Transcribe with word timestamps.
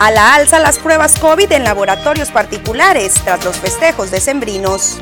A 0.00 0.12
la 0.12 0.36
alza 0.36 0.60
las 0.60 0.78
pruebas 0.78 1.18
COVID 1.18 1.50
en 1.50 1.64
laboratorios 1.64 2.30
particulares 2.30 3.14
tras 3.24 3.44
los 3.44 3.56
festejos 3.56 4.12
decembrinos. 4.12 4.98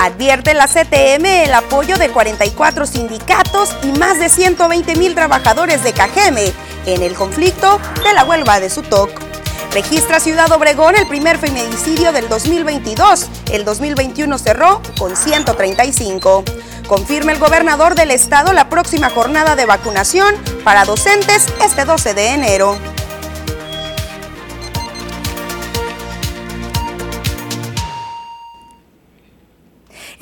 Advierte 0.00 0.54
la 0.54 0.66
CTM 0.66 1.26
el 1.26 1.52
apoyo 1.52 1.98
de 1.98 2.08
44 2.08 2.86
sindicatos 2.86 3.76
y 3.82 3.92
más 3.98 4.18
de 4.18 4.30
120 4.30 4.96
mil 4.96 5.14
trabajadores 5.14 5.84
de 5.84 5.92
Cajeme 5.92 6.54
en 6.86 7.02
el 7.02 7.14
conflicto 7.14 7.78
de 8.02 8.14
la 8.14 8.24
huelga 8.24 8.60
de 8.60 8.70
Sutoc. 8.70 9.10
Registra 9.72 10.20
Ciudad 10.20 10.50
Obregón 10.52 10.96
el 10.96 11.06
primer 11.06 11.36
feminicidio 11.36 12.12
del 12.12 12.30
2022. 12.30 13.28
El 13.52 13.66
2021 13.66 14.38
cerró 14.38 14.80
con 14.98 15.14
135. 15.14 16.44
Confirma 16.90 17.30
el 17.30 17.38
gobernador 17.38 17.94
del 17.94 18.10
estado 18.10 18.52
la 18.52 18.68
próxima 18.68 19.10
jornada 19.10 19.54
de 19.54 19.64
vacunación 19.64 20.34
para 20.64 20.84
docentes 20.84 21.46
este 21.64 21.84
12 21.84 22.14
de 22.14 22.30
enero. 22.30 22.89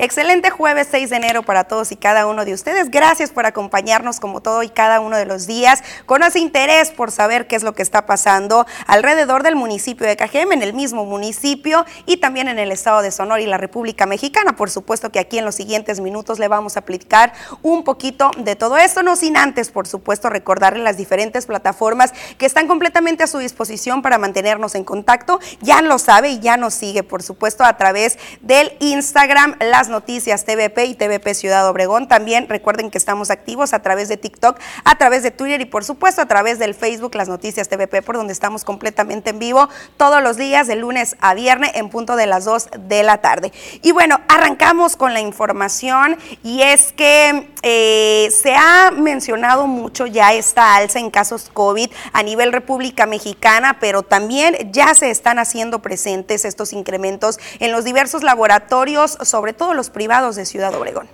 Excelente 0.01 0.49
jueves 0.49 0.87
6 0.91 1.09
de 1.09 1.17
enero 1.17 1.43
para 1.43 1.65
todos 1.65 1.91
y 1.91 1.97
cada 1.97 2.25
uno 2.25 2.45
de 2.45 2.53
ustedes. 2.53 2.89
Gracias 2.89 3.31
por 3.31 3.45
acompañarnos 3.45 4.21
como 4.21 4.39
todo 4.39 4.63
y 4.63 4.69
cada 4.69 5.01
uno 5.01 5.17
de 5.17 5.25
los 5.25 5.45
días 5.45 5.83
con 6.05 6.23
ese 6.23 6.39
interés 6.39 6.91
por 6.91 7.11
saber 7.11 7.47
qué 7.47 7.57
es 7.57 7.63
lo 7.63 7.75
que 7.75 7.81
está 7.81 8.05
pasando 8.05 8.65
alrededor 8.87 9.43
del 9.43 9.57
municipio 9.57 10.07
de 10.07 10.15
Cajem, 10.15 10.53
en 10.53 10.61
el 10.61 10.73
mismo 10.73 11.03
municipio 11.03 11.85
y 12.05 12.15
también 12.15 12.47
en 12.47 12.59
el 12.59 12.71
estado 12.71 13.01
de 13.01 13.11
Sonora 13.11 13.41
y 13.41 13.45
la 13.45 13.57
República 13.57 14.05
Mexicana. 14.05 14.55
Por 14.55 14.69
supuesto 14.69 15.11
que 15.11 15.19
aquí 15.19 15.37
en 15.37 15.43
los 15.43 15.55
siguientes 15.55 15.99
minutos 15.99 16.39
le 16.39 16.47
vamos 16.47 16.77
a 16.77 16.81
platicar 16.85 17.33
un 17.61 17.83
poquito 17.83 18.31
de 18.37 18.55
todo 18.55 18.77
esto, 18.77 19.03
no 19.03 19.17
sin 19.17 19.35
antes, 19.35 19.69
por 19.69 19.85
supuesto, 19.85 20.29
recordarle 20.29 20.81
las 20.81 20.95
diferentes 20.95 21.45
plataformas 21.45 22.13
que 22.37 22.45
están 22.45 22.69
completamente 22.69 23.23
a 23.23 23.27
su 23.27 23.39
disposición 23.39 24.01
para 24.01 24.17
mantenernos 24.17 24.75
en 24.75 24.85
contacto. 24.85 25.41
Ya 25.59 25.81
lo 25.81 25.99
sabe 25.99 26.29
y 26.29 26.39
ya 26.39 26.55
nos 26.55 26.73
sigue, 26.73 27.03
por 27.03 27.21
supuesto, 27.21 27.65
a 27.65 27.75
través 27.75 28.17
del 28.39 28.71
Instagram, 28.79 29.57
las 29.59 29.88
noticias 29.89 30.45
TVP 30.45 30.85
y 30.85 30.95
TVP 30.95 31.33
Ciudad 31.33 31.67
Obregón. 31.67 32.07
También 32.07 32.47
recuerden 32.47 32.91
que 32.91 32.97
estamos 32.97 33.29
activos 33.29 33.73
a 33.73 33.81
través 33.81 34.09
de 34.09 34.17
TikTok, 34.17 34.59
a 34.83 34.97
través 34.97 35.23
de 35.23 35.31
Twitter 35.31 35.61
y 35.61 35.65
por 35.65 35.83
supuesto 35.83 36.21
a 36.21 36.25
través 36.25 36.59
del 36.59 36.75
Facebook 36.75 37.15
Las 37.15 37.29
Noticias 37.29 37.69
TVP, 37.69 38.01
por 38.01 38.15
donde 38.15 38.33
estamos 38.33 38.63
completamente 38.63 39.31
en 39.31 39.39
vivo 39.39 39.69
todos 39.97 40.21
los 40.21 40.37
días 40.37 40.67
de 40.67 40.75
lunes 40.75 41.15
a 41.19 41.33
viernes 41.33 41.71
en 41.75 41.89
punto 41.89 42.15
de 42.15 42.27
las 42.27 42.45
2 42.45 42.69
de 42.79 43.03
la 43.03 43.19
tarde. 43.19 43.51
Y 43.81 43.91
bueno, 43.91 44.19
arrancamos 44.27 44.95
con 44.95 45.13
la 45.13 45.21
información 45.21 46.17
y 46.43 46.61
es 46.61 46.91
que 46.93 47.49
eh, 47.61 48.29
se 48.31 48.55
ha 48.55 48.91
mencionado 48.91 49.67
mucho 49.67 50.05
ya 50.05 50.33
esta 50.33 50.75
alza 50.75 50.99
en 50.99 51.11
casos 51.11 51.49
COVID 51.53 51.89
a 52.13 52.23
nivel 52.23 52.53
República 52.53 53.05
Mexicana, 53.05 53.77
pero 53.79 54.03
también 54.03 54.71
ya 54.71 54.93
se 54.93 55.09
están 55.09 55.39
haciendo 55.39 55.79
presentes 55.79 56.45
estos 56.45 56.73
incrementos 56.73 57.39
en 57.59 57.71
los 57.71 57.83
diversos 57.83 58.23
laboratorios, 58.23 59.17
sobre 59.21 59.53
todo 59.53 59.73
los 59.79 59.89
privados 59.89 60.35
de 60.35 60.45
Ciudad 60.45 60.75
Obregón. 60.75 61.07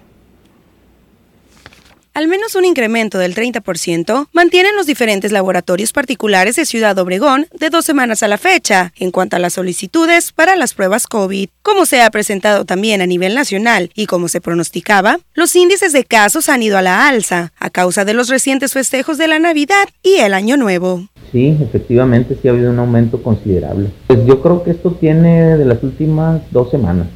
Al 2.16 2.28
menos 2.28 2.56
un 2.56 2.66
incremento 2.66 3.20
del 3.20 3.36
30% 3.36 4.30
mantienen 4.32 4.76
los 4.76 4.88
diferentes 4.88 5.32
laboratorios 5.32 5.94
particulares 5.94 6.56
de 6.56 6.66
Ciudad 6.66 6.98
Obregón 6.98 7.46
de 7.54 7.70
dos 7.70 7.86
semanas 7.86 8.24
a 8.24 8.28
la 8.28 8.40
fecha 8.40 8.92
en 8.98 9.12
cuanto 9.12 9.36
a 9.36 9.40
las 9.40 9.54
solicitudes 9.54 10.32
para 10.32 10.56
las 10.56 10.74
pruebas 10.74 11.06
COVID. 11.06 11.50
Como 11.62 11.86
se 11.86 12.02
ha 12.02 12.10
presentado 12.10 12.66
también 12.66 13.02
a 13.02 13.06
nivel 13.06 13.36
nacional 13.36 13.92
y 13.94 14.08
como 14.08 14.30
se 14.30 14.42
pronosticaba, 14.42 15.20
los 15.36 15.56
índices 15.56 15.94
de 15.94 16.06
casos 16.06 16.50
han 16.50 16.64
ido 16.64 16.80
a 16.80 16.82
la 16.82 17.08
alza 17.08 17.54
a 17.60 17.70
causa 17.70 18.04
de 18.04 18.16
los 18.16 18.30
recientes 18.30 18.74
festejos 18.74 19.20
de 19.20 19.28
la 19.28 19.38
Navidad 19.38 19.88
y 20.02 20.16
el 20.16 20.34
Año 20.34 20.58
Nuevo. 20.58 21.08
Sí, 21.32 21.56
efectivamente 21.62 22.36
sí 22.42 22.48
ha 22.48 22.52
habido 22.52 22.72
un 22.72 22.80
aumento 22.80 23.22
considerable. 23.22 23.92
Pues 24.08 24.26
yo 24.26 24.42
creo 24.42 24.64
que 24.64 24.72
esto 24.72 24.92
tiene 24.92 25.56
de 25.56 25.66
las 25.66 25.84
últimas 25.84 26.42
dos 26.50 26.72
semanas. 26.72 27.08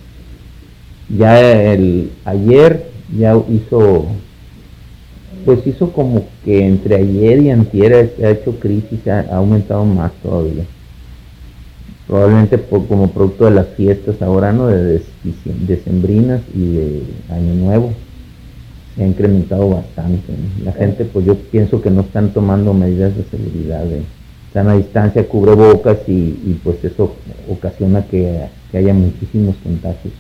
Ya 1.10 1.40
el 1.74 2.12
ayer 2.26 2.90
ya 3.18 3.36
hizo 3.50 4.06
pues 5.46 5.66
hizo 5.66 5.92
como 5.92 6.26
que 6.44 6.66
entre 6.66 6.96
ayer 6.96 7.42
y 7.42 7.50
antier 7.50 8.14
ha 8.24 8.30
hecho 8.30 8.60
crisis, 8.60 9.08
ha, 9.08 9.36
aumentado 9.36 9.86
más 9.86 10.12
todavía. 10.22 10.66
Probablemente 12.08 12.60
como 12.88 13.12
producto 13.12 13.46
de 13.46 13.52
las 13.52 13.68
fiestas 13.70 14.22
ahora, 14.22 14.52
¿no? 14.52 14.68
De 14.68 15.02
decembrinas 15.68 16.42
y 16.54 16.74
de 16.74 17.04
Año 17.30 17.54
Nuevo. 17.56 17.94
Se 18.96 19.04
ha 19.04 19.08
incrementado 19.08 19.70
bastante. 19.70 20.34
La 20.64 20.74
gente, 20.74 21.06
pues 21.06 21.26
yo 21.26 21.36
pienso 21.36 21.82
que 21.82 21.92
no 21.92 22.02
están 22.02 22.34
tomando 22.34 22.74
medidas 22.74 23.16
de 23.16 23.24
seguridad, 23.24 23.86
están 24.48 24.68
a 24.68 24.76
distancia, 24.76 25.28
cubrebocas 25.28 25.98
y, 26.08 26.12
y 26.12 26.60
pues 26.64 26.84
eso 26.84 27.16
ocasiona 27.48 28.04
que 28.06 28.48
haya 28.74 28.94
muchísimos 28.94 29.56
contagios. 29.64 30.14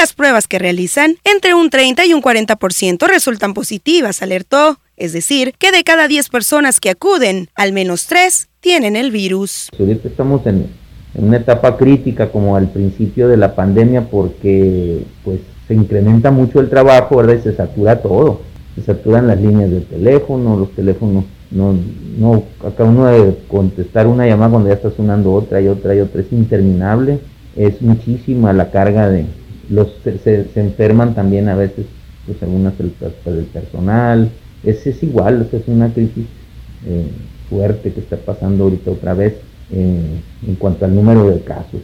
Las 0.00 0.14
pruebas 0.14 0.48
que 0.48 0.58
realizan, 0.58 1.16
entre 1.24 1.52
un 1.52 1.68
30 1.68 2.06
y 2.06 2.14
un 2.14 2.22
40% 2.22 3.06
resultan 3.06 3.52
positivas, 3.52 4.22
alertó. 4.22 4.78
Es 4.96 5.12
decir, 5.12 5.52
que 5.58 5.72
de 5.72 5.84
cada 5.84 6.08
10 6.08 6.30
personas 6.30 6.80
que 6.80 6.88
acuden, 6.88 7.48
al 7.54 7.74
menos 7.74 8.06
3 8.06 8.48
tienen 8.60 8.96
el 8.96 9.10
virus. 9.10 9.68
Estamos 9.78 10.46
en, 10.46 10.68
una 11.12 11.36
etapa 11.36 11.76
crítica 11.76 12.32
como 12.32 12.56
al 12.56 12.70
principio 12.70 13.28
de 13.28 13.36
la 13.36 13.54
pandemia 13.54 14.08
porque 14.08 15.04
pues 15.22 15.40
se 15.68 15.74
incrementa 15.74 16.30
mucho 16.30 16.60
el 16.60 16.70
trabajo, 16.70 17.16
¿verdad? 17.16 17.34
Y 17.34 17.42
se 17.42 17.54
satura 17.54 18.00
todo. 18.00 18.40
Se 18.76 18.82
saturan 18.82 19.26
las 19.26 19.38
líneas 19.38 19.70
de 19.70 19.82
teléfono, 19.82 20.56
los 20.56 20.74
teléfonos 20.74 21.24
no, 21.50 21.76
no, 22.16 22.44
acá 22.66 22.84
uno 22.84 23.04
de 23.04 23.36
contestar 23.48 24.06
una 24.06 24.26
llamada 24.26 24.52
cuando 24.52 24.70
ya 24.70 24.76
está 24.76 24.90
sonando 24.90 25.30
otra 25.34 25.60
y 25.60 25.68
otra 25.68 25.94
y 25.94 26.00
otra, 26.00 26.22
es 26.22 26.32
interminable, 26.32 27.18
es 27.54 27.82
muchísima 27.82 28.54
la 28.54 28.70
carga 28.70 29.10
de, 29.10 29.26
los 29.70 29.88
se, 30.02 30.46
enferman 30.56 31.14
también 31.14 31.48
a 31.48 31.56
veces 31.56 31.86
pues 32.26 32.42
algunas 32.42 32.76
del, 32.76 32.90
personal. 32.90 34.30
Es, 34.64 34.86
es 34.86 35.02
igual 35.02 35.48
es 35.50 35.62
una 35.68 35.88
crisis 35.88 36.26
eh, 36.86 37.06
fuerte 37.48 37.92
que 37.92 38.00
está 38.00 38.16
pasando 38.16 38.64
ahorita 38.64 38.90
otra 38.90 39.14
vez 39.14 39.34
eh, 39.72 40.20
en 40.46 40.54
cuanto 40.56 40.84
al 40.84 40.94
número 40.94 41.30
de 41.30 41.40
casos 41.40 41.80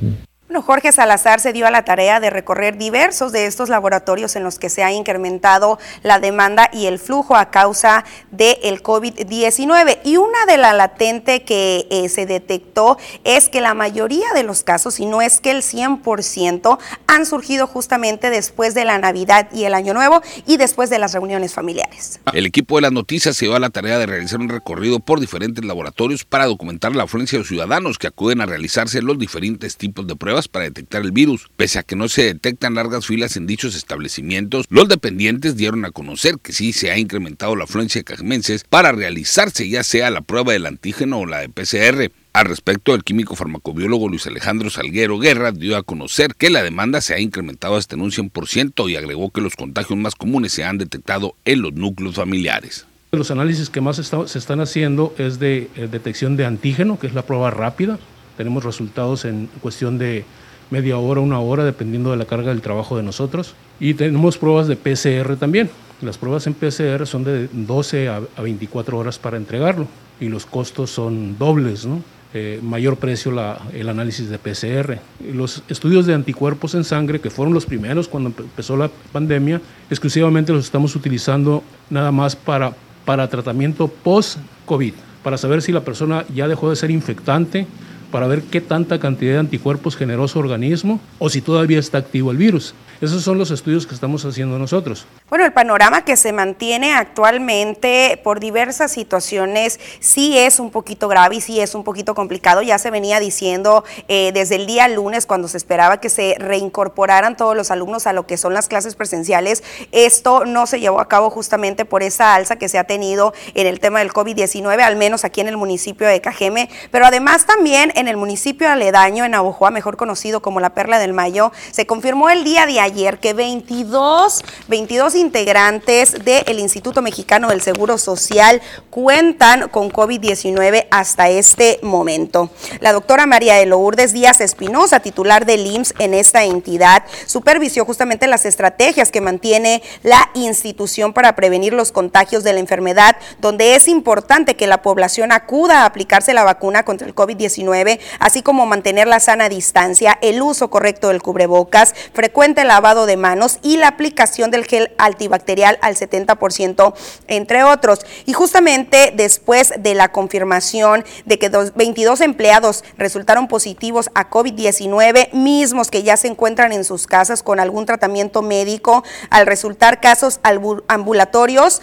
Jorge 0.63 0.93
Salazar 0.93 1.41
se 1.41 1.53
dio 1.53 1.67
a 1.67 1.71
la 1.71 1.85
tarea 1.85 2.21
de 2.21 2.31
recorrer 2.31 2.79
diversos 2.79 3.33
de 3.33 3.47
estos 3.47 3.69
laboratorios 3.69 4.37
en 4.37 4.45
los 4.45 4.59
que 4.59 4.71
se 4.71 4.83
ha 4.83 4.93
incrementado 4.93 5.79
la 6.03 6.19
demanda 6.19 6.71
y 6.73 6.87
el 6.87 6.99
flujo 6.99 7.37
a 7.37 7.51
causa 7.51 8.05
del 8.31 8.83
COVID-19. 8.83 9.99
Y 10.05 10.17
una 10.17 10.47
de 10.47 10.57
las 10.57 10.75
latentes 10.75 11.43
que 11.43 11.87
eh, 11.91 12.09
se 12.09 12.27
detectó 12.27 12.97
es 13.25 13.49
que 13.49 13.61
la 13.61 13.75
mayoría 13.75 14.33
de 14.35 14.45
los 14.45 14.63
casos, 14.63 15.01
y 15.01 15.07
no 15.07 15.21
es 15.21 15.41
que 15.41 15.51
el 15.51 15.63
100%, 15.63 16.79
han 17.07 17.27
surgido 17.27 17.67
justamente 17.67 18.31
después 18.31 18.75
de 18.75 18.85
la 18.85 18.99
Navidad 18.99 19.49
y 19.53 19.65
el 19.65 19.75
Año 19.75 19.95
Nuevo 19.95 20.23
y 20.47 20.57
después 20.57 20.91
de 20.91 20.99
las 20.99 21.13
reuniones 21.13 21.55
familiares. 21.55 21.86
El 22.33 22.47
equipo 22.47 22.77
de 22.77 22.83
las 22.83 22.93
noticias 22.93 23.37
se 23.37 23.47
dio 23.47 23.55
a 23.55 23.61
la 23.61 23.71
tarea 23.71 23.99
de 23.99 24.07
realizar 24.07 24.41
un 24.41 24.49
recorrido 24.49 25.01
por 25.01 25.21
diferentes 25.21 25.65
laboratorios 25.65 26.25
para 26.25 26.47
documentar 26.47 26.95
la 26.95 27.05
afluencia 27.05 27.39
de 27.39 27.45
ciudadanos 27.45 27.99
que 27.99 28.07
acuden 28.07 28.41
a 28.41 28.47
realizarse 28.47 29.03
los 29.03 29.19
diferentes 29.19 29.77
tipos 29.77 30.07
de 30.07 30.17
pruebas 30.17 30.49
para 30.49 30.65
detectar 30.65 31.03
el 31.03 31.13
virus. 31.13 31.49
Pese 31.57 31.79
a 31.79 31.83
que 31.83 31.97
no 31.97 32.09
se 32.09 32.25
detectan 32.25 32.75
largas 32.75 33.07
filas 33.07 33.37
en 33.37 33.47
dichos 33.47 33.75
establecimientos, 33.75 34.67
los 34.69 34.89
dependientes 34.89 35.57
dieron 35.57 35.85
a 35.85 35.91
conocer 35.91 36.39
que 36.39 36.53
sí 36.53 36.73
se 36.73 36.91
ha 36.91 36.99
incrementado 36.99 37.57
la 37.57 37.65
afluencia 37.65 38.01
de 38.01 38.05
cajemenses 38.05 38.65
para 38.65 38.93
realizarse 38.93 39.69
ya 39.69 39.83
sea 39.83 40.11
la 40.11 40.21
prueba 40.21 40.53
del 40.53 40.67
antígeno 40.67 41.21
o 41.21 41.27
la 41.27 41.41
de 41.41 41.49
PCR. 41.49 42.13
Al 42.37 42.45
respecto, 42.45 42.95
el 42.95 43.03
químico 43.03 43.35
farmacobiólogo 43.35 44.11
Luis 44.11 44.27
Alejandro 44.27 44.69
Salguero 44.69 45.19
Guerra 45.19 45.53
dio 45.53 45.75
a 45.75 45.83
conocer 45.83 46.35
que 46.35 46.51
la 46.51 46.63
demanda 46.63 47.01
se 47.01 47.15
ha 47.15 47.19
incrementado 47.19 47.77
hasta 47.77 47.95
en 47.97 48.03
un 48.03 48.11
100% 48.11 48.91
y 48.91 48.97
agregó 48.97 49.31
que 49.31 49.41
los 49.41 49.57
contagios 49.57 49.99
más 49.99 50.15
comunes 50.15 50.53
se 50.53 50.63
han 50.63 50.77
detectado 50.77 51.35
en 51.47 51.63
los 51.63 51.73
núcleos 51.73 52.17
familiares. 52.17 52.87
Los 53.13 53.31
análisis 53.31 53.71
que 53.71 53.81
más 53.81 53.97
se 53.97 54.39
están 54.39 54.61
haciendo 54.61 55.15
es 55.17 55.39
de 55.39 55.71
eh, 55.77 55.89
detección 55.91 56.37
de 56.37 56.45
antígeno, 56.45 56.99
que 56.99 57.07
es 57.07 57.15
la 57.15 57.23
prueba 57.23 57.51
rápida. 57.51 57.99
Tenemos 58.37 58.65
resultados 58.65 59.25
en 59.25 59.49
cuestión 59.63 59.97
de 59.97 60.27
media 60.69 60.99
hora, 60.99 61.23
una 61.23 61.41
hora, 61.41 61.65
dependiendo 61.65 62.11
de 62.11 62.19
la 62.19 62.27
carga 62.27 62.51
del 62.51 62.61
trabajo 62.61 62.99
de 62.99 63.03
nosotros. 63.03 63.55
Y 63.81 63.95
tenemos 63.95 64.37
pruebas 64.37 64.69
de 64.69 64.77
PCR 64.77 65.39
también. 65.39 65.71
Las 66.03 66.19
pruebas 66.19 66.47
en 66.47 66.53
PCR 66.53 67.07
son 67.07 67.25
de 67.25 67.49
12 67.51 68.11
a 68.11 68.43
24 68.43 68.99
horas 68.99 69.19
para 69.19 69.39
entregarlo 69.39 69.89
y 70.21 70.29
los 70.29 70.45
costos 70.45 70.91
son 70.91 71.39
dobles, 71.39 71.87
¿no? 71.87 72.03
Eh, 72.39 72.61
mayor 72.63 72.99
precio 72.99 73.33
la, 73.33 73.59
el 73.73 73.89
análisis 73.89 74.29
de 74.29 74.39
PCR. 74.39 74.99
Los 75.33 75.63
estudios 75.71 76.05
de 76.05 76.13
anticuerpos 76.13 76.75
en 76.75 76.85
sangre, 76.85 77.19
que 77.19 77.31
fueron 77.31 77.55
los 77.55 77.65
primeros 77.65 78.09
cuando 78.09 78.29
empezó 78.29 78.77
la 78.77 78.91
pandemia, 79.11 79.63
exclusivamente 79.89 80.53
los 80.53 80.67
estamos 80.67 80.95
utilizando 80.95 81.63
nada 81.89 82.13
más 82.13 82.37
para, 82.37 82.75
para 83.07 83.27
tratamiento 83.31 83.89
post-COVID, 83.89 84.93
para 85.23 85.39
saber 85.39 85.63
si 85.63 85.73
la 85.73 85.81
persona 85.81 86.27
ya 86.35 86.47
dejó 86.47 86.69
de 86.69 86.77
ser 86.77 86.91
infectante, 86.91 87.67
para 88.11 88.27
ver 88.27 88.43
qué 88.43 88.61
tanta 88.61 89.01
cantidad 89.01 89.33
de 89.33 89.39
anticuerpos 89.39 89.97
generó 89.97 90.29
su 90.29 90.39
organismo 90.39 91.01
o 91.19 91.31
si 91.31 91.41
todavía 91.41 91.79
está 91.79 91.97
activo 91.97 92.33
el 92.33 92.37
virus. 92.37 92.75
Esos 93.01 93.23
son 93.23 93.39
los 93.39 93.51
estudios 93.51 93.87
que 93.87 93.95
estamos 93.95 94.27
haciendo 94.27 94.59
nosotros. 94.59 95.07
Bueno, 95.29 95.45
el 95.45 95.53
panorama 95.53 96.05
que 96.05 96.17
se 96.17 96.33
mantiene 96.33 96.95
actualmente 96.95 98.21
por 98.23 98.39
diversas 98.39 98.93
situaciones 98.93 99.81
sí 99.99 100.39
es 100.39 100.61
un 100.61 100.71
poquito 100.71 101.09
grave 101.09 101.35
y 101.35 101.41
sí 101.41 101.59
es 101.59 101.75
un 101.75 101.83
poquito 101.83 102.15
complicado. 102.15 102.63
Ya 102.63 102.79
se 102.79 102.93
venía 102.93 103.19
diciendo 103.19 103.83
eh, 104.07 104.31
desde 104.33 104.55
el 104.55 104.67
día 104.69 104.87
lunes 104.87 105.27
cuando 105.27 105.49
se 105.49 105.57
esperaba 105.57 105.99
que 105.99 106.11
se 106.11 106.37
reincorporaran 106.39 107.37
todos 107.37 107.57
los 107.57 107.73
alumnos 107.73 108.07
a 108.07 108.13
lo 108.13 108.25
que 108.29 108.37
son 108.37 108.55
las 108.55 108.69
clases 108.69 108.95
presenciales. 108.95 109.65
Esto 109.91 110.45
no 110.45 110.69
se 110.69 110.79
llevó 110.79 111.01
a 111.01 111.09
cabo 111.09 111.29
justamente 111.29 111.85
por 111.85 112.05
esa 112.05 112.37
alza 112.37 112.55
que 112.55 112.69
se 112.69 112.79
ha 112.79 112.85
tenido 112.85 113.35
en 113.55 113.67
el 113.67 113.81
tema 113.81 113.99
del 113.99 114.13
COVID-19, 114.13 114.81
al 114.81 114.95
menos 114.95 115.25
aquí 115.25 115.41
en 115.41 115.49
el 115.49 115.57
municipio 115.57 116.07
de 116.07 116.21
Cajeme, 116.21 116.71
pero 116.93 117.05
además 117.05 117.47
también 117.47 117.93
en 117.97 118.07
el 118.07 118.17
municipio 118.17 118.71
aledaño, 118.71 119.25
en 119.25 119.35
Abojoa, 119.35 119.73
mejor 119.73 119.97
conocido 119.97 120.41
como 120.41 120.61
la 120.61 120.71
Perla 120.71 121.01
del 121.01 121.15
Mayo, 121.15 121.51
se 121.73 121.85
confirmó 121.85 122.31
el 122.31 122.45
día 122.45 122.65
de 122.67 122.79
ayer 122.79 123.19
que 123.19 123.35
22, 123.35 124.45
22 124.69 125.16
integrantes 125.17 126.25
del 126.25 126.59
Instituto 126.59 127.03
Mexicano 127.03 127.49
del 127.49 127.61
Seguro 127.61 127.99
Social 127.99 128.63
cuentan 128.91 129.69
con 129.69 129.91
COVID-19 129.91 130.87
hasta 130.91 131.29
este 131.29 131.79
momento. 131.83 132.51
La 132.81 132.93
doctora 132.93 133.27
María 133.27 133.55
de 133.55 133.67
Lourdes 133.67 134.13
Díaz 134.13 134.41
Espinosa, 134.41 135.01
titular 135.01 135.47
del 135.47 135.67
IMSS 135.67 135.95
en 135.99 136.15
esta 136.15 136.45
entidad, 136.45 137.05
supervisió 137.27 137.85
justamente 137.85 138.27
las 138.27 138.47
estrategias 138.47 139.11
que 139.11 139.21
mantiene 139.21 139.83
la 140.03 140.31
institución 140.35 141.13
para 141.13 141.35
prevenir 141.35 141.73
los 141.73 141.93
contagios 141.93 142.45
de 142.45 142.53
la 142.53 142.61
enfermedad, 142.61 143.17
donde 143.41 143.75
es 143.75 143.89
importante 143.89 144.57
que 144.57 144.67
la 144.67 144.83
población 144.83 145.33
acuda 145.33 145.83
a 145.83 145.87
aplicarse 145.87 146.35
la 146.35 146.45
vacuna 146.45 146.85
contra 146.85 147.07
el 147.07 147.15
COVID-19, 147.15 147.99
así 148.19 148.43
como 148.43 148.67
mantener 148.67 149.07
la 149.07 149.21
sana 149.21 149.49
distancia, 149.49 150.19
el 150.23 150.43
uso 150.43 150.71
correcto 150.71 151.09
del 151.09 151.23
cubrebocas, 151.23 151.95
frecuente 152.13 152.65
lavado 152.65 153.07
de 153.07 153.17
manos 153.17 153.59
y 153.63 153.77
la 153.77 153.89
aplicación 153.89 154.51
del 154.51 154.67
gel 154.67 154.93
antibacterial 155.07 155.79
al 155.81 155.97
70%, 155.97 156.95
entre 157.29 157.65
otros. 157.65 158.01
Y 158.27 158.33
justamente 158.33 159.13
después 159.15 159.73
de 159.79 159.95
la 159.95 160.13
confirmación 160.13 161.05
de 161.25 161.39
que 161.39 161.49
22 161.49 162.21
empleados 162.21 162.85
resultaron 162.99 163.49
positivos 163.49 164.11
a 164.15 164.31
COVID-19, 164.31 165.33
mismos 165.33 165.91
que 165.91 166.03
ya 166.03 166.17
se 166.17 166.29
encuentran 166.29 166.73
en 166.73 166.85
sus 166.85 167.07
casas 167.07 167.43
con 167.43 167.61
algún 167.61 167.87
tratamiento 167.87 168.43
médico, 168.43 169.05
al 169.31 169.47
resultar 169.47 170.01
casos 170.01 170.41
ambulatorios, 170.89 171.83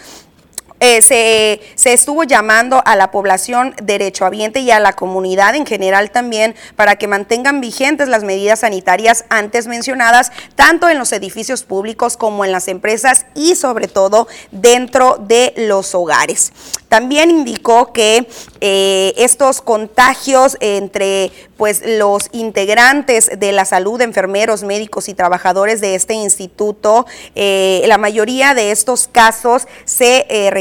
eh, 0.85 1.01
se, 1.75 1.93
estuvo 1.93 2.25
llamando 2.25 2.81
a 2.83 2.97
la 2.97 3.09
población 3.09 3.73
derechohabiente 3.81 4.59
y 4.59 4.69
a 4.69 4.81
la 4.81 4.91
comunidad 4.91 5.55
en 5.55 5.65
general 5.65 6.11
también 6.11 6.55
para 6.75 6.97
que 6.97 7.07
mantengan 7.07 7.61
vigentes 7.61 8.09
las 8.09 8.25
medidas 8.25 8.59
sanitarias 8.59 9.23
antes 9.29 9.67
mencionadas, 9.67 10.33
tanto 10.57 10.89
en 10.89 10.99
los 10.99 11.13
edificios 11.13 11.63
públicos 11.63 12.17
como 12.17 12.43
en 12.43 12.51
las 12.51 12.67
empresas 12.67 13.25
y 13.33 13.55
sobre 13.55 13.87
todo 13.87 14.27
dentro 14.51 15.15
de 15.25 15.53
los 15.55 15.95
hogares. 15.95 16.51
También 16.89 17.31
indicó 17.31 17.91
que 17.91 18.27
eh, 18.61 19.13
estos 19.17 19.61
contagios 19.61 20.57
entre 20.59 21.31
pues, 21.57 21.81
los 21.83 22.29
integrantes 22.33 23.31
de 23.39 23.51
la 23.51 23.65
salud, 23.65 23.99
enfermeros, 24.01 24.63
médicos 24.63 25.09
y 25.09 25.15
trabajadores 25.15 25.81
de 25.81 25.95
este 25.95 26.13
instituto, 26.13 27.07
eh, 27.33 27.83
la 27.87 27.97
mayoría 27.97 28.53
de 28.53 28.69
estos 28.69 29.07
casos 29.07 29.67
se 29.85 30.27
eh, 30.29 30.51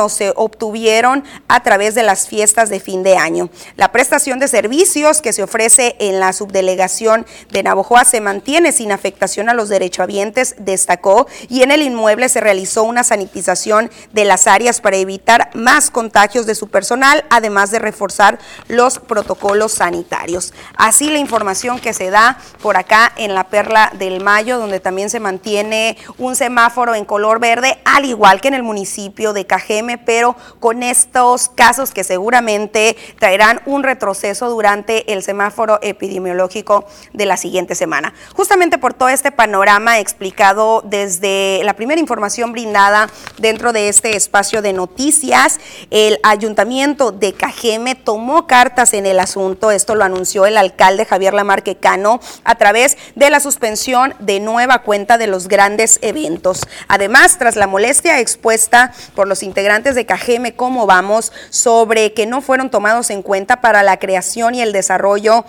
o 0.00 0.08
se 0.08 0.32
obtuvieron 0.36 1.24
a 1.48 1.62
través 1.62 1.94
de 1.94 2.02
las 2.02 2.28
fiestas 2.28 2.68
de 2.68 2.80
fin 2.80 3.02
de 3.02 3.16
año. 3.16 3.50
La 3.76 3.90
prestación 3.90 4.38
de 4.38 4.46
servicios 4.48 5.20
que 5.20 5.32
se 5.32 5.42
ofrece 5.42 5.96
en 5.98 6.20
la 6.20 6.32
subdelegación 6.32 7.26
de 7.50 7.62
Navojoa 7.62 8.04
se 8.04 8.20
mantiene 8.20 8.72
sin 8.72 8.92
afectación 8.92 9.48
a 9.48 9.54
los 9.54 9.68
derechohabientes, 9.68 10.54
destacó, 10.58 11.26
y 11.48 11.62
en 11.62 11.72
el 11.72 11.82
inmueble 11.82 12.28
se 12.28 12.40
realizó 12.40 12.84
una 12.84 13.02
sanitización 13.02 13.90
de 14.12 14.24
las 14.24 14.46
áreas 14.46 14.80
para 14.80 14.96
evitar 14.96 15.50
más 15.54 15.90
contagios 15.90 16.46
de 16.46 16.54
su 16.54 16.68
personal, 16.68 17.24
además 17.30 17.70
de 17.70 17.78
reforzar 17.78 18.38
los 18.68 18.98
protocolos 18.98 19.72
sanitarios. 19.72 20.52
Así 20.76 21.10
la 21.10 21.18
información 21.18 21.80
que 21.80 21.92
se 21.92 22.10
da 22.10 22.38
por 22.60 22.76
acá 22.76 23.12
en 23.16 23.34
la 23.34 23.48
Perla 23.48 23.92
del 23.98 24.22
Mayo, 24.22 24.58
donde 24.58 24.80
también 24.80 25.10
se 25.10 25.20
mantiene 25.20 25.96
un 26.18 26.36
semáforo 26.36 26.94
en 26.94 27.04
color 27.04 27.40
verde, 27.40 27.78
al 27.84 28.04
igual 28.04 28.40
que 28.40 28.48
en 28.48 28.54
el 28.54 28.62
municipio 28.62 29.31
de 29.32 29.46
Cajeme, 29.46 29.98
pero 29.98 30.36
con 30.60 30.82
estos 30.82 31.48
casos 31.48 31.92
que 31.92 32.04
seguramente 32.04 32.96
traerán 33.18 33.60
un 33.66 33.82
retroceso 33.82 34.48
durante 34.50 35.12
el 35.12 35.22
semáforo 35.22 35.78
epidemiológico 35.82 36.84
de 37.12 37.26
la 37.26 37.36
siguiente 37.36 37.74
semana. 37.74 38.14
Justamente 38.34 38.78
por 38.78 38.94
todo 38.94 39.08
este 39.08 39.32
panorama 39.32 39.98
explicado 39.98 40.82
desde 40.84 41.60
la 41.64 41.74
primera 41.74 42.00
información 42.00 42.52
brindada 42.52 43.08
dentro 43.38 43.72
de 43.72 43.88
este 43.88 44.16
espacio 44.16 44.62
de 44.62 44.72
noticias, 44.72 45.58
el 45.90 46.18
ayuntamiento 46.22 47.12
de 47.12 47.32
Cajeme 47.32 47.94
tomó 47.94 48.46
cartas 48.46 48.94
en 48.94 49.06
el 49.06 49.20
asunto, 49.20 49.70
esto 49.70 49.94
lo 49.94 50.04
anunció 50.04 50.46
el 50.46 50.56
alcalde 50.56 51.04
Javier 51.04 51.34
Lamarque 51.34 51.76
Cano 51.76 52.20
a 52.44 52.54
través 52.56 52.96
de 53.14 53.30
la 53.30 53.40
suspensión 53.40 54.14
de 54.18 54.40
nueva 54.40 54.82
cuenta 54.82 55.18
de 55.18 55.26
los 55.26 55.48
grandes 55.48 55.98
eventos. 56.02 56.66
Además, 56.88 57.38
tras 57.38 57.56
la 57.56 57.66
molestia 57.66 58.20
expuesta 58.20 58.92
por 59.14 59.21
los 59.26 59.42
integrantes 59.42 59.94
de 59.94 60.06
Cajeme, 60.06 60.54
¿cómo 60.54 60.86
vamos? 60.86 61.32
sobre 61.50 62.12
que 62.12 62.26
no 62.26 62.40
fueron 62.40 62.70
tomados 62.70 63.10
en 63.10 63.22
cuenta 63.22 63.60
para 63.60 63.82
la 63.82 63.98
creación 63.98 64.54
y 64.54 64.62
el 64.62 64.72
desarrollo 64.72 65.44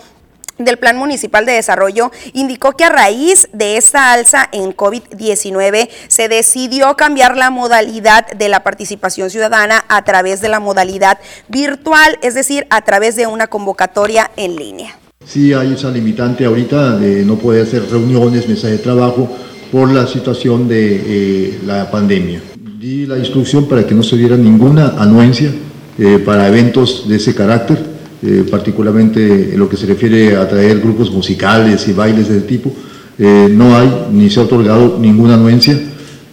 del 0.60 0.78
Plan 0.78 0.98
Municipal 0.98 1.46
de 1.46 1.54
Desarrollo 1.54 2.12
indicó 2.34 2.74
que 2.74 2.84
a 2.84 2.90
raíz 2.90 3.50
de 3.54 3.78
esta 3.78 4.14
alza 4.14 4.50
en 4.52 4.76
COVID-19 4.76 5.90
se 6.08 6.28
decidió 6.28 6.96
cambiar 6.96 7.36
la 7.38 7.50
modalidad 7.50 8.32
de 8.34 8.50
la 8.50 8.62
participación 8.64 9.30
ciudadana 9.30 9.84
a 9.88 10.04
través 10.04 10.42
de 10.42 10.50
la 10.50 10.60
modalidad 10.60 11.18
virtual, 11.48 12.20
es 12.22 12.36
decir, 12.36 12.68
a 12.70 12.82
través 12.82 13.16
de 13.16 13.26
una 13.26 13.48
convocatoria 13.48 14.30
en 14.38 14.56
línea. 14.56 14.98
Sí 15.26 15.54
hay 15.54 15.74
esa 15.74 15.90
limitante 15.90 16.46
ahorita 16.46 16.98
de 16.98 17.24
no 17.24 17.38
poder 17.38 17.64
hacer 17.64 17.90
reuniones, 17.90 18.48
mesas 18.48 18.72
de 18.72 18.78
trabajo 18.78 19.30
por 19.72 19.92
la 19.92 20.06
situación 20.06 20.68
de 20.68 21.02
eh, 21.06 21.60
la 21.66 21.90
pandemia. 21.90 22.42
Di 22.84 23.06
la 23.06 23.18
instrucción 23.18 23.64
para 23.70 23.88
que 23.88 23.96
no 23.96 24.04
se 24.04 24.18
diera 24.18 24.36
ninguna 24.36 24.96
anuencia 24.98 25.50
eh, 25.98 26.20
para 26.20 26.50
eventos 26.50 27.08
de 27.08 27.16
ese 27.16 27.34
carácter 27.34 27.82
eh, 28.22 28.44
particularmente 28.52 29.54
en 29.54 29.58
lo 29.58 29.70
que 29.70 29.78
se 29.78 29.86
refiere 29.86 30.36
a 30.36 30.46
traer 30.50 30.82
grupos 30.82 31.10
musicales 31.10 31.88
y 31.88 31.94
bailes 31.94 32.28
de 32.28 32.40
ese 32.40 32.46
tipo, 32.46 32.74
eh, 33.18 33.48
no 33.50 33.78
hay 33.78 33.90
ni 34.12 34.30
se 34.30 34.42
ha 34.42 34.44
otorgado 34.44 34.98
ninguna 35.00 35.36
anuencia 35.36 35.80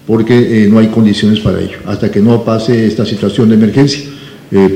porque 0.08 0.66
no 0.68 0.80
hay 0.80 0.88
condiciones 0.88 1.38
para 1.38 1.60
ello, 1.60 1.78
hasta 1.86 2.10
que 2.10 2.18
no 2.18 2.42
pase 2.42 2.84
esta 2.84 3.06
situación 3.06 3.48
de 3.50 3.54
emergencia, 3.54 4.10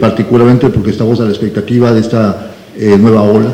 particularmente 0.00 0.68
porque 0.68 0.90
estamos 0.90 1.18
a 1.18 1.24
la 1.24 1.30
expectativa 1.30 1.92
de 1.92 2.00
esta 2.02 2.54
nueva 3.00 3.22
ola, 3.22 3.52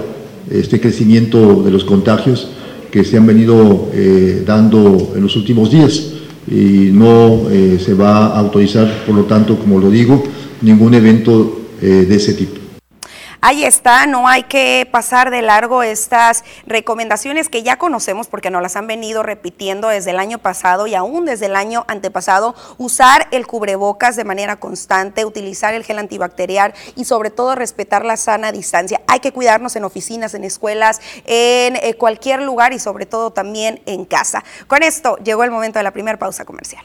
este 0.51 0.79
crecimiento 0.79 1.63
de 1.63 1.71
los 1.71 1.85
contagios 1.85 2.49
que 2.91 3.03
se 3.03 3.17
han 3.17 3.25
venido 3.25 3.89
dando 4.45 5.15
en 5.17 5.23
los 5.23 5.37
últimos 5.37 5.71
días 5.71 6.20
y 6.47 6.91
no 6.93 7.47
se 7.49 7.95
va 7.95 8.27
a 8.29 8.39
autorizar, 8.39 9.05
por 9.07 9.15
lo 9.15 9.25
tanto, 9.25 9.59
como 9.59 9.79
lo 9.79 9.91
digo, 9.91 10.23
ningún 10.63 10.95
evento 10.95 11.61
de 11.81 12.15
ese 12.15 12.35
tipo. 12.35 12.60
Ahí 13.43 13.65
está, 13.65 14.07
no 14.07 14.29
hay 14.29 14.43
que 14.43 14.87
pasar 14.91 15.31
de 15.31 15.41
largo 15.41 15.83
estas 15.83 16.45
recomendaciones 16.67 17.49
que 17.49 17.63
ya 17.63 17.79
conocemos 17.79 18.27
porque 18.27 18.51
nos 18.51 18.61
las 18.61 18.77
han 18.77 18.87
venido 18.87 19.23
repitiendo 19.23 19.89
desde 19.89 20.11
el 20.11 20.19
año 20.19 20.37
pasado 20.39 20.87
y 20.87 20.95
aún 20.95 21.25
desde 21.25 21.47
el 21.47 21.57
año 21.57 21.87
antepasado. 21.89 22.55
Usar 22.77 23.29
el 23.31 23.47
cubrebocas 23.47 24.17
de 24.17 24.25
manera 24.25 24.57
constante, 24.57 25.25
utilizar 25.25 25.73
el 25.73 25.85
gel 25.85 25.99
antibacterial 25.99 26.75
y 26.97 27.07
sobre 27.07 27.31
todo 27.31 27.55
respetar 27.55 28.05
la 28.05 28.19
sana 28.19 28.53
distancia. 28.53 29.01
Hay 29.07 29.21
que 29.21 29.33
cuidarnos 29.33 29.75
en 29.75 29.85
oficinas, 29.85 30.35
en 30.35 30.45
escuelas, 30.45 31.01
en 31.25 31.77
eh, 31.77 31.95
cualquier 31.97 32.43
lugar 32.43 32.75
y 32.75 32.79
sobre 32.79 33.07
todo 33.07 33.31
también 33.31 33.81
en 33.87 34.05
casa. 34.05 34.45
Con 34.67 34.83
esto 34.83 35.17
llegó 35.17 35.45
el 35.45 35.51
momento 35.51 35.79
de 35.79 35.85
la 35.85 35.93
primera 35.93 36.19
pausa 36.19 36.45
comercial. 36.45 36.85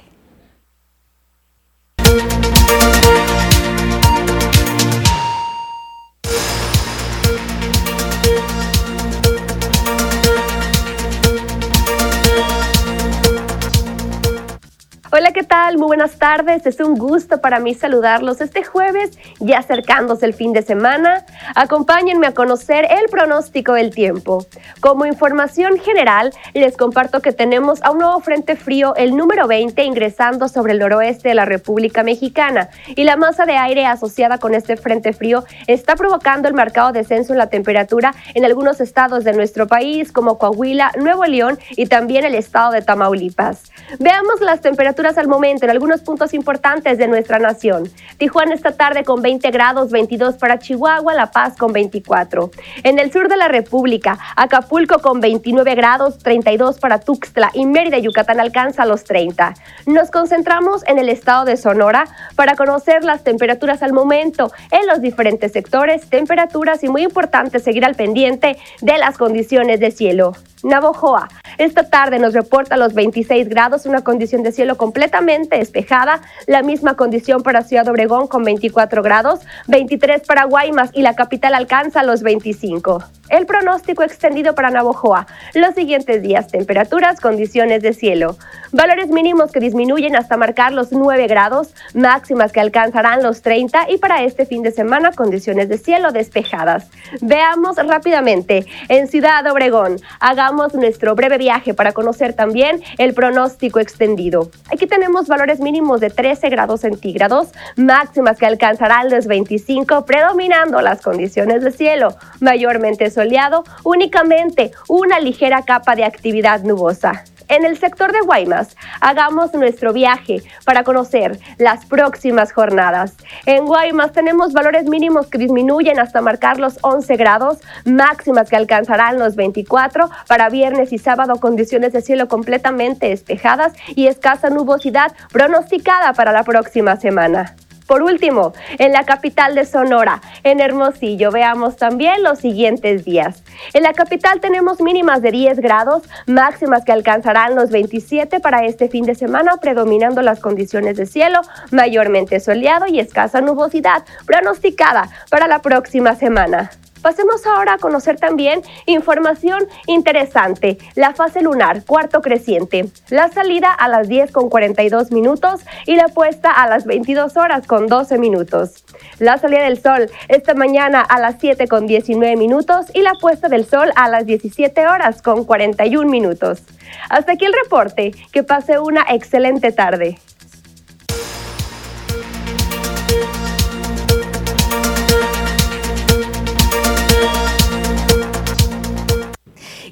Hola, 15.18 15.32
¿qué 15.32 15.44
tal? 15.44 15.78
Muy 15.78 15.88
buenas 15.88 16.20
tardes. 16.20 16.66
Es 16.66 16.82
un 16.82 16.98
gusto 16.98 17.40
para 17.40 17.62
mí 17.62 17.74
saludarlos 17.74 18.42
este 18.42 18.66
jueves, 18.66 19.18
ya 19.40 19.60
acercándose 19.60 20.26
el 20.26 20.34
fin 20.34 20.52
de 20.52 20.62
semana. 20.62 21.26
Acompáñenme 21.56 22.28
a 22.28 22.34
conocer 22.34 22.86
el 22.92 23.08
pronóstico 23.10 23.72
del 23.72 23.92
tiempo. 23.92 24.46
Como 24.82 25.06
información 25.06 25.80
general, 25.80 26.34
les 26.54 26.76
comparto 26.76 27.22
que 27.22 27.32
tenemos 27.32 27.82
a 27.84 27.92
un 27.92 28.00
nuevo 28.00 28.20
frente 28.20 28.58
frío, 28.58 28.94
el 28.98 29.16
número 29.16 29.48
20, 29.48 29.86
ingresando 29.86 30.50
sobre 30.50 30.74
el 30.74 30.80
noroeste 30.80 31.30
de 31.30 31.36
la 31.36 31.46
República 31.46 32.04
Mexicana. 32.04 32.68
Y 32.90 33.06
la 33.06 33.16
masa 33.16 33.46
de 33.46 33.56
aire 33.56 33.86
asociada 33.86 34.38
con 34.38 34.54
este 34.54 34.76
frente 34.76 35.14
frío 35.14 35.46
está 35.68 35.96
provocando 35.96 36.50
el 36.50 36.56
marcado 36.56 36.92
descenso 36.92 37.32
en 37.32 37.40
la 37.40 37.48
temperatura 37.48 38.14
en 38.34 38.44
algunos 38.44 38.82
estados 38.82 39.24
de 39.24 39.32
nuestro 39.32 39.66
país, 39.66 40.12
como 40.12 40.38
Coahuila, 40.38 40.92
Nuevo 41.00 41.24
León 41.24 41.58
y 41.70 41.86
también 41.86 42.26
el 42.26 42.36
estado 42.36 42.74
de 42.74 42.82
Tamaulipas. 42.82 43.72
Veamos 43.98 44.42
las 44.42 44.60
temperaturas 44.60 45.05
al 45.06 45.28
momento 45.28 45.66
en 45.66 45.72
algunos 45.72 46.02
puntos 46.02 46.34
importantes 46.34 46.98
de 46.98 47.08
nuestra 47.08 47.38
nación. 47.38 47.88
Tijuana 48.18 48.56
esta 48.56 48.72
tarde 48.72 49.04
con 49.04 49.22
20 49.22 49.52
grados, 49.52 49.92
22 49.92 50.36
para 50.38 50.58
Chihuahua, 50.58 51.14
La 51.14 51.32
Paz 51.32 51.56
con 51.58 51.72
24. 51.72 52.50
En 52.84 52.98
el 52.98 53.12
sur 53.12 53.30
de 53.30 53.38
la 53.38 53.48
República, 53.48 54.18
Acapulco 54.36 55.00
con 55.00 55.22
29 55.22 55.76
grados, 55.76 56.18
32 56.18 56.80
para 56.80 57.00
Tuxtla 57.00 57.52
y 57.54 57.68
Mérida, 57.68 58.00
Yucatán 58.00 58.40
alcanza 58.40 58.86
los 58.86 59.04
30. 59.04 59.54
Nos 59.86 60.10
concentramos 60.10 60.82
en 60.88 60.98
el 60.98 61.10
estado 61.10 61.46
de 61.46 61.56
Sonora 61.56 62.06
para 62.36 62.56
conocer 62.56 63.04
las 63.04 63.24
temperaturas 63.24 63.84
al 63.84 63.94
momento 63.94 64.52
en 64.72 64.88
los 64.88 65.02
diferentes 65.02 65.52
sectores, 65.52 66.10
temperaturas 66.10 66.84
y 66.84 66.90
muy 66.90 67.04
importante 67.04 67.60
seguir 67.60 67.86
al 67.86 67.94
pendiente 67.94 68.58
de 68.82 68.98
las 68.98 69.20
condiciones 69.20 69.80
de 69.80 69.92
cielo. 69.92 70.34
Navojoa. 70.66 71.28
Esta 71.60 71.84
tarde 71.84 72.18
nos 72.18 72.34
reporta 72.34 72.76
los 72.76 72.96
26 72.96 73.48
grados, 73.50 73.86
una 73.86 74.04
condición 74.04 74.42
de 74.42 74.52
cielo 74.52 74.78
completamente 74.78 75.60
despejada. 75.60 76.22
La 76.48 76.64
misma 76.64 76.96
condición 76.96 77.44
para 77.44 77.62
Ciudad 77.62 77.88
Obregón 77.88 78.26
con 78.28 78.44
24 78.44 79.04
grados, 79.04 79.42
23 79.68 80.24
para 80.24 80.46
Guaymas 80.46 80.90
y 80.94 81.04
la 81.04 81.14
capital 81.14 81.54
alcanza 81.54 82.02
los 82.02 82.24
25. 82.24 83.04
El 83.30 83.46
pronóstico 83.46 84.04
extendido 84.04 84.54
para 84.56 84.72
Navojoa. 84.72 85.28
Los 85.54 85.76
siguientes 85.76 86.22
días, 86.22 86.48
temperaturas, 86.48 87.20
condiciones 87.20 87.82
de 87.82 87.94
cielo. 87.94 88.36
Valores 88.72 89.10
mínimos 89.10 89.52
que 89.52 89.60
disminuyen 89.60 90.16
hasta 90.16 90.38
marcar 90.38 90.74
los 90.74 90.92
9 90.92 91.28
grados, 91.28 91.74
máximas 91.94 92.52
que 92.52 92.60
alcanzarán 92.60 93.24
los 93.24 93.42
30 93.42 93.90
y 93.90 93.98
para 93.98 94.24
este 94.24 94.46
fin 94.46 94.64
de 94.64 94.72
semana 94.72 95.12
condiciones 95.12 95.70
de 95.70 95.78
cielo 95.78 96.12
despejadas. 96.12 96.88
Veamos 97.22 97.78
rápidamente. 97.78 98.66
En 98.90 99.08
Ciudad 99.08 99.46
Obregón, 99.48 99.98
hagamos 100.20 100.55
nuestro 100.74 101.16
breve 101.16 101.38
viaje 101.38 101.74
para 101.74 101.92
conocer 101.92 102.34
también 102.34 102.82
el 102.98 103.14
pronóstico 103.14 103.80
extendido. 103.80 104.50
Aquí 104.72 104.88
tenemos 104.88 105.28
valores 105.28 105.60
mínimos 105.60 106.00
de 106.00 106.10
13 106.10 106.50
grados 106.50 106.82
centígrados, 106.82 107.50
máximas 107.76 108.38
que 108.38 108.46
alcanzarán 108.46 109.10
los 109.10 109.28
25, 109.28 110.06
predominando 110.06 110.82
las 110.82 111.02
condiciones 111.02 111.64
de 111.64 111.72
cielo, 111.72 112.16
mayormente 112.40 113.10
soleado, 113.10 113.64
únicamente 113.84 114.72
una 114.88 115.20
ligera 115.20 115.64
capa 115.64 115.96
de 115.96 116.06
actividad 116.06 116.62
nubosa. 116.64 117.24
En 117.48 117.64
el 117.64 117.78
sector 117.78 118.12
de 118.12 118.22
Guaymas, 118.22 118.76
hagamos 119.02 119.54
nuestro 119.54 119.94
viaje 119.94 120.42
para 120.66 120.84
conocer 120.84 121.40
las 121.58 121.86
próximas 121.86 122.52
jornadas. 122.52 123.14
En 123.46 123.66
Guaymas 123.66 124.14
tenemos 124.14 124.54
valores 124.54 124.86
mínimos 124.86 125.28
que 125.28 125.38
disminuyen 125.38 126.00
hasta 126.00 126.22
marcar 126.22 126.60
los 126.60 126.80
11 126.82 127.16
grados, 127.18 127.60
máximas 127.86 128.50
que 128.50 128.56
alcanzarán 128.56 129.20
los 129.20 129.36
24 129.36 130.10
para 130.28 130.50
viernes 130.50 130.92
y 130.92 130.98
sábado, 130.98 131.36
condiciones 131.36 131.94
de 131.94 132.02
cielo 132.02 132.28
completamente 132.28 133.10
despejadas 133.10 133.74
y 133.96 134.08
escasa 134.08 134.50
nubosidad 134.50 135.14
pronosticada 135.32 136.14
para 136.14 136.32
la 136.32 136.44
próxima 136.44 136.96
semana. 136.96 137.56
Por 137.88 138.02
último, 138.02 138.54
en 138.80 138.94
la 138.94 139.04
capital 139.04 139.54
de 139.54 139.64
Sonora, 139.64 140.22
en 140.44 140.60
Hermosillo, 140.60 141.32
veamos 141.32 141.76
también 141.76 142.24
los 142.24 142.40
siguientes 142.40 143.06
días. 143.06 143.44
En 143.74 143.84
la 143.84 143.94
capital 143.94 144.40
tenemos 144.40 144.82
mínimas 144.82 145.22
de 145.22 145.32
10 145.32 145.60
grados, 145.60 146.04
máximas 146.26 146.84
que 146.84 146.92
alcanzarán 146.92 147.56
los 147.56 147.70
27 147.70 148.40
para 148.40 148.66
este 148.66 148.90
fin 148.90 149.06
de 149.06 149.14
semana, 149.14 149.58
predominando 149.58 150.24
las 150.24 150.40
condiciones 150.40 150.98
de 150.98 151.06
cielo, 151.06 151.42
mayormente 151.72 152.40
soleado 152.40 152.88
y 152.88 153.00
escasa 153.00 153.42
nubosidad, 153.42 154.04
pronosticada 154.26 155.10
para 155.30 155.48
la 155.48 155.60
próxima 155.60 156.16
semana. 156.16 156.72
Pasemos 157.06 157.46
ahora 157.46 157.74
a 157.74 157.78
conocer 157.78 158.18
también 158.18 158.64
información 158.88 159.68
interesante. 159.86 160.80
La 160.96 161.14
fase 161.14 161.44
lunar, 161.44 161.84
cuarto 161.86 162.20
creciente. 162.20 162.88
La 163.10 163.30
salida 163.30 163.72
a 163.72 163.88
las 163.88 164.08
10 164.08 164.32
con 164.32 164.50
42 164.50 165.12
minutos 165.12 165.62
y 165.86 165.98
la 165.98 166.08
puesta 166.08 166.50
a 166.50 166.68
las 166.68 166.86
22 166.86 167.38
horas 167.38 167.68
con 167.68 167.86
12 167.86 168.18
minutos. 168.18 168.84
La 169.20 169.38
salida 169.38 169.66
del 169.66 169.80
sol 169.80 170.10
esta 170.30 170.56
mañana 170.56 171.02
a 171.02 171.20
las 171.20 171.36
7 171.40 171.68
con 171.68 171.86
19 171.86 172.38
minutos 172.38 172.88
y 172.92 173.04
la 173.04 173.14
puesta 173.14 173.50
del 173.50 173.68
sol 173.68 173.92
a 173.96 174.10
las 174.10 174.26
17 174.26 174.88
horas 174.88 175.22
con 175.22 175.44
41 175.44 176.10
minutos. 176.10 176.64
Hasta 177.12 177.34
aquí 177.34 177.46
el 177.46 177.54
reporte. 177.54 178.14
Que 178.32 178.42
pase 178.42 178.80
una 178.80 179.06
excelente 179.10 179.72
tarde. 179.72 180.18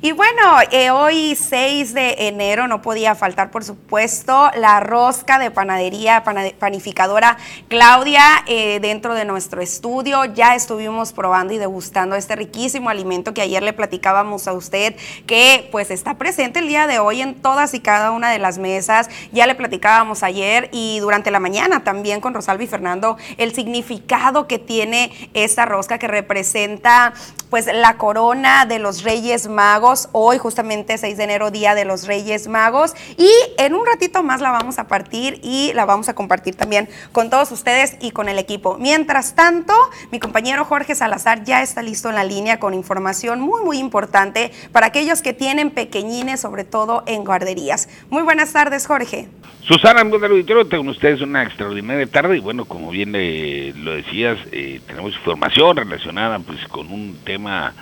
Y 0.05 0.11
bueno, 0.11 0.57
eh, 0.71 0.91
hoy 0.91 1.33
6 1.33 1.93
de 1.93 2.27
enero 2.27 2.67
no 2.67 2.81
podía 2.81 3.15
faltar, 3.15 3.51
por 3.51 3.63
supuesto, 3.63 4.51
la 4.57 4.81
rosca 4.81 5.39
de 5.39 5.49
panadería 5.49 6.25
panificadora 6.59 7.37
Claudia 7.69 8.21
eh, 8.45 8.81
dentro 8.81 9.13
de 9.13 9.23
nuestro 9.23 9.61
estudio. 9.61 10.25
Ya 10.25 10.55
estuvimos 10.55 11.13
probando 11.13 11.53
y 11.53 11.57
degustando 11.57 12.17
este 12.17 12.35
riquísimo 12.35 12.89
alimento 12.89 13.33
que 13.33 13.43
ayer 13.43 13.63
le 13.63 13.71
platicábamos 13.71 14.49
a 14.49 14.51
usted, 14.51 14.93
que 15.25 15.69
pues 15.71 15.89
está 15.89 16.15
presente 16.15 16.59
el 16.59 16.67
día 16.67 16.85
de 16.85 16.99
hoy 16.99 17.21
en 17.21 17.35
todas 17.35 17.73
y 17.73 17.79
cada 17.79 18.11
una 18.11 18.29
de 18.29 18.39
las 18.39 18.57
mesas. 18.57 19.09
Ya 19.31 19.47
le 19.47 19.55
platicábamos 19.55 20.21
ayer 20.21 20.67
y 20.73 20.99
durante 20.99 21.31
la 21.31 21.39
mañana 21.39 21.85
también 21.85 22.19
con 22.19 22.33
Rosalba 22.33 22.65
y 22.65 22.67
Fernando 22.67 23.15
el 23.37 23.55
significado 23.55 24.47
que 24.47 24.59
tiene 24.59 25.29
esta 25.33 25.63
rosca 25.63 25.97
que 25.97 26.09
representa 26.09 27.13
pues 27.49 27.67
la 27.67 27.97
corona 27.97 28.65
de 28.65 28.79
los 28.79 29.03
Reyes 29.03 29.47
Magos 29.47 29.92
hoy 30.11 30.37
justamente 30.37 30.97
6 30.97 31.17
de 31.17 31.23
enero, 31.23 31.51
Día 31.51 31.75
de 31.75 31.85
los 31.85 32.07
Reyes 32.07 32.47
Magos. 32.47 32.93
Y 33.17 33.29
en 33.57 33.73
un 33.75 33.85
ratito 33.85 34.23
más 34.23 34.41
la 34.41 34.51
vamos 34.51 34.79
a 34.79 34.87
partir 34.87 35.39
y 35.43 35.71
la 35.73 35.85
vamos 35.85 36.09
a 36.09 36.15
compartir 36.15 36.55
también 36.55 36.89
con 37.11 37.29
todos 37.29 37.51
ustedes 37.51 37.97
y 38.01 38.11
con 38.11 38.29
el 38.29 38.39
equipo. 38.39 38.77
Mientras 38.79 39.35
tanto, 39.35 39.73
mi 40.11 40.19
compañero 40.19 40.65
Jorge 40.65 40.95
Salazar 40.95 41.43
ya 41.43 41.61
está 41.61 41.81
listo 41.81 42.09
en 42.09 42.15
la 42.15 42.23
línea 42.23 42.59
con 42.59 42.73
información 42.73 43.39
muy, 43.39 43.63
muy 43.63 43.77
importante 43.77 44.51
para 44.71 44.87
aquellos 44.87 45.21
que 45.21 45.33
tienen 45.33 45.71
pequeñines, 45.71 46.41
sobre 46.41 46.63
todo 46.63 47.03
en 47.05 47.23
guarderías. 47.23 47.89
Muy 48.09 48.23
buenas 48.23 48.53
tardes, 48.53 48.87
Jorge. 48.87 49.27
Susana, 49.61 50.03
buen 50.03 50.23
auditorio, 50.23 50.67
tengo 50.67 50.91
ustedes 50.91 51.21
una 51.21 51.43
extraordinaria 51.43 52.05
tarde 52.07 52.35
y 52.35 52.41
bueno, 52.41 52.65
como 52.65 52.91
bien 52.91 53.13
eh, 53.15 53.73
lo 53.77 53.93
decías, 53.93 54.37
eh, 54.51 54.81
tenemos 54.85 55.13
información 55.13 55.77
relacionada 55.77 56.37
pues 56.39 56.67
con 56.67 56.91
un 56.91 57.17
tema 57.23 57.73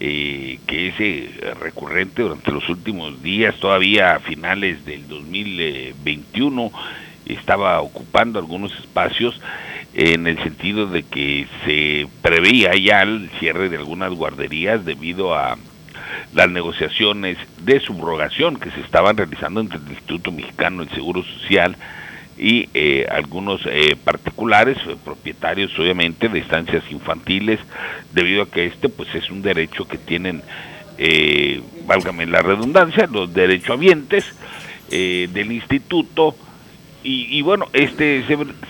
eh, 0.00 0.58
que 0.66 0.88
es 0.88 0.94
eh, 0.98 1.54
recurrente 1.60 2.22
durante 2.22 2.50
los 2.52 2.68
últimos 2.68 3.22
días, 3.22 3.56
todavía 3.56 4.14
a 4.14 4.20
finales 4.20 4.84
del 4.84 5.08
2021, 5.08 6.70
estaba 7.26 7.80
ocupando 7.80 8.38
algunos 8.38 8.72
espacios 8.78 9.40
en 9.94 10.26
el 10.26 10.42
sentido 10.42 10.86
de 10.86 11.02
que 11.02 11.46
se 11.64 12.06
preveía 12.22 12.74
ya 12.74 13.02
el 13.02 13.30
cierre 13.40 13.68
de 13.68 13.76
algunas 13.76 14.12
guarderías 14.12 14.84
debido 14.84 15.34
a 15.34 15.58
las 16.34 16.50
negociaciones 16.50 17.36
de 17.64 17.80
subrogación 17.80 18.56
que 18.56 18.70
se 18.70 18.80
estaban 18.80 19.16
realizando 19.16 19.60
entre 19.60 19.78
el 19.78 19.88
Instituto 19.88 20.30
Mexicano 20.30 20.84
del 20.84 20.94
Seguro 20.94 21.24
Social 21.24 21.76
y 22.38 22.68
eh, 22.72 23.06
algunos 23.10 23.60
eh, 23.66 23.96
particulares, 24.02 24.78
eh, 24.86 24.96
propietarios 25.04 25.76
obviamente 25.78 26.28
de 26.28 26.38
estancias 26.38 26.84
infantiles, 26.90 27.58
debido 28.12 28.42
a 28.44 28.50
que 28.50 28.66
este 28.66 28.88
pues 28.88 29.12
es 29.14 29.30
un 29.30 29.42
derecho 29.42 29.86
que 29.86 29.98
tienen, 29.98 30.42
válgame 31.86 32.26
la 32.26 32.42
redundancia, 32.42 33.06
los 33.06 33.32
derechohabientes 33.32 34.24
del 34.90 35.52
instituto, 35.52 36.34
y, 37.04 37.40
bueno, 37.40 37.68
este 37.72 38.22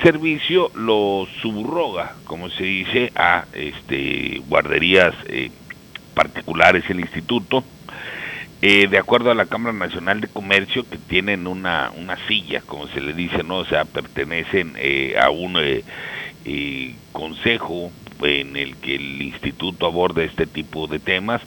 servicio 0.03 0.71
lo 0.75 1.27
subroga, 1.43 2.15
como 2.25 2.51
se 2.51 2.63
dice, 2.63 3.11
a 3.17 3.47
este 3.53 4.41
guarderías 4.47 5.15
particulares 6.15 6.85
el 6.89 7.01
instituto, 7.01 7.65
eh, 8.61 8.89
de 8.89 8.99
acuerdo 8.99 9.31
a 9.31 9.35
la 9.35 9.47
Cámara 9.47 9.73
Nacional 9.73 10.21
de 10.21 10.29
Comercio, 10.29 10.89
que 10.89 10.99
tienen 10.99 11.47
una, 11.47 11.93
una 11.97 12.17
silla, 12.27 12.61
como 12.67 12.89
se 12.89 13.01
le 13.01 13.13
dice, 13.13 13.45
¿no? 13.45 13.59
O 13.59 13.65
sea, 13.65 13.85
pertenecen 13.85 14.75
eh, 14.77 15.17
a 15.21 15.31
un 15.31 15.55
eh, 15.57 16.95
consejo 17.13 17.93
en 18.23 18.57
el 18.57 18.77
que 18.77 18.97
el 18.97 19.23
instituto 19.23 19.87
aborda 19.87 20.25
este 20.25 20.47
tipo 20.47 20.89
de 20.89 20.99
temas, 20.99 21.41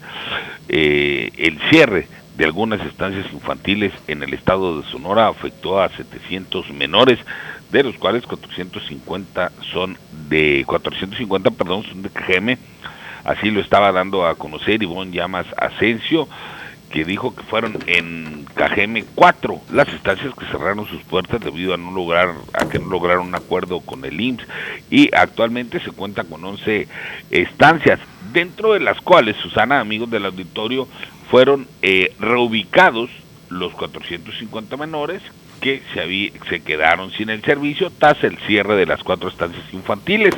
el 0.69 1.59
cierre 1.69 2.07
de 2.37 2.45
algunas 2.45 2.79
estancias 2.85 3.25
infantiles 3.33 3.91
en 4.07 4.23
el 4.23 4.33
estado 4.33 4.81
de 4.81 4.89
Sonora 4.89 5.27
afectó 5.27 5.81
a 5.81 5.89
700 5.89 6.71
menores, 6.71 7.19
de 7.71 7.83
los 7.83 7.95
cuales 7.97 8.25
450 8.25 9.51
son 9.73 9.97
de 10.29 10.63
450, 10.65 11.51
perdón, 11.51 11.83
son 11.83 12.03
de 12.03 12.09
KGM. 12.09 12.57
Así 13.25 13.51
lo 13.51 13.59
estaba 13.59 13.91
dando 13.91 14.25
a 14.25 14.35
conocer 14.35 14.81
Ivonne 14.81 15.11
Llamas 15.11 15.45
Asensio 15.57 16.29
que 16.91 17.05
dijo 17.05 17.35
que 17.35 17.43
fueron 17.43 17.77
en 17.87 18.45
KGM 18.53 19.05
cuatro 19.15 19.61
las 19.71 19.87
estancias 19.89 20.33
que 20.35 20.45
cerraron 20.45 20.85
sus 20.87 21.01
puertas 21.03 21.41
debido 21.41 21.73
a 21.73 21.77
no 21.77 21.91
lograr 21.91 22.33
a 22.53 22.69
que 22.69 22.79
no 22.79 22.89
lograron 22.89 23.27
un 23.27 23.35
acuerdo 23.35 23.79
con 23.79 24.05
el 24.05 24.19
IMSS 24.19 24.45
y 24.89 25.09
actualmente 25.15 25.79
se 25.79 25.91
cuenta 25.91 26.23
con 26.23 26.43
11 26.43 26.87
estancias 27.31 27.99
dentro 28.33 28.73
de 28.73 28.81
las 28.81 28.99
cuales 29.01 29.35
Susana 29.37 29.79
amigos 29.79 30.09
del 30.09 30.25
auditorio 30.25 30.87
fueron 31.29 31.67
eh, 31.81 32.13
reubicados 32.19 33.09
los 33.49 33.73
450 33.73 34.77
menores 34.77 35.21
que 35.61 35.81
se, 35.93 36.33
se 36.49 36.63
quedaron 36.63 37.11
sin 37.11 37.29
el 37.29 37.41
servicio 37.43 37.91
tras 37.97 38.21
el 38.23 38.37
cierre 38.39 38.75
de 38.75 38.85
las 38.85 39.03
cuatro 39.03 39.29
estancias 39.29 39.63
infantiles. 39.73 40.35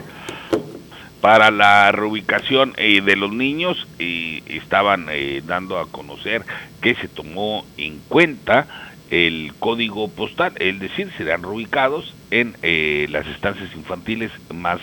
Para 1.23 1.51
la 1.51 1.89
reubicación 1.93 2.73
eh, 2.75 2.99
de 2.99 3.15
los 3.15 3.31
niños 3.31 3.87
estaban 3.97 5.07
eh, 5.09 5.41
dando 5.45 5.79
a 5.79 5.89
conocer 5.89 6.43
que 6.81 6.95
se 6.95 7.07
tomó 7.07 7.65
en 7.77 7.99
cuenta 8.09 8.67
el 9.09 9.53
código 9.57 10.09
postal, 10.09 10.51
es 10.59 10.77
decir, 10.81 11.13
serán 11.15 11.43
reubicados 11.43 12.13
en 12.39 12.55
eh, 12.61 13.07
las 13.09 13.27
estancias 13.27 13.69
infantiles 13.75 14.31
más 14.51 14.79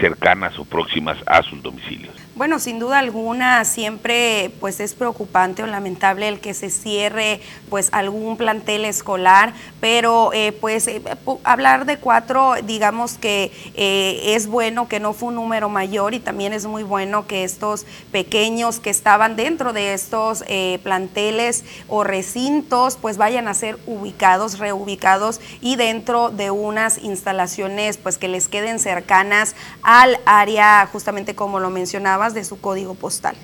cercanas 0.00 0.58
o 0.58 0.64
próximas 0.64 1.18
a 1.26 1.42
sus 1.42 1.62
domicilios. 1.62 2.14
Bueno, 2.38 2.60
sin 2.60 2.78
duda 2.78 3.00
alguna 3.00 3.64
siempre 3.64 4.52
pues 4.60 4.78
es 4.78 4.94
preocupante 4.94 5.64
o 5.64 5.66
lamentable 5.66 6.28
el 6.28 6.38
que 6.38 6.54
se 6.54 6.70
cierre 6.70 7.40
pues 7.68 7.88
algún 7.90 8.36
plantel 8.36 8.84
escolar, 8.84 9.54
pero 9.80 10.32
eh, 10.32 10.52
pues 10.52 10.86
eh, 10.86 11.02
hablar 11.42 11.84
de 11.84 11.96
cuatro 11.96 12.54
digamos 12.62 13.18
que 13.18 13.50
eh, 13.74 14.36
es 14.36 14.46
bueno 14.46 14.86
que 14.86 15.00
no 15.00 15.14
fue 15.14 15.30
un 15.30 15.34
número 15.34 15.68
mayor 15.68 16.14
y 16.14 16.20
también 16.20 16.52
es 16.52 16.66
muy 16.66 16.84
bueno 16.84 17.26
que 17.26 17.42
estos 17.42 17.86
pequeños 18.12 18.78
que 18.78 18.90
estaban 18.90 19.34
dentro 19.34 19.72
de 19.72 19.92
estos 19.92 20.44
planteles 20.84 21.64
o 21.88 22.04
recintos 22.04 22.96
pues 22.98 23.16
vayan 23.16 23.48
a 23.48 23.54
ser 23.54 23.78
ubicados, 23.86 24.60
reubicados 24.60 25.40
y 25.60 25.74
dentro 25.74 26.30
de 26.30 26.52
unas 26.78 27.02
instalaciones 27.02 27.96
pues 27.96 28.18
que 28.18 28.28
les 28.28 28.46
queden 28.46 28.78
cercanas 28.78 29.56
al 29.82 30.16
área 30.26 30.86
justamente 30.86 31.34
como 31.34 31.58
lo 31.58 31.70
mencionaba 31.70 32.30
de 32.30 32.44
su 32.44 32.60
código 32.60 32.94
postal. 32.94 33.34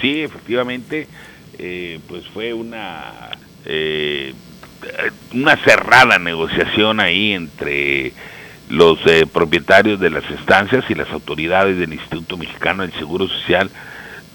Sí, 0.00 0.22
efectivamente, 0.22 1.06
eh, 1.58 2.00
pues 2.08 2.26
fue 2.28 2.54
una, 2.54 3.36
eh, 3.66 4.32
una 5.34 5.56
cerrada 5.58 6.18
negociación 6.18 7.00
ahí 7.00 7.32
entre 7.32 8.14
los 8.70 8.98
eh, 9.06 9.26
propietarios 9.30 10.00
de 10.00 10.08
las 10.08 10.24
estancias 10.30 10.84
y 10.88 10.94
las 10.94 11.10
autoridades 11.10 11.76
del 11.76 11.92
Instituto 11.92 12.38
Mexicano 12.38 12.82
del 12.82 12.94
Seguro 12.94 13.28
Social, 13.28 13.68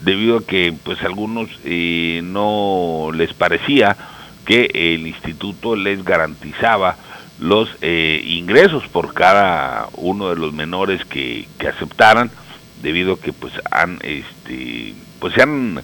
debido 0.02 0.38
a 0.38 0.46
que 0.46 0.72
pues 0.84 1.02
algunos 1.02 1.50
no 1.64 3.10
les 3.12 3.34
parecía 3.34 3.98
que 4.46 4.70
el 4.72 5.08
instituto 5.08 5.75
les 5.75 6.04
garantizaba 6.04 6.96
los 7.39 7.70
ingresos 7.82 8.88
por 8.88 9.13
cada 9.13 9.89
uno 9.98 10.30
de 10.30 10.36
los 10.38 10.54
menores 10.54 11.04
que, 11.06 11.48
que 11.60 11.68
aceptaran 11.68 12.32
debido 12.82 13.13
a 13.13 13.20
que 13.20 13.34
pues 13.34 13.54
han 13.72 14.00
este 14.04 14.94
pues 15.20 15.34
se 15.34 15.42
han 15.42 15.82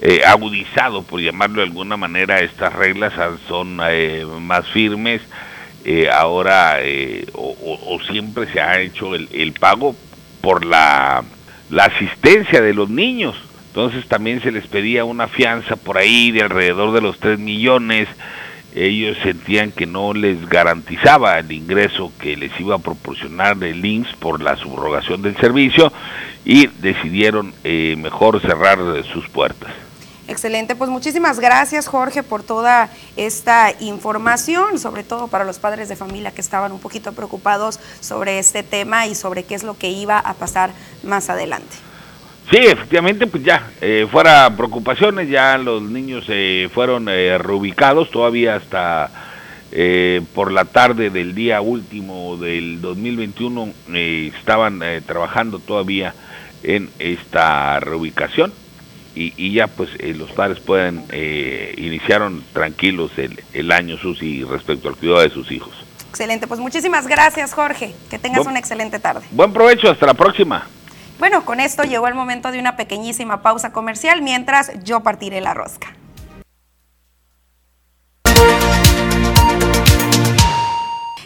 eh, 0.00 0.22
agudizado 0.26 1.02
por 1.02 1.20
llamarlo 1.20 1.60
de 1.60 1.66
alguna 1.66 1.96
manera 1.96 2.40
estas 2.40 2.72
reglas 2.72 3.12
son 3.46 3.78
eh, 3.88 4.24
más 4.40 4.66
firmes 4.68 5.20
eh, 5.84 6.08
ahora 6.10 6.78
o, 7.34 7.98
siempre 8.10 8.50
se 8.52 8.60
ha 8.60 8.80
hecho 8.80 9.14
el, 9.14 9.28
el 9.32 9.52
pago 9.52 9.94
por 10.40 10.64
la, 10.64 11.22
la 11.70 11.84
asistencia 11.84 12.60
de 12.60 12.74
los 12.74 12.90
niños. 12.90 13.36
Entonces 13.68 14.06
también 14.06 14.42
se 14.42 14.50
les 14.50 14.66
pedía 14.66 15.04
una 15.04 15.28
fianza 15.28 15.76
por 15.76 15.96
ahí 15.96 16.32
de 16.32 16.42
alrededor 16.42 16.92
de 16.92 17.00
los 17.00 17.18
3 17.18 17.38
millones 17.38 18.08
ellos 18.74 19.16
sentían 19.22 19.72
que 19.72 19.86
no 19.86 20.14
les 20.14 20.48
garantizaba 20.48 21.38
el 21.38 21.50
ingreso 21.52 22.12
que 22.20 22.36
les 22.36 22.58
iba 22.60 22.76
a 22.76 22.78
proporcionar 22.78 23.62
el 23.62 23.84
INSS 23.84 24.16
por 24.16 24.40
la 24.42 24.56
subrogación 24.56 25.22
del 25.22 25.36
servicio 25.36 25.92
y 26.44 26.66
decidieron 26.66 27.52
eh, 27.64 27.96
mejor 27.98 28.40
cerrar 28.40 28.78
sus 29.12 29.28
puertas. 29.28 29.70
Excelente, 30.30 30.76
pues 30.76 30.88
muchísimas 30.90 31.40
gracias 31.40 31.88
Jorge 31.88 32.22
por 32.22 32.44
toda 32.44 32.88
esta 33.16 33.72
información, 33.80 34.78
sobre 34.78 35.02
todo 35.02 35.26
para 35.26 35.44
los 35.44 35.58
padres 35.58 35.88
de 35.88 35.96
familia 35.96 36.30
que 36.30 36.40
estaban 36.40 36.70
un 36.70 36.78
poquito 36.78 37.12
preocupados 37.12 37.80
sobre 37.98 38.38
este 38.38 38.62
tema 38.62 39.08
y 39.08 39.16
sobre 39.16 39.42
qué 39.42 39.56
es 39.56 39.64
lo 39.64 39.76
que 39.76 39.90
iba 39.90 40.20
a 40.20 40.34
pasar 40.34 40.70
más 41.02 41.30
adelante. 41.30 41.89
Sí, 42.50 42.56
efectivamente, 42.56 43.28
pues 43.28 43.44
ya, 43.44 43.70
eh, 43.80 44.08
fuera 44.10 44.52
preocupaciones, 44.56 45.28
ya 45.28 45.56
los 45.56 45.82
niños 45.82 46.24
eh, 46.28 46.68
fueron 46.74 47.08
eh, 47.08 47.38
reubicados, 47.38 48.10
todavía 48.10 48.56
hasta 48.56 49.08
eh, 49.70 50.20
por 50.34 50.50
la 50.50 50.64
tarde 50.64 51.10
del 51.10 51.32
día 51.32 51.60
último 51.60 52.36
del 52.36 52.80
2021 52.80 53.72
estaban 53.94 54.82
trabajando 55.06 55.60
todavía 55.60 56.12
en 56.64 56.90
esta 56.98 57.78
reubicación 57.78 58.52
y, 59.14 59.52
ya 59.52 59.68
pues 59.68 59.90
los 60.16 60.32
padres 60.32 60.58
pueden, 60.58 61.04
iniciaron 61.76 62.42
tranquilos 62.52 63.12
el, 63.16 63.38
el 63.52 63.70
año 63.70 63.96
Susi 63.96 64.42
respecto 64.42 64.88
al 64.88 64.96
cuidado 64.96 65.20
de 65.20 65.30
sus 65.30 65.52
hijos. 65.52 65.72
Excelente, 66.08 66.48
pues 66.48 66.58
muchísimas 66.58 67.06
gracias 67.06 67.54
Jorge, 67.54 67.94
que 68.08 68.18
tengas 68.18 68.44
una 68.44 68.58
excelente 68.58 68.98
tarde. 68.98 69.24
Buen 69.30 69.52
provecho, 69.52 69.90
hasta 69.90 70.06
la 70.06 70.14
próxima. 70.14 70.66
Bueno, 71.20 71.44
con 71.44 71.60
esto 71.60 71.82
llegó 71.82 72.08
el 72.08 72.14
momento 72.14 72.50
de 72.50 72.58
una 72.58 72.76
pequeñísima 72.76 73.42
pausa 73.42 73.72
comercial 73.72 74.22
mientras 74.22 74.72
yo 74.84 75.00
partiré 75.00 75.42
la 75.42 75.52
rosca. 75.52 75.94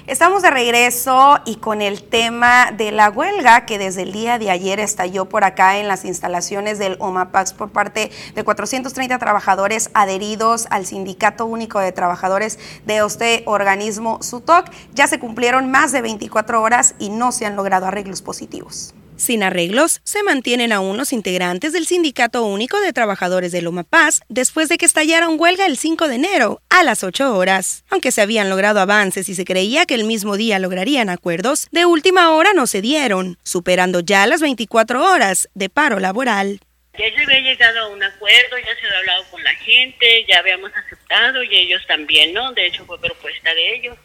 Estamos 0.09 0.43
de 0.43 0.51
regreso 0.51 1.39
y 1.47 1.57
con 1.57 1.81
el 1.81 2.03
tema 2.03 2.73
de 2.73 2.91
la 2.91 3.09
huelga 3.09 3.67
que 3.67 3.79
desde 3.79 4.03
el 4.03 4.13
día 4.13 4.41
de 4.41 4.51
ayer 4.51 4.81
estalló 4.81 5.27
por 5.29 5.45
acá 5.45 5.79
en 5.79 5.87
las 5.87 6.05
instalaciones 6.05 6.81
del 6.81 6.97
OMAPAX 6.99 7.53
por 7.53 7.71
parte 7.71 8.11
de 8.35 8.45
430 8.45 9.17
trabajadores 9.19 9.91
adheridos 9.95 10.67
al 10.71 10.87
Sindicato 10.87 11.47
Único 11.47 11.79
de 11.79 11.93
Trabajadores 11.93 12.59
de 12.85 12.99
este 12.99 13.45
organismo 13.47 14.21
SUTOC. 14.23 14.71
Ya 14.93 15.07
se 15.07 15.21
cumplieron 15.21 15.71
más 15.71 15.93
de 15.93 16.03
24 16.03 16.61
horas 16.61 16.97
y 16.99 17.11
no 17.11 17.31
se 17.31 17.47
han 17.47 17.55
logrado 17.55 17.87
arreglos 17.87 18.23
positivos. 18.23 18.93
Sin 19.17 19.45
arreglos, 19.45 20.01
se 20.03 20.25
mantienen 20.25 20.73
aún 20.73 20.97
los 20.97 21.13
integrantes 21.13 21.73
del 21.73 21.87
Sindicato 21.87 22.45
Único 22.45 22.81
de 22.81 22.93
Trabajadores 22.93 23.53
de 23.53 23.63
Loma 23.63 23.85
Paz 23.85 24.23
después 24.29 24.69
de 24.69 24.77
que 24.77 24.87
estallaron 24.87 25.39
huelga 25.39 25.67
el 25.67 25.77
5 25.77 26.09
de 26.09 26.17
enero 26.17 26.61
a 26.69 26.83
las 26.83 27.05
8 27.05 27.37
horas. 27.37 27.85
Aunque 27.91 28.11
se 28.11 28.23
habían 28.23 28.51
logrado 28.51 28.81
avances 28.81 29.29
y 29.29 29.35
se 29.37 29.45
creía 29.45 29.87
que 29.87 29.95
el 29.95 30.05
mismo 30.05 30.37
día 30.37 30.59
lograrían 30.59 31.11
acuerdos, 31.11 31.69
de 31.71 31.87
última 31.87 32.31
hora 32.35 32.53
no 32.55 32.67
se 32.67 32.83
dieron, 32.83 33.39
superando 33.45 34.01
ya 34.01 34.27
las 34.27 34.41
24 34.41 35.05
horas 35.05 35.49
de 35.55 35.69
paro 35.69 36.01
laboral. 36.01 36.61
Ya 36.99 37.07
se 37.15 37.23
había 37.23 37.41
llegado 37.41 37.81
a 37.81 37.89
un 37.89 38.03
acuerdo, 38.03 38.59
ya 38.59 38.81
se 38.81 38.87
había 38.87 38.99
hablado 38.99 39.25
con 39.31 39.43
la 39.45 39.55
gente, 39.55 40.25
ya 40.29 40.39
habíamos 40.39 40.73
aceptado 40.75 41.43
y 41.43 41.57
ellos 41.57 41.83
también, 41.87 42.33
¿no? 42.33 42.53
De 42.53 42.67
hecho 42.67 42.85
fue 42.85 43.01
propuesta 43.01 43.55
de 43.55 43.77
ellos, 43.77 43.97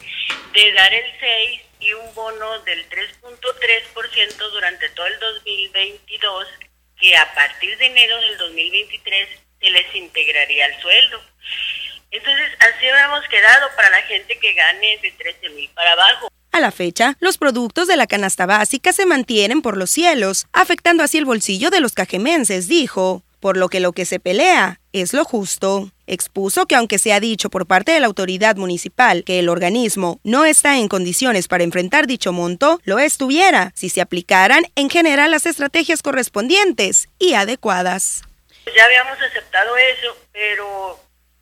de 0.54 0.74
dar 0.74 0.94
el 0.94 1.06
6 1.20 1.69
y 1.80 1.94
un 1.94 2.14
bono 2.14 2.60
del 2.60 2.88
3.3% 2.90 4.52
durante 4.52 4.90
todo 4.90 5.08
el 5.08 5.20
2022, 5.20 6.48
que 7.00 7.16
a 7.16 7.34
partir 7.34 7.78
de 7.78 7.86
enero 7.86 8.20
del 8.22 8.38
2023 8.38 9.30
se 9.60 9.70
les 9.70 9.96
integraría 9.96 10.66
el 10.66 10.82
sueldo. 10.82 11.22
Entonces, 12.12 12.50
así 12.60 12.88
habíamos 12.88 13.28
quedado 13.28 13.70
para 13.76 13.90
la 13.92 14.02
gente 14.04 14.38
que 14.40 14.54
gane 14.54 15.00
de 15.02 15.12
13 15.12 15.50
mil 15.50 15.70
para 15.70 15.94
abajo. 15.94 16.30
A 16.52 16.60
la 16.60 16.72
fecha, 16.72 17.16
los 17.20 17.38
productos 17.38 17.88
de 17.88 17.96
la 17.96 18.08
canasta 18.08 18.46
básica 18.46 18.92
se 18.92 19.06
mantienen 19.06 19.62
por 19.62 19.78
los 19.78 19.92
cielos, 19.92 20.48
afectando 20.52 21.04
así 21.04 21.18
el 21.18 21.26
bolsillo 21.26 21.70
de 21.70 21.80
los 21.80 21.94
cajemenses, 21.94 22.68
dijo 22.68 23.24
por 23.40 23.56
lo 23.56 23.70
que 23.70 23.80
lo 23.80 23.94
que 23.94 24.06
se 24.06 24.20
pelea 24.20 24.79
es 24.94 25.14
lo 25.14 25.24
justo. 25.24 25.92
Expuso 26.08 26.66
que 26.66 26.76
aunque 26.76 26.98
se 26.98 27.14
ha 27.14 27.20
dicho 27.20 27.50
por 27.50 27.68
parte 27.68 27.92
de 27.92 28.00
la 28.00 28.08
autoridad 28.08 28.56
municipal 28.56 29.24
que 29.24 29.40
el 29.40 29.50
organismo 29.50 30.20
no 30.24 30.46
está 30.46 30.78
en 30.78 30.88
condiciones 30.88 31.48
para 31.48 31.64
enfrentar 31.64 32.08
dicho 32.08 32.32
monto, 32.32 32.80
lo 32.84 33.00
estuviera 33.00 33.72
si 33.76 33.90
se 33.90 34.02
aplicaran 34.02 34.64
en 34.76 34.90
general 34.90 35.32
las 35.32 35.46
estrategias 35.46 36.02
correspondientes 36.02 37.10
y 37.20 37.34
adecuadas. 37.34 38.24
Ya 38.76 38.86
habíamos 38.86 39.22
aceptado 39.22 39.78
eso, 39.78 40.18
pero 40.32 41.00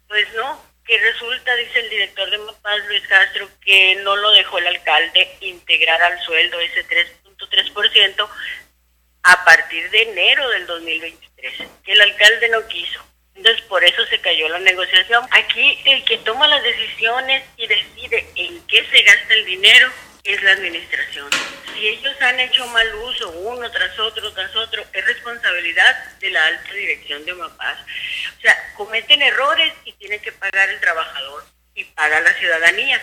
pues 0.07 0.27
no, 0.35 0.61
que 0.85 0.97
resulta, 0.97 1.53
dice 1.55 1.79
el 1.79 1.89
director 1.89 2.29
de 2.29 2.37
Mapaz, 2.37 2.79
Luis 2.87 3.05
Castro, 3.07 3.49
que 3.61 3.95
no 4.03 4.15
lo 4.15 4.31
dejó 4.31 4.57
el 4.57 4.67
alcalde 4.67 5.37
integrar 5.41 6.01
al 6.01 6.19
sueldo 6.21 6.59
ese 6.59 6.87
3.3% 6.87 8.29
a 9.23 9.43
partir 9.43 9.89
de 9.91 10.01
enero 10.03 10.49
del 10.49 10.65
2023, 10.65 11.67
que 11.83 11.91
el 11.91 12.01
alcalde 12.01 12.49
no 12.49 12.65
quiso. 12.67 13.05
Entonces, 13.37 13.61
por 13.65 13.83
eso 13.83 14.05
se 14.07 14.19
cayó 14.19 14.49
la 14.49 14.59
negociación. 14.59 15.23
Aquí 15.31 15.79
el 15.85 16.03
que 16.05 16.17
toma 16.19 16.47
las 16.47 16.63
decisiones 16.63 17.43
y 17.55 17.67
decide 17.67 18.27
en 18.35 18.61
qué 18.67 18.83
se 18.89 19.03
gasta 19.03 19.33
el 19.33 19.45
dinero 19.45 19.91
es 20.23 20.41
la 20.43 20.51
administración. 20.51 21.29
Si 21.73 21.87
ellos 21.87 22.15
han 22.21 22.39
hecho 22.39 22.65
mal 22.67 22.95
uso 22.95 23.29
uno 23.29 23.69
tras 23.71 23.97
otro, 23.99 24.33
tras 24.33 24.53
otro, 24.55 24.83
es 24.91 25.05
responsabilidad 25.05 26.15
de 26.19 26.31
la 26.31 26.45
alta 26.47 26.73
dirección 26.73 27.23
de 27.25 27.33
Mapaz. 27.33 27.77
O 28.37 28.41
sea, 28.41 28.73
cometen 28.75 29.21
errores 29.21 29.71
y 29.85 29.93
tiene 29.93 30.19
que 30.19 30.31
pagar 30.31 30.69
el 30.69 30.79
trabajador 30.79 31.45
y 31.75 31.83
paga 31.83 32.19
la 32.19 32.33
ciudadanía. 32.33 32.99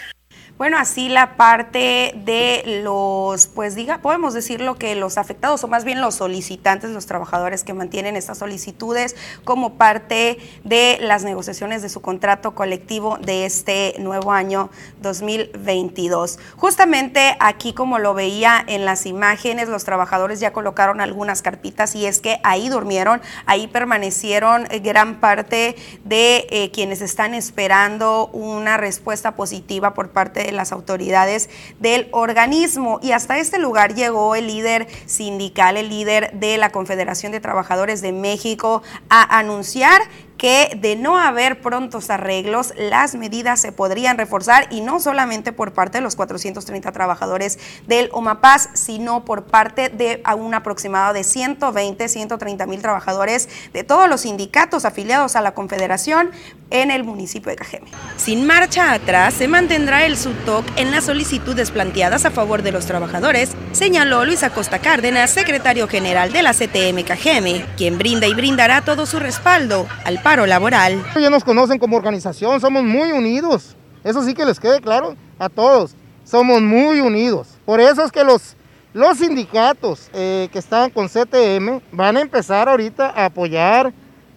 Bueno, 0.56 0.78
así 0.78 1.08
la 1.08 1.34
parte 1.34 2.14
de 2.24 2.80
los, 2.84 3.48
pues 3.48 3.74
diga, 3.74 3.98
podemos 3.98 4.34
decirlo 4.34 4.76
que 4.76 4.94
los 4.94 5.18
afectados 5.18 5.64
o 5.64 5.68
más 5.68 5.84
bien 5.84 6.00
los 6.00 6.14
solicitantes, 6.14 6.90
los 6.90 7.06
trabajadores 7.06 7.64
que 7.64 7.74
mantienen 7.74 8.14
estas 8.14 8.38
solicitudes 8.38 9.16
como 9.42 9.74
parte 9.74 10.38
de 10.62 10.98
las 11.00 11.24
negociaciones 11.24 11.82
de 11.82 11.88
su 11.88 12.00
contrato 12.02 12.54
colectivo 12.54 13.18
de 13.18 13.46
este 13.46 13.96
nuevo 13.98 14.30
año 14.30 14.70
2022. 15.02 16.38
Justamente 16.54 17.36
aquí, 17.40 17.72
como 17.72 17.98
lo 17.98 18.14
veía 18.14 18.64
en 18.64 18.84
las 18.84 19.06
imágenes, 19.06 19.68
los 19.68 19.82
trabajadores 19.82 20.38
ya 20.38 20.52
colocaron 20.52 21.00
algunas 21.00 21.42
carpitas 21.42 21.96
y 21.96 22.06
es 22.06 22.20
que 22.20 22.38
ahí 22.44 22.68
durmieron, 22.68 23.20
ahí 23.46 23.66
permanecieron 23.66 24.68
gran 24.84 25.18
parte 25.18 25.74
de 26.04 26.46
eh, 26.50 26.70
quienes 26.70 27.00
están 27.00 27.34
esperando 27.34 28.28
una 28.28 28.76
respuesta 28.76 29.34
positiva 29.34 29.94
por 29.94 30.10
parte 30.10 30.43
de 30.44 30.52
las 30.52 30.72
autoridades 30.72 31.48
del 31.80 32.08
organismo. 32.12 33.00
Y 33.02 33.12
hasta 33.12 33.38
este 33.38 33.58
lugar 33.58 33.94
llegó 33.94 34.34
el 34.34 34.46
líder 34.46 34.86
sindical, 35.06 35.76
el 35.76 35.88
líder 35.88 36.32
de 36.34 36.58
la 36.58 36.70
Confederación 36.70 37.32
de 37.32 37.40
Trabajadores 37.40 38.02
de 38.02 38.12
México, 38.12 38.82
a 39.08 39.38
anunciar 39.38 40.02
que 40.36 40.76
de 40.80 40.96
no 40.96 41.18
haber 41.18 41.60
prontos 41.60 42.10
arreglos, 42.10 42.74
las 42.76 43.14
medidas 43.14 43.60
se 43.60 43.72
podrían 43.72 44.18
reforzar 44.18 44.66
y 44.70 44.80
no 44.80 45.00
solamente 45.00 45.52
por 45.52 45.72
parte 45.72 45.98
de 45.98 46.02
los 46.02 46.16
430 46.16 46.90
trabajadores 46.92 47.58
del 47.86 48.10
OMAPAS, 48.12 48.70
sino 48.74 49.24
por 49.24 49.44
parte 49.44 49.88
de 49.88 50.22
un 50.36 50.54
aproximado 50.54 51.14
de 51.14 51.24
120, 51.24 52.08
130 52.08 52.66
mil 52.66 52.82
trabajadores 52.82 53.48
de 53.72 53.84
todos 53.84 54.08
los 54.08 54.22
sindicatos 54.22 54.84
afiliados 54.84 55.36
a 55.36 55.40
la 55.40 55.54
Confederación 55.54 56.30
en 56.74 56.90
el 56.90 57.04
municipio 57.04 57.50
de 57.50 57.56
Cajeme. 57.56 57.86
Sin 58.16 58.46
marcha 58.46 58.92
atrás, 58.92 59.34
se 59.34 59.46
mantendrá 59.46 60.04
el 60.04 60.16
SUTOC 60.16 60.64
en 60.76 60.90
las 60.90 61.04
solicitudes 61.04 61.70
planteadas 61.70 62.24
a 62.24 62.30
favor 62.30 62.62
de 62.62 62.72
los 62.72 62.84
trabajadores, 62.84 63.52
señaló 63.72 64.24
Luis 64.24 64.42
Acosta 64.42 64.80
Cárdenas, 64.80 65.30
secretario 65.30 65.86
general 65.86 66.32
de 66.32 66.42
la 66.42 66.52
CTM 66.52 67.04
Cajeme, 67.04 67.64
quien 67.76 67.96
brinda 67.96 68.26
y 68.26 68.34
brindará 68.34 68.82
todo 68.82 69.06
su 69.06 69.20
respaldo 69.20 69.86
al 70.04 70.20
paro 70.20 70.46
laboral. 70.46 71.00
Ya 71.14 71.30
nos 71.30 71.44
conocen 71.44 71.78
como 71.78 71.96
organización, 71.96 72.60
somos 72.60 72.82
muy 72.82 73.12
unidos. 73.12 73.76
Eso 74.02 74.22
sí 74.24 74.34
que 74.34 74.44
les 74.44 74.58
quede 74.58 74.80
claro 74.80 75.16
a 75.38 75.48
todos. 75.48 75.94
Somos 76.24 76.60
muy 76.60 77.00
unidos. 77.00 77.48
Por 77.64 77.80
eso 77.80 78.04
es 78.04 78.10
que 78.10 78.24
los, 78.24 78.56
los 78.92 79.18
sindicatos 79.18 80.10
eh, 80.12 80.48
que 80.52 80.58
están 80.58 80.90
con 80.90 81.08
CTM 81.08 81.80
van 81.92 82.16
a 82.16 82.20
empezar 82.20 82.68
ahorita 82.68 83.10
a 83.10 83.26
apoyar 83.26 83.92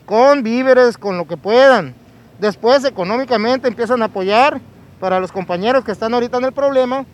con 0.06 0.44
víveres, 0.44 0.98
con 0.98 1.18
lo 1.18 1.28
que 1.28 1.36
puedan. 1.36 1.96
Después 2.40 2.84
económicamente 2.86 3.68
empiezan 3.68 4.02
a 4.02 4.06
apoyar 4.06 4.62
para 5.00 5.20
los 5.20 5.32
compañeros 5.32 5.84
que 5.84 5.92
están 5.92 6.14
ahorita 6.14 6.38
en 6.38 6.46
el 6.46 6.52
problema. 6.52 7.06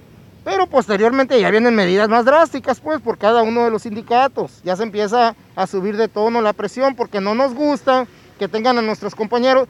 Pero 0.43 0.67
posteriormente 0.67 1.39
ya 1.39 1.49
vienen 1.51 1.73
medidas 1.73 2.09
más 2.09 2.25
drásticas, 2.25 2.81
pues, 2.81 2.99
por 2.99 3.17
cada 3.17 3.43
uno 3.43 3.63
de 3.63 3.71
los 3.71 3.83
sindicatos. 3.83 4.61
Ya 4.63 4.75
se 4.75 4.83
empieza 4.83 5.35
a 5.55 5.67
subir 5.67 5.95
de 5.95 6.09
tono 6.09 6.41
la 6.41 6.51
presión 6.51 6.95
porque 6.95 7.21
no 7.21 7.33
nos 7.33 7.53
gusta 7.53 8.07
que 8.37 8.49
tengan 8.49 8.77
a 8.77 8.81
nuestros 8.81 9.15
compañeros 9.15 9.69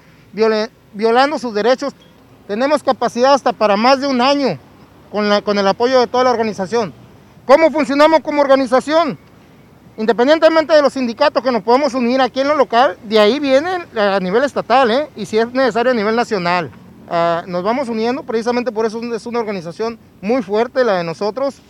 violando 0.94 1.38
sus 1.38 1.54
derechos. 1.54 1.94
Tenemos 2.48 2.82
capacidad 2.82 3.34
hasta 3.34 3.54
para 3.54 3.78
más 3.78 4.02
de 4.02 4.08
un 4.08 4.20
año 4.20 4.58
con, 5.12 5.58
el 5.60 5.68
apoyo 5.68 6.00
de 6.00 6.08
toda 6.08 6.24
la 6.24 6.32
organización. 6.32 6.92
¿Cómo 7.46 7.70
funcionamos 7.70 8.22
como 8.22 8.42
organización? 8.42 9.20
Independientemente 9.96 10.74
de 10.74 10.82
los 10.82 10.94
sindicatos 10.94 11.44
que 11.44 11.52
nos 11.52 11.62
podemos 11.62 11.94
unir 11.94 12.20
aquí 12.20 12.40
en 12.40 12.48
lo 12.48 12.56
local, 12.56 12.98
de 13.04 13.20
ahí 13.20 13.40
vienen 13.40 13.84
a 13.96 14.20
nivel 14.20 14.44
estatal 14.44 14.90
¿eh? 14.90 15.08
y 15.16 15.28
si 15.28 15.38
es 15.38 15.52
necesario 15.54 15.92
a 15.92 15.96
nivel 15.96 16.16
nacional. 16.16 16.72
Ah, 17.10 17.44
nos 17.46 17.64
vamos 17.64 17.90
uniendo, 17.90 18.24
precisamente 18.24 18.72
por 18.72 18.88
eso 18.88 19.00
es 19.14 19.26
una 19.28 19.40
organización 19.40 20.00
muy 20.22 20.42
fuerte 20.42 20.84
la 20.84 20.98
de 20.98 21.04
nosotros 21.04 21.62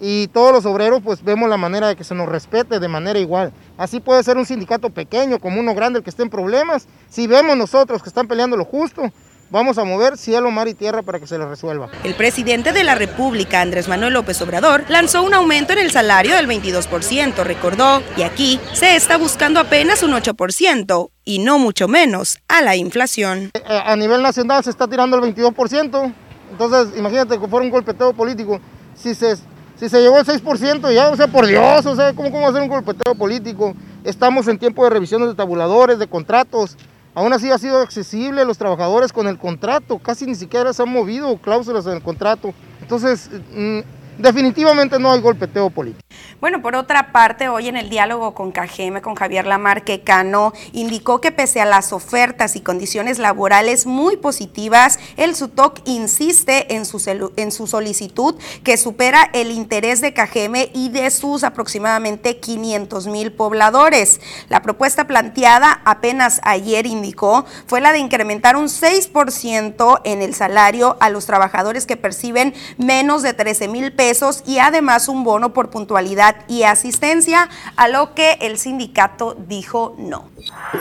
y 0.00 0.26
todos 0.28 0.52
los 0.52 0.66
obreros 0.66 1.02
pues 1.04 1.22
vemos 1.22 1.48
la 1.48 1.56
manera 1.56 1.86
de 1.86 1.94
que 1.94 2.02
se 2.02 2.16
nos 2.16 2.28
respete 2.28 2.80
de 2.80 2.88
manera 2.88 3.18
igual. 3.20 3.52
Así 3.76 4.00
puede 4.00 4.24
ser 4.24 4.38
un 4.38 4.46
sindicato 4.46 4.90
pequeño 4.90 5.38
como 5.38 5.60
uno 5.60 5.72
grande 5.72 5.98
el 5.98 6.04
que 6.04 6.10
esté 6.10 6.22
en 6.22 6.30
problemas. 6.30 6.88
Si 7.08 7.28
vemos 7.28 7.56
nosotros 7.56 8.02
que 8.02 8.08
están 8.08 8.26
peleando 8.26 8.56
lo 8.56 8.64
justo, 8.64 9.12
vamos 9.50 9.78
a 9.78 9.84
mover 9.84 10.16
cielo, 10.16 10.50
mar 10.50 10.68
y 10.68 10.74
tierra 10.74 11.02
para 11.02 11.18
que 11.20 11.26
se 11.26 11.38
les 11.38 11.48
resuelva. 11.48 11.88
El 12.04 12.14
presidente 12.14 12.72
de 12.72 12.84
la 12.84 12.94
República, 12.94 13.60
Andrés 13.60 13.88
Manuel 13.88 14.14
López 14.14 14.40
Obrador, 14.42 14.84
lanzó 14.88 15.22
un 15.22 15.34
aumento 15.34 15.72
en 15.72 15.78
el 15.78 15.90
salario 15.90 16.36
del 16.36 16.48
22%, 16.48 17.44
recordó, 17.44 18.02
y 18.16 18.22
aquí 18.22 18.60
se 18.72 18.96
está 18.96 19.16
buscando 19.16 19.60
apenas 19.60 20.02
un 20.02 20.12
8% 20.12 21.10
y 21.24 21.38
no 21.40 21.58
mucho 21.58 21.88
menos 21.88 22.38
a 22.48 22.62
la 22.62 22.76
inflación. 22.76 23.50
Eh, 23.54 23.62
a 23.66 23.96
nivel 23.96 24.22
nacional 24.22 24.62
se 24.64 24.70
está 24.70 24.86
tirando 24.88 25.16
el 25.16 25.34
22%, 25.34 26.14
entonces 26.50 26.98
imagínate 26.98 27.38
que 27.38 27.48
fuera 27.48 27.64
un 27.64 27.70
golpeteo 27.70 28.12
político. 28.12 28.60
Si 28.94 29.14
se 29.14 29.36
si 29.78 29.88
se 29.88 30.00
llegó 30.00 30.16
al 30.16 30.24
6% 30.24 30.92
ya, 30.92 31.10
o 31.10 31.16
sea, 31.16 31.28
por 31.28 31.46
Dios, 31.46 31.86
o 31.86 31.94
sea, 31.94 32.12
¿cómo, 32.12 32.32
cómo 32.32 32.48
hacer 32.48 32.62
un 32.62 32.68
golpeteo 32.68 33.14
político? 33.14 33.74
Estamos 34.02 34.48
en 34.48 34.58
tiempo 34.58 34.82
de 34.82 34.90
revisiones 34.90 35.28
de 35.28 35.34
tabuladores, 35.36 36.00
de 36.00 36.08
contratos. 36.08 36.76
Aún 37.18 37.32
así 37.32 37.50
ha 37.50 37.58
sido 37.58 37.80
accesible 37.80 38.44
los 38.44 38.58
trabajadores 38.58 39.12
con 39.12 39.26
el 39.26 39.38
contrato, 39.38 39.98
casi 39.98 40.24
ni 40.24 40.36
siquiera 40.36 40.72
se 40.72 40.84
han 40.84 40.88
movido 40.88 41.36
cláusulas 41.38 41.84
en 41.86 41.94
el 41.94 42.00
contrato. 42.00 42.54
Entonces, 42.80 43.28
mm, 43.52 43.80
definitivamente 44.18 44.98
no 44.98 45.12
hay 45.12 45.20
golpeteo 45.20 45.70
político. 45.70 46.06
Bueno, 46.40 46.62
por 46.62 46.76
otra 46.76 47.12
parte, 47.12 47.48
hoy 47.48 47.68
en 47.68 47.76
el 47.76 47.88
diálogo 47.88 48.34
con 48.34 48.52
Cajeme, 48.52 49.02
con 49.02 49.14
Javier 49.14 49.46
Lamarque 49.46 50.02
Cano, 50.02 50.52
indicó 50.72 51.20
que 51.20 51.32
pese 51.32 51.60
a 51.60 51.64
las 51.64 51.92
ofertas 51.92 52.56
y 52.56 52.60
condiciones 52.60 53.18
laborales 53.18 53.86
muy 53.86 54.16
positivas, 54.16 54.98
el 55.16 55.34
SUTOC 55.34 55.80
insiste 55.84 56.74
en 56.74 56.84
su, 56.84 57.30
en 57.36 57.52
su 57.52 57.66
solicitud 57.66 58.34
que 58.62 58.76
supera 58.76 59.30
el 59.32 59.50
interés 59.50 60.00
de 60.00 60.12
Cajeme 60.12 60.70
y 60.74 60.90
de 60.90 61.10
sus 61.10 61.44
aproximadamente 61.44 62.38
500 62.38 63.06
mil 63.06 63.32
pobladores. 63.32 64.20
La 64.48 64.62
propuesta 64.62 65.06
planteada 65.06 65.80
apenas 65.84 66.40
ayer 66.44 66.86
indicó 66.86 67.46
fue 67.66 67.80
la 67.80 67.92
de 67.92 67.98
incrementar 67.98 68.56
un 68.56 68.66
6% 68.66 70.00
en 70.04 70.22
el 70.22 70.34
salario 70.34 70.96
a 71.00 71.10
los 71.10 71.26
trabajadores 71.26 71.86
que 71.86 71.96
perciben 71.96 72.54
menos 72.76 73.22
de 73.22 73.34
13 73.34 73.68
mil 73.68 73.92
pesos 73.92 74.07
y 74.46 74.58
además 74.58 75.08
un 75.08 75.22
bono 75.22 75.52
por 75.52 75.68
puntualidad 75.70 76.36
y 76.48 76.62
asistencia, 76.62 77.48
a 77.76 77.88
lo 77.88 78.14
que 78.14 78.38
el 78.40 78.56
sindicato 78.56 79.36
dijo 79.48 79.96
no. 79.98 80.30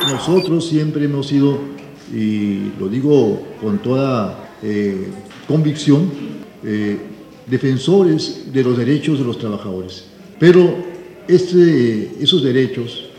Nosotros 0.09 0.67
siempre 0.67 1.05
hemos 1.05 1.27
sido, 1.27 1.59
y 2.13 2.71
lo 2.79 2.87
digo 2.87 3.41
con 3.61 3.79
toda 3.79 4.49
eh, 4.63 5.09
convicción, 5.47 6.09
eh, 6.63 6.97
defensores 7.45 8.53
de 8.53 8.63
los 8.63 8.77
derechos 8.77 9.19
de 9.19 9.25
los 9.25 9.37
trabajadores. 9.37 10.05
Pero 10.39 10.75
este, 11.27 12.11
esos 12.21 12.43
derechos 12.43 13.09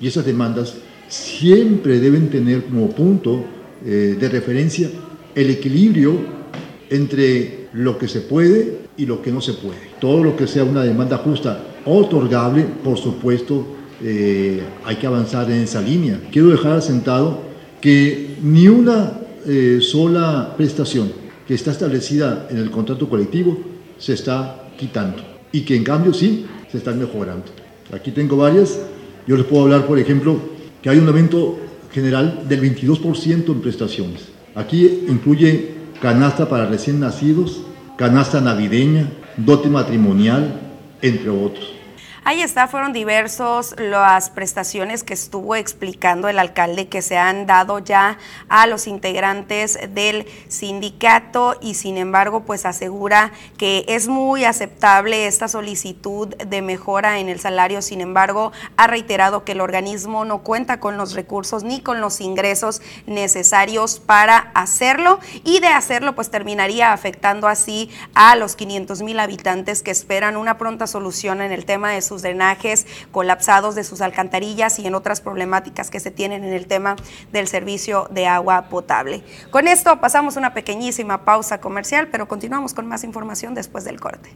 y 0.00 0.08
esas 0.08 0.24
demandas 0.24 0.74
siempre 1.08 2.00
deben 2.00 2.30
tener 2.30 2.64
como 2.64 2.90
punto 2.90 3.44
eh, 3.84 4.16
de 4.18 4.28
referencia 4.28 4.90
el 5.34 5.50
equilibrio 5.50 6.18
entre 6.88 7.59
lo 7.72 7.98
que 7.98 8.08
se 8.08 8.20
puede 8.20 8.80
y 8.96 9.06
lo 9.06 9.22
que 9.22 9.30
no 9.30 9.40
se 9.40 9.54
puede. 9.54 9.78
Todo 10.00 10.22
lo 10.24 10.36
que 10.36 10.46
sea 10.46 10.64
una 10.64 10.82
demanda 10.82 11.18
justa 11.18 11.62
otorgable, 11.84 12.64
por 12.84 12.98
supuesto, 12.98 13.66
eh, 14.02 14.62
hay 14.84 14.96
que 14.96 15.06
avanzar 15.06 15.50
en 15.50 15.62
esa 15.62 15.80
línea. 15.80 16.20
Quiero 16.30 16.48
dejar 16.48 16.82
sentado 16.82 17.42
que 17.80 18.36
ni 18.42 18.68
una 18.68 19.20
eh, 19.46 19.78
sola 19.80 20.54
prestación 20.56 21.12
que 21.46 21.54
está 21.54 21.70
establecida 21.70 22.46
en 22.50 22.58
el 22.58 22.70
contrato 22.70 23.08
colectivo 23.08 23.58
se 23.98 24.14
está 24.14 24.68
quitando 24.78 25.22
y 25.52 25.62
que 25.62 25.76
en 25.76 25.84
cambio 25.84 26.12
sí 26.12 26.46
se 26.70 26.78
están 26.78 26.98
mejorando. 26.98 27.46
Aquí 27.92 28.10
tengo 28.10 28.36
varias. 28.36 28.78
Yo 29.26 29.36
les 29.36 29.46
puedo 29.46 29.64
hablar, 29.64 29.86
por 29.86 29.98
ejemplo, 29.98 30.38
que 30.82 30.90
hay 30.90 30.98
un 30.98 31.08
aumento 31.08 31.58
general 31.92 32.44
del 32.48 32.62
22% 32.62 33.46
en 33.48 33.60
prestaciones. 33.60 34.22
Aquí 34.54 35.04
incluye 35.08 35.79
canasta 36.00 36.48
para 36.48 36.66
recién 36.66 37.00
nacidos, 37.00 37.62
canasta 37.96 38.40
navideña, 38.40 39.08
dote 39.36 39.68
matrimonial, 39.68 40.60
entre 41.02 41.30
otros. 41.30 41.79
Ahí 42.22 42.42
está, 42.42 42.68
fueron 42.68 42.92
diversos 42.92 43.74
las 43.78 44.28
prestaciones 44.28 45.04
que 45.04 45.14
estuvo 45.14 45.56
explicando 45.56 46.28
el 46.28 46.38
alcalde 46.38 46.86
que 46.86 47.00
se 47.00 47.16
han 47.16 47.46
dado 47.46 47.78
ya 47.78 48.18
a 48.50 48.66
los 48.66 48.86
integrantes 48.86 49.78
del 49.94 50.26
sindicato 50.48 51.56
y 51.62 51.74
sin 51.74 51.96
embargo 51.96 52.44
pues 52.44 52.66
asegura 52.66 53.32
que 53.56 53.86
es 53.88 54.06
muy 54.06 54.44
aceptable 54.44 55.26
esta 55.26 55.48
solicitud 55.48 56.28
de 56.36 56.60
mejora 56.60 57.20
en 57.20 57.30
el 57.30 57.40
salario, 57.40 57.80
sin 57.80 58.02
embargo 58.02 58.52
ha 58.76 58.86
reiterado 58.86 59.44
que 59.44 59.52
el 59.52 59.62
organismo 59.62 60.26
no 60.26 60.42
cuenta 60.42 60.78
con 60.78 60.98
los 60.98 61.14
recursos 61.14 61.64
ni 61.64 61.80
con 61.80 62.02
los 62.02 62.20
ingresos 62.20 62.82
necesarios 63.06 63.98
para 63.98 64.50
hacerlo 64.54 65.20
y 65.42 65.60
de 65.60 65.68
hacerlo 65.68 66.14
pues 66.14 66.30
terminaría 66.30 66.92
afectando 66.92 67.48
así 67.48 67.90
a 68.14 68.36
los 68.36 68.56
500 68.56 69.00
mil 69.00 69.18
habitantes 69.20 69.82
que 69.82 69.90
esperan 69.90 70.36
una 70.36 70.58
pronta 70.58 70.86
solución 70.86 71.40
en 71.40 71.52
el 71.52 71.64
tema 71.64 71.90
de 71.90 72.09
sus 72.10 72.22
drenajes 72.22 72.86
colapsados, 73.12 73.76
de 73.76 73.84
sus 73.84 74.00
alcantarillas 74.00 74.78
y 74.80 74.86
en 74.86 74.96
otras 74.96 75.20
problemáticas 75.20 75.90
que 75.90 76.00
se 76.00 76.10
tienen 76.10 76.42
en 76.44 76.52
el 76.52 76.66
tema 76.66 76.96
del 77.32 77.46
servicio 77.46 78.08
de 78.10 78.26
agua 78.26 78.68
potable. 78.68 79.22
Con 79.50 79.68
esto 79.68 80.00
pasamos 80.00 80.36
una 80.36 80.52
pequeñísima 80.52 81.24
pausa 81.24 81.60
comercial, 81.60 82.08
pero 82.08 82.26
continuamos 82.26 82.74
con 82.74 82.86
más 82.86 83.04
información 83.04 83.54
después 83.54 83.84
del 83.84 84.00
corte. 84.00 84.30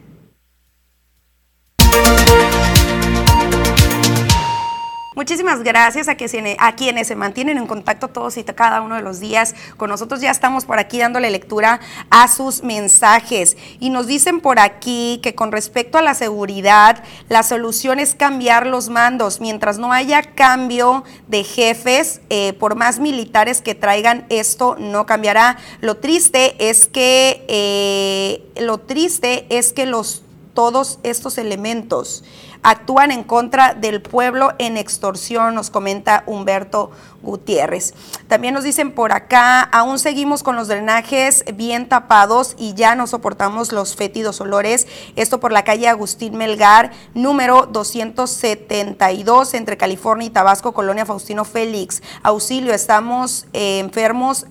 Muchísimas 5.15 5.63
gracias 5.63 6.09
a, 6.09 6.15
que, 6.15 6.57
a 6.59 6.75
quienes 6.75 7.07
se 7.07 7.15
mantienen 7.15 7.57
en 7.57 7.67
contacto 7.67 8.09
todos 8.09 8.35
y 8.35 8.43
cada 8.43 8.81
uno 8.81 8.95
de 8.95 9.01
los 9.01 9.21
días 9.21 9.55
con 9.77 9.89
nosotros. 9.89 10.19
Ya 10.19 10.29
estamos 10.29 10.65
por 10.65 10.77
aquí 10.77 10.99
dándole 10.99 11.29
lectura 11.29 11.79
a 12.09 12.27
sus 12.27 12.63
mensajes. 12.63 13.55
Y 13.79 13.91
nos 13.91 14.07
dicen 14.07 14.41
por 14.41 14.59
aquí 14.59 15.21
que 15.23 15.33
con 15.33 15.53
respecto 15.53 15.97
a 15.97 16.01
la 16.01 16.15
seguridad, 16.15 17.01
la 17.29 17.43
solución 17.43 17.99
es 17.99 18.13
cambiar 18.13 18.67
los 18.67 18.89
mandos. 18.89 19.39
Mientras 19.39 19.77
no 19.77 19.93
haya 19.93 20.21
cambio 20.21 21.05
de 21.29 21.45
jefes, 21.45 22.19
eh, 22.29 22.51
por 22.51 22.75
más 22.75 22.99
militares 22.99 23.61
que 23.61 23.73
traigan, 23.73 24.25
esto 24.27 24.75
no 24.77 25.05
cambiará. 25.05 25.57
Lo 25.79 25.95
triste 25.95 26.55
es 26.59 26.87
que, 26.87 27.45
eh, 27.47 28.43
lo 28.61 28.79
triste 28.79 29.45
es 29.47 29.71
que 29.71 29.85
los, 29.85 30.23
todos 30.53 30.99
estos 31.03 31.37
elementos 31.37 32.25
actúan 32.65 33.11
en 33.11 33.23
contra 33.23 33.75
del 33.75 34.01
pueblo 34.01 34.53
en 34.57 34.75
extorsión, 34.75 35.53
nos 35.53 35.69
comenta 35.69 36.23
Humberto 36.25 36.89
Gutiérrez. 37.21 37.93
También 38.27 38.55
nos 38.55 38.63
dicen 38.63 38.91
por 38.91 39.13
acá, 39.13 39.61
aún 39.61 39.99
seguimos 39.99 40.41
con 40.41 40.55
los 40.55 40.67
drenajes 40.67 41.45
bien 41.53 41.87
tapados 41.87 42.55
y 42.57 42.73
ya 42.73 42.95
no 42.95 43.05
soportamos 43.05 43.71
los 43.71 43.95
fétidos 43.95 44.41
olores. 44.41 44.87
Esto 45.15 45.39
por 45.39 45.51
la 45.51 45.63
calle 45.63 45.87
Agustín 45.87 46.37
Melgar, 46.37 46.91
número 47.13 47.67
272, 47.67 49.53
entre 49.53 49.77
California 49.77 50.25
y 50.25 50.31
Tabasco, 50.31 50.73
Colonia 50.73 51.05
Faustino 51.05 51.45
Félix. 51.45 52.01
Auxilio, 52.23 52.73
estamos 52.73 53.45
eh, 53.53 53.77
enfermos 53.77 54.47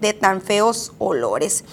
de 0.00 0.14
tan 0.14 0.40
feos 0.40 0.92
olores. 0.98 1.64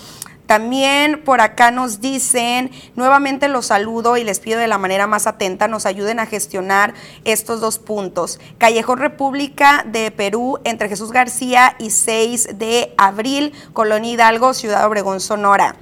También 0.45 1.23
por 1.23 1.41
acá 1.41 1.71
nos 1.71 2.01
dicen, 2.01 2.71
nuevamente 2.95 3.47
los 3.47 3.67
saludo 3.67 4.17
y 4.17 4.23
les 4.23 4.39
pido 4.39 4.59
de 4.59 4.67
la 4.67 4.77
manera 4.77 5.07
más 5.07 5.27
atenta, 5.27 5.67
nos 5.67 5.85
ayuden 5.85 6.19
a 6.19 6.25
gestionar 6.25 6.93
estos 7.23 7.61
dos 7.61 7.79
puntos. 7.79 8.39
Callejón 8.57 8.99
República 8.99 9.83
de 9.87 10.11
Perú, 10.11 10.59
entre 10.63 10.89
Jesús 10.89 11.11
García 11.11 11.75
y 11.79 11.89
6 11.89 12.59
de 12.59 12.93
abril, 12.97 13.53
Colonia 13.73 14.11
Hidalgo, 14.11 14.53
Ciudad 14.53 14.85
Obregón, 14.85 15.19
Sonora. 15.19 15.75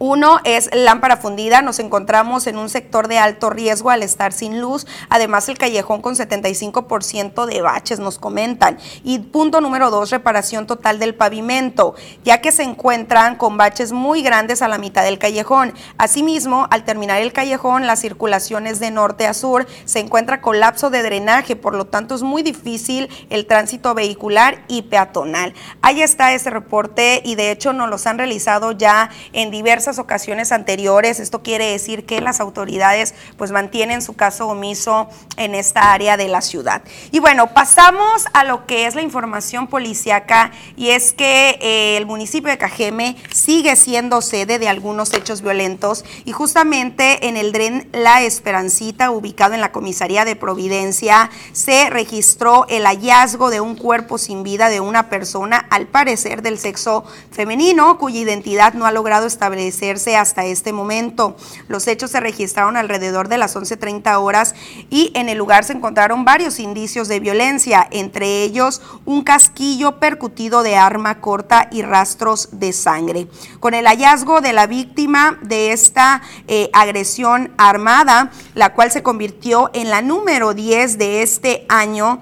Uno 0.00 0.38
es 0.44 0.70
lámpara 0.72 1.16
fundida, 1.16 1.60
nos 1.60 1.80
encontramos 1.80 2.46
en 2.46 2.56
un 2.56 2.68
sector 2.68 3.08
de 3.08 3.18
alto 3.18 3.50
riesgo 3.50 3.90
al 3.90 4.04
estar 4.04 4.32
sin 4.32 4.60
luz, 4.60 4.86
además 5.08 5.48
el 5.48 5.58
callejón 5.58 6.02
con 6.02 6.14
75% 6.14 7.46
de 7.46 7.62
baches, 7.62 7.98
nos 7.98 8.20
comentan. 8.20 8.78
Y 9.02 9.18
punto 9.18 9.60
número 9.60 9.90
dos, 9.90 10.10
reparación 10.10 10.68
total 10.68 11.00
del 11.00 11.16
pavimento, 11.16 11.96
ya 12.22 12.40
que 12.40 12.52
se 12.52 12.62
encuentran 12.62 13.34
con 13.34 13.56
baches 13.56 13.90
muy 13.90 14.22
grandes 14.22 14.62
a 14.62 14.68
la 14.68 14.78
mitad 14.78 15.02
del 15.02 15.18
callejón. 15.18 15.74
Asimismo, 15.96 16.68
al 16.70 16.84
terminar 16.84 17.20
el 17.20 17.32
callejón, 17.32 17.88
las 17.88 18.00
circulaciones 18.00 18.78
de 18.78 18.92
norte 18.92 19.26
a 19.26 19.34
sur 19.34 19.66
se 19.84 19.98
encuentra 19.98 20.40
colapso 20.40 20.90
de 20.90 21.02
drenaje, 21.02 21.56
por 21.56 21.74
lo 21.74 21.86
tanto 21.86 22.14
es 22.14 22.22
muy 22.22 22.44
difícil 22.44 23.08
el 23.30 23.46
tránsito 23.46 23.94
vehicular 23.94 24.62
y 24.68 24.82
peatonal. 24.82 25.54
Ahí 25.82 26.02
está 26.02 26.32
ese 26.34 26.50
reporte 26.50 27.20
y 27.24 27.34
de 27.34 27.50
hecho 27.50 27.72
nos 27.72 27.90
los 27.90 28.06
han 28.06 28.18
realizado 28.18 28.70
ya 28.70 29.10
en 29.32 29.50
diversas 29.50 29.87
ocasiones 29.96 30.52
anteriores. 30.52 31.20
Esto 31.20 31.42
quiere 31.42 31.72
decir 31.72 32.04
que 32.04 32.20
las 32.20 32.40
autoridades 32.40 33.14
pues 33.38 33.50
mantienen 33.50 34.02
su 34.02 34.14
caso 34.14 34.48
omiso 34.48 35.08
en 35.38 35.54
esta 35.54 35.94
área 35.94 36.18
de 36.18 36.28
la 36.28 36.42
ciudad. 36.42 36.82
Y 37.10 37.20
bueno, 37.20 37.54
pasamos 37.54 38.26
a 38.34 38.44
lo 38.44 38.66
que 38.66 38.86
es 38.86 38.94
la 38.94 39.00
información 39.00 39.68
policíaca 39.68 40.50
y 40.76 40.90
es 40.90 41.14
que 41.14 41.58
eh, 41.62 41.96
el 41.96 42.04
municipio 42.04 42.50
de 42.50 42.58
Cajeme 42.58 43.16
sigue 43.32 43.76
siendo 43.76 44.20
sede 44.20 44.58
de 44.58 44.68
algunos 44.68 45.14
hechos 45.14 45.40
violentos 45.40 46.04
y 46.24 46.32
justamente 46.32 47.28
en 47.28 47.36
el 47.36 47.52
DREN 47.52 47.88
La 47.92 48.22
Esperancita, 48.22 49.10
ubicado 49.10 49.54
en 49.54 49.60
la 49.60 49.72
comisaría 49.72 50.24
de 50.24 50.36
Providencia, 50.36 51.30
se 51.52 51.88
registró 51.90 52.66
el 52.68 52.84
hallazgo 52.84 53.50
de 53.50 53.60
un 53.60 53.76
cuerpo 53.76 54.18
sin 54.18 54.42
vida 54.42 54.68
de 54.68 54.80
una 54.80 55.08
persona, 55.08 55.66
al 55.70 55.86
parecer 55.86 56.42
del 56.42 56.58
sexo 56.58 57.04
femenino, 57.30 57.98
cuya 57.98 58.20
identidad 58.20 58.74
no 58.74 58.86
ha 58.86 58.92
logrado 58.92 59.26
establecer 59.26 59.77
hasta 60.16 60.44
este 60.44 60.72
momento. 60.72 61.36
Los 61.68 61.86
hechos 61.86 62.10
se 62.10 62.20
registraron 62.20 62.76
alrededor 62.76 63.28
de 63.28 63.38
las 63.38 63.56
11.30 63.56 64.20
horas 64.20 64.54
y 64.90 65.12
en 65.14 65.28
el 65.28 65.38
lugar 65.38 65.64
se 65.64 65.72
encontraron 65.72 66.24
varios 66.24 66.58
indicios 66.58 67.08
de 67.08 67.20
violencia, 67.20 67.86
entre 67.90 68.42
ellos 68.42 68.82
un 69.04 69.22
casquillo 69.22 69.98
percutido 69.98 70.62
de 70.62 70.76
arma 70.76 71.20
corta 71.20 71.68
y 71.70 71.82
rastros 71.82 72.48
de 72.52 72.72
sangre. 72.72 73.28
Con 73.60 73.74
el 73.74 73.86
hallazgo 73.86 74.40
de 74.40 74.52
la 74.52 74.66
víctima 74.66 75.38
de 75.42 75.72
esta 75.72 76.22
eh, 76.46 76.70
agresión 76.72 77.52
armada, 77.56 78.30
la 78.54 78.74
cual 78.74 78.90
se 78.90 79.02
convirtió 79.02 79.70
en 79.74 79.90
la 79.90 80.02
número 80.02 80.54
10 80.54 80.98
de 80.98 81.22
este 81.22 81.66
año, 81.68 82.20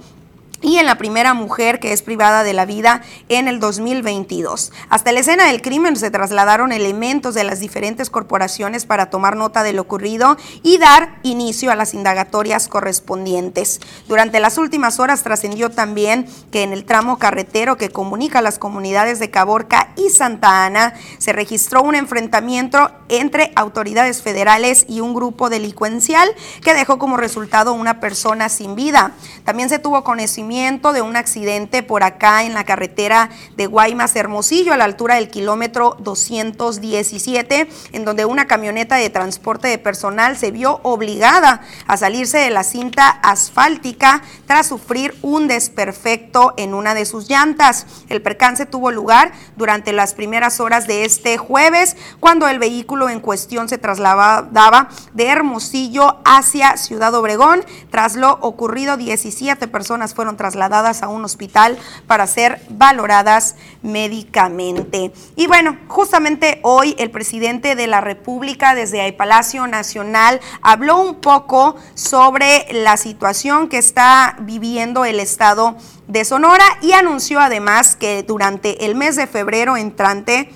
y 0.63 0.79
en 0.79 0.87
la 0.87 0.99
primera 0.99 1.35
mujer 1.35 1.81
que 1.81 1.93
es 1.93 2.03
privada 2.03 2.43
de 2.43 2.53
la 2.53 2.65
vida 2.65 3.03
en 3.29 3.49
el 3.49 3.61
2022. 3.61 4.73
Hasta 4.89 5.13
la 5.13 5.21
escena 5.21 5.47
del 5.47 5.63
crimen 5.63 5.97
se 5.97 6.11
trasladaron 6.11 6.73
elementos 6.73 7.35
de 7.35 7.45
las 7.45 7.61
diferentes 7.61 8.11
corporaciones 8.11 8.87
para 8.87 9.11
tomar 9.11 9.37
nota 9.37 9.63
de 9.63 9.73
lo 9.73 9.83
ocurrido 9.83 10.37
y 10.63 10.79
dar 10.79 11.19
inicio 11.23 11.71
a 11.71 11.77
las 11.77 11.95
indagatorias 11.95 12.69
correspondientes. 12.69 13.81
Durante 14.09 14.41
las 14.41 14.59
últimas 14.59 14.99
horas 14.99 15.23
trascendió 15.23 15.71
también 15.71 16.27
que 16.51 16.63
en 16.63 16.73
el 16.73 16.85
tramo 16.85 17.19
carretero 17.19 17.77
que 17.77 17.91
comunica 17.91 18.41
las 18.41 18.59
comunidades 18.59 19.19
de 19.19 19.31
Caborca 19.31 19.93
y 19.97 20.11
Santa 20.11 20.65
Ana 20.65 20.95
se 21.19 21.33
registró 21.33 21.83
un 21.83 21.95
enfrentamiento 21.95 22.91
entre 23.09 23.53
autoridades 23.57 24.23
federales 24.23 24.87
y 24.89 25.01
un 25.01 25.15
grupo 25.15 25.51
delincuencial 25.51 26.29
que 26.63 26.75
dejó 26.75 26.99
como 26.99 27.17
resultado 27.17 27.73
una 27.73 28.01
persona 28.01 28.49
sin 28.49 28.75
vida. 28.75 29.13
También 29.45 29.69
se 29.69 29.79
tuvo 29.79 30.03
conocimiento 30.03 30.46
de 30.47 31.03
un 31.03 31.17
accidente 31.17 31.83
por 31.83 32.05
acá 32.05 32.45
en 32.45 32.55
la 32.55 32.63
carretera 32.63 33.31
de 33.57 33.67
Guaymas 33.67 34.15
Hermosillo 34.15 34.73
a 34.73 34.77
la 34.77 34.85
altura 34.85 35.17
del 35.17 35.29
kilómetro 35.29 35.97
217, 35.99 37.69
en 37.93 38.05
donde 38.05 38.25
una 38.25 38.47
camioneta 38.47 38.95
de 38.95 39.11
transporte 39.11 39.67
de 39.67 39.79
personal 39.79 40.37
se 40.37 40.53
vio 40.53 40.79
obligada 40.85 41.63
a 41.89 41.97
salirse 41.97 42.39
de 42.39 42.51
la 42.51 42.63
cinta 42.63 43.09
asfáltica 43.09 44.23
tras 44.47 44.69
sufrir 44.69 45.17
un 45.21 45.49
desperfecto 45.49 46.55
en 46.57 46.75
una 46.75 46.95
de 46.95 47.07
sus 47.07 47.29
llantas. 47.29 47.87
El 48.09 48.23
percance 48.23 48.67
tuvo 48.67 48.93
lugar 48.93 49.33
durante 49.57 49.93
las 49.93 50.15
primeras 50.15 50.61
horas 50.61 50.87
de 50.87 51.05
este 51.05 51.39
jueves, 51.39 51.97
cuando 52.21 52.47
el 52.47 52.61
vehículo 52.61 53.09
en 53.09 53.19
cuestión 53.19 53.69
se 53.69 53.79
trasladaba 53.79 54.89
de 55.13 55.27
Hermosillo 55.27 56.19
hacia 56.25 56.77
Ciudad 56.77 57.13
Obregón. 57.15 57.65
Tras 57.91 58.15
lo 58.15 58.39
ocurrido, 58.43 58.97
17 58.97 59.67
personas 59.67 60.15
fueron 60.15 60.36
trasladadas 60.37 61.03
a 61.03 61.09
un 61.09 61.25
hospital 61.25 61.79
para 62.07 62.27
ser 62.27 62.61
valoradas 62.69 63.57
médicamente. 63.83 65.13
Y 65.37 65.47
bueno, 65.47 65.77
justamente 65.89 66.61
hoy 66.63 66.95
el 66.99 67.11
presidente 67.11 67.75
de 67.75 67.87
la 67.87 68.01
República 68.01 68.75
desde 68.75 69.07
el 69.07 69.15
Palacio 69.15 69.67
Nacional 69.67 70.41
habló 70.63 70.99
un 71.01 71.17
poco 71.17 71.77
sobre 71.95 72.67
la 72.73 72.97
situación 72.97 73.69
que 73.69 73.79
está 73.79 74.37
viviendo 74.41 75.05
el 75.05 75.21
Estado 75.21 75.77
de 76.07 76.25
Sonora 76.25 76.65
y 76.83 76.93
anunció 76.93 77.41
además 77.41 77.97
que 77.97 78.23
durante 78.23 78.85
el 78.85 78.95
mes 78.95 79.17
de 79.17 79.27
febrero 79.27 79.77
entrante 79.77 80.51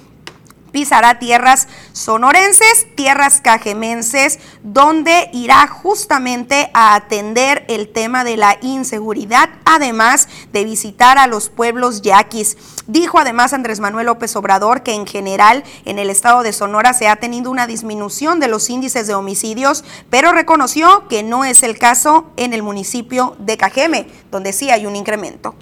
pisará 0.70 1.18
tierras 1.18 1.68
sonorenses, 1.92 2.86
tierras 2.94 3.40
cajemenses, 3.40 4.38
donde 4.62 5.30
irá 5.32 5.66
justamente 5.66 6.70
a 6.74 6.94
atender 6.94 7.64
el 7.68 7.88
tema 7.88 8.24
de 8.24 8.36
la 8.36 8.58
inseguridad, 8.62 9.50
además 9.64 10.28
de 10.52 10.64
visitar 10.64 11.18
a 11.18 11.26
los 11.26 11.48
pueblos 11.48 12.02
yaquis. 12.02 12.56
Dijo 12.86 13.18
además 13.18 13.52
Andrés 13.52 13.80
Manuel 13.80 14.06
López 14.06 14.34
Obrador 14.36 14.82
que 14.82 14.94
en 14.94 15.06
general 15.06 15.64
en 15.84 15.98
el 15.98 16.10
estado 16.10 16.42
de 16.42 16.52
Sonora 16.52 16.92
se 16.92 17.08
ha 17.08 17.16
tenido 17.16 17.50
una 17.50 17.66
disminución 17.66 18.40
de 18.40 18.48
los 18.48 18.68
índices 18.70 19.06
de 19.06 19.14
homicidios, 19.14 19.84
pero 20.10 20.32
reconoció 20.32 21.06
que 21.08 21.22
no 21.22 21.44
es 21.44 21.62
el 21.62 21.78
caso 21.78 22.30
en 22.36 22.52
el 22.52 22.62
municipio 22.62 23.36
de 23.38 23.56
Cajeme, 23.56 24.06
donde 24.30 24.52
sí 24.52 24.70
hay 24.70 24.86
un 24.86 24.96
incremento. 24.96 25.54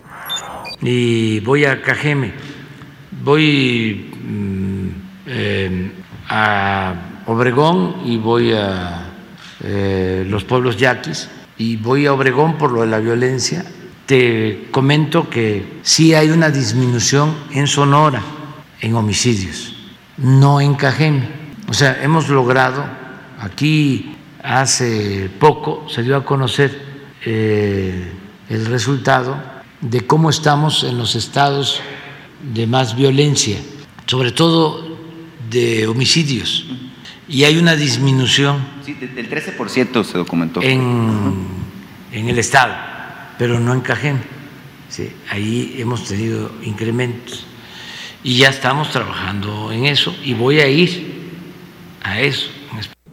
Y 0.80 1.40
voy 1.40 1.64
a 1.64 1.82
Cajeme, 1.82 2.32
voy 3.22 4.10
mm, 4.22 4.77
a 6.28 6.94
Obregón 7.26 8.02
y 8.04 8.16
voy 8.16 8.52
a 8.52 9.06
eh, 9.62 10.24
los 10.28 10.44
pueblos 10.44 10.76
yaquis 10.76 11.28
y 11.56 11.76
voy 11.76 12.06
a 12.06 12.12
Obregón 12.12 12.56
por 12.56 12.72
lo 12.72 12.82
de 12.82 12.86
la 12.86 12.98
violencia. 12.98 13.64
Te 14.06 14.68
comento 14.70 15.28
que 15.28 15.80
sí 15.82 16.14
hay 16.14 16.30
una 16.30 16.50
disminución 16.50 17.34
en 17.50 17.66
Sonora 17.66 18.22
en 18.80 18.94
homicidios, 18.94 19.74
no 20.16 20.60
en 20.60 20.74
Cajeme. 20.74 21.28
O 21.68 21.74
sea, 21.74 22.02
hemos 22.02 22.28
logrado 22.28 22.84
aquí 23.40 24.16
hace 24.42 25.30
poco 25.38 25.86
se 25.88 26.02
dio 26.02 26.16
a 26.16 26.24
conocer 26.24 26.80
eh, 27.24 28.12
el 28.48 28.66
resultado 28.66 29.36
de 29.80 30.06
cómo 30.06 30.30
estamos 30.30 30.84
en 30.84 30.96
los 30.96 31.14
estados 31.14 31.80
de 32.54 32.66
más 32.66 32.96
violencia, 32.96 33.58
sobre 34.06 34.32
todo 34.32 34.87
de 35.50 35.86
homicidios. 35.86 36.66
Y 37.28 37.44
hay 37.44 37.58
una 37.58 37.76
disminución. 37.76 38.64
Sí, 38.84 38.94
del 38.94 39.28
13% 39.30 40.04
se 40.04 40.18
documentó. 40.18 40.62
En, 40.62 41.46
en, 42.12 42.28
el 42.28 42.38
Estado, 42.38 42.74
pero 43.38 43.60
no 43.60 43.74
en 43.74 43.80
Cajeme. 43.80 44.20
Sí, 44.88 45.10
ahí 45.30 45.76
hemos 45.78 46.04
tenido 46.04 46.50
incrementos. 46.62 47.44
Y 48.24 48.38
ya 48.38 48.48
estamos 48.48 48.90
trabajando 48.90 49.70
en 49.70 49.84
eso 49.86 50.16
y 50.24 50.34
voy 50.34 50.60
a 50.60 50.68
ir 50.68 51.30
a 52.02 52.20
eso 52.20 52.50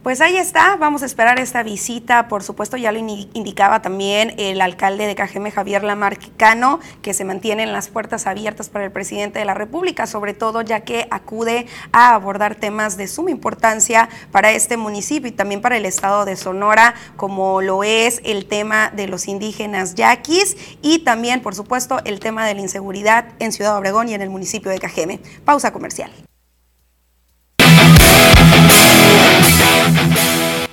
pues 0.06 0.20
ahí 0.20 0.36
está, 0.36 0.76
vamos 0.76 1.02
a 1.02 1.06
esperar 1.06 1.40
esta 1.40 1.64
visita. 1.64 2.28
Por 2.28 2.44
supuesto, 2.44 2.76
ya 2.76 2.92
lo 2.92 2.98
indicaba 3.00 3.82
también 3.82 4.34
el 4.38 4.60
alcalde 4.60 5.04
de 5.04 5.16
Cajeme, 5.16 5.50
Javier 5.50 5.82
Lamarquicano, 5.82 6.78
que 7.02 7.12
se 7.12 7.24
mantienen 7.24 7.72
las 7.72 7.88
puertas 7.88 8.28
abiertas 8.28 8.68
para 8.68 8.84
el 8.84 8.92
presidente 8.92 9.40
de 9.40 9.44
la 9.44 9.54
República, 9.54 10.06
sobre 10.06 10.32
todo 10.32 10.62
ya 10.62 10.82
que 10.82 11.08
acude 11.10 11.66
a 11.90 12.14
abordar 12.14 12.54
temas 12.54 12.96
de 12.96 13.08
suma 13.08 13.32
importancia 13.32 14.08
para 14.30 14.52
este 14.52 14.76
municipio 14.76 15.28
y 15.28 15.32
también 15.32 15.60
para 15.60 15.76
el 15.76 15.84
estado 15.84 16.24
de 16.24 16.36
Sonora, 16.36 16.94
como 17.16 17.60
lo 17.60 17.82
es 17.82 18.20
el 18.22 18.46
tema 18.46 18.90
de 18.90 19.08
los 19.08 19.26
indígenas 19.26 19.96
yaquis 19.96 20.56
y 20.82 21.00
también, 21.00 21.42
por 21.42 21.56
supuesto, 21.56 21.98
el 22.04 22.20
tema 22.20 22.46
de 22.46 22.54
la 22.54 22.60
inseguridad 22.60 23.26
en 23.40 23.50
Ciudad 23.50 23.76
Obregón 23.76 24.08
y 24.08 24.14
en 24.14 24.22
el 24.22 24.30
municipio 24.30 24.70
de 24.70 24.78
Cajeme. 24.78 25.18
Pausa 25.44 25.72
comercial. 25.72 26.25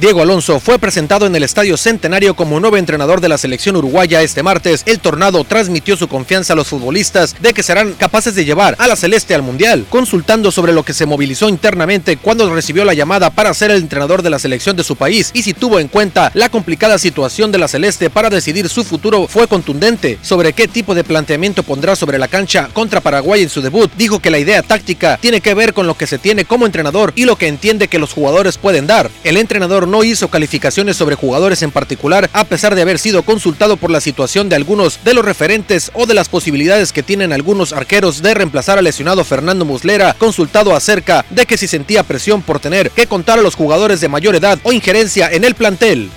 Diego 0.00 0.22
Alonso 0.22 0.60
fue 0.60 0.78
presentado 0.78 1.26
en 1.26 1.34
el 1.34 1.42
Estadio 1.42 1.76
Centenario 1.76 2.36
como 2.36 2.60
nuevo 2.60 2.76
entrenador 2.76 3.20
de 3.20 3.28
la 3.28 3.36
selección 3.36 3.74
uruguaya 3.74 4.22
este 4.22 4.44
martes. 4.44 4.84
El 4.86 5.00
Tornado 5.00 5.42
transmitió 5.42 5.96
su 5.96 6.06
confianza 6.06 6.52
a 6.52 6.56
los 6.56 6.68
futbolistas 6.68 7.34
de 7.40 7.52
que 7.52 7.64
serán 7.64 7.94
capaces 7.94 8.36
de 8.36 8.44
llevar 8.44 8.76
a 8.78 8.86
la 8.86 8.94
Celeste 8.94 9.34
al 9.34 9.42
Mundial, 9.42 9.86
consultando 9.90 10.52
sobre 10.52 10.72
lo 10.72 10.84
que 10.84 10.92
se 10.92 11.04
movilizó 11.04 11.48
internamente 11.48 12.16
cuando 12.16 12.48
recibió 12.54 12.84
la 12.84 12.94
llamada 12.94 13.30
para 13.30 13.52
ser 13.52 13.72
el 13.72 13.78
entrenador 13.82 14.22
de 14.22 14.30
la 14.30 14.38
selección 14.38 14.76
de 14.76 14.84
su 14.84 14.94
país 14.94 15.32
y 15.34 15.42
si 15.42 15.52
tuvo 15.52 15.80
en 15.80 15.88
cuenta 15.88 16.30
la 16.32 16.48
complicada 16.48 16.96
situación 16.98 17.50
de 17.50 17.58
la 17.58 17.66
Celeste 17.66 18.08
para 18.08 18.30
decidir 18.30 18.68
su 18.68 18.84
futuro 18.84 19.26
fue 19.26 19.48
contundente 19.48 20.16
sobre 20.22 20.52
qué 20.52 20.68
tipo 20.68 20.94
de 20.94 21.02
planteamiento 21.02 21.64
pondrá 21.64 21.96
sobre 21.96 22.18
la 22.18 22.28
cancha 22.28 22.68
contra 22.72 23.00
Paraguay 23.00 23.42
en 23.42 23.50
su 23.50 23.62
debut. 23.62 23.90
Dijo 23.98 24.20
que 24.20 24.30
la 24.30 24.38
idea 24.38 24.62
táctica 24.62 25.18
tiene 25.20 25.40
que 25.40 25.54
ver 25.54 25.74
con 25.74 25.88
lo 25.88 25.96
que 25.96 26.06
se 26.06 26.18
tiene 26.18 26.44
como 26.44 26.66
entrenador 26.66 27.12
y 27.16 27.24
lo 27.24 27.34
que 27.34 27.48
entiende 27.48 27.88
que 27.88 27.98
los 27.98 28.12
jugadores 28.12 28.58
pueden 28.58 28.86
dar. 28.86 29.10
El 29.24 29.36
entrenador 29.36 29.87
no 29.88 30.04
hizo 30.04 30.28
calificaciones 30.28 30.96
sobre 30.96 31.16
jugadores 31.16 31.62
en 31.62 31.70
particular, 31.70 32.30
a 32.32 32.44
pesar 32.44 32.74
de 32.74 32.82
haber 32.82 32.98
sido 32.98 33.22
consultado 33.22 33.76
por 33.76 33.90
la 33.90 34.00
situación 34.00 34.48
de 34.48 34.56
algunos 34.56 35.02
de 35.04 35.14
los 35.14 35.24
referentes 35.24 35.90
o 35.94 36.06
de 36.06 36.14
las 36.14 36.28
posibilidades 36.28 36.92
que 36.92 37.02
tienen 37.02 37.32
algunos 37.32 37.72
arqueros 37.72 38.22
de 38.22 38.34
reemplazar 38.34 38.78
al 38.78 38.84
lesionado 38.84 39.24
Fernando 39.24 39.64
Muslera, 39.64 40.14
consultado 40.18 40.74
acerca 40.74 41.24
de 41.30 41.46
que 41.46 41.56
si 41.56 41.66
sentía 41.66 42.02
presión 42.02 42.42
por 42.42 42.60
tener 42.60 42.90
que 42.90 43.06
contar 43.06 43.38
a 43.38 43.42
los 43.42 43.54
jugadores 43.54 44.00
de 44.00 44.08
mayor 44.08 44.36
edad 44.36 44.58
o 44.62 44.72
injerencia 44.72 45.28
en 45.30 45.44
el 45.44 45.54
plantel. 45.54 46.10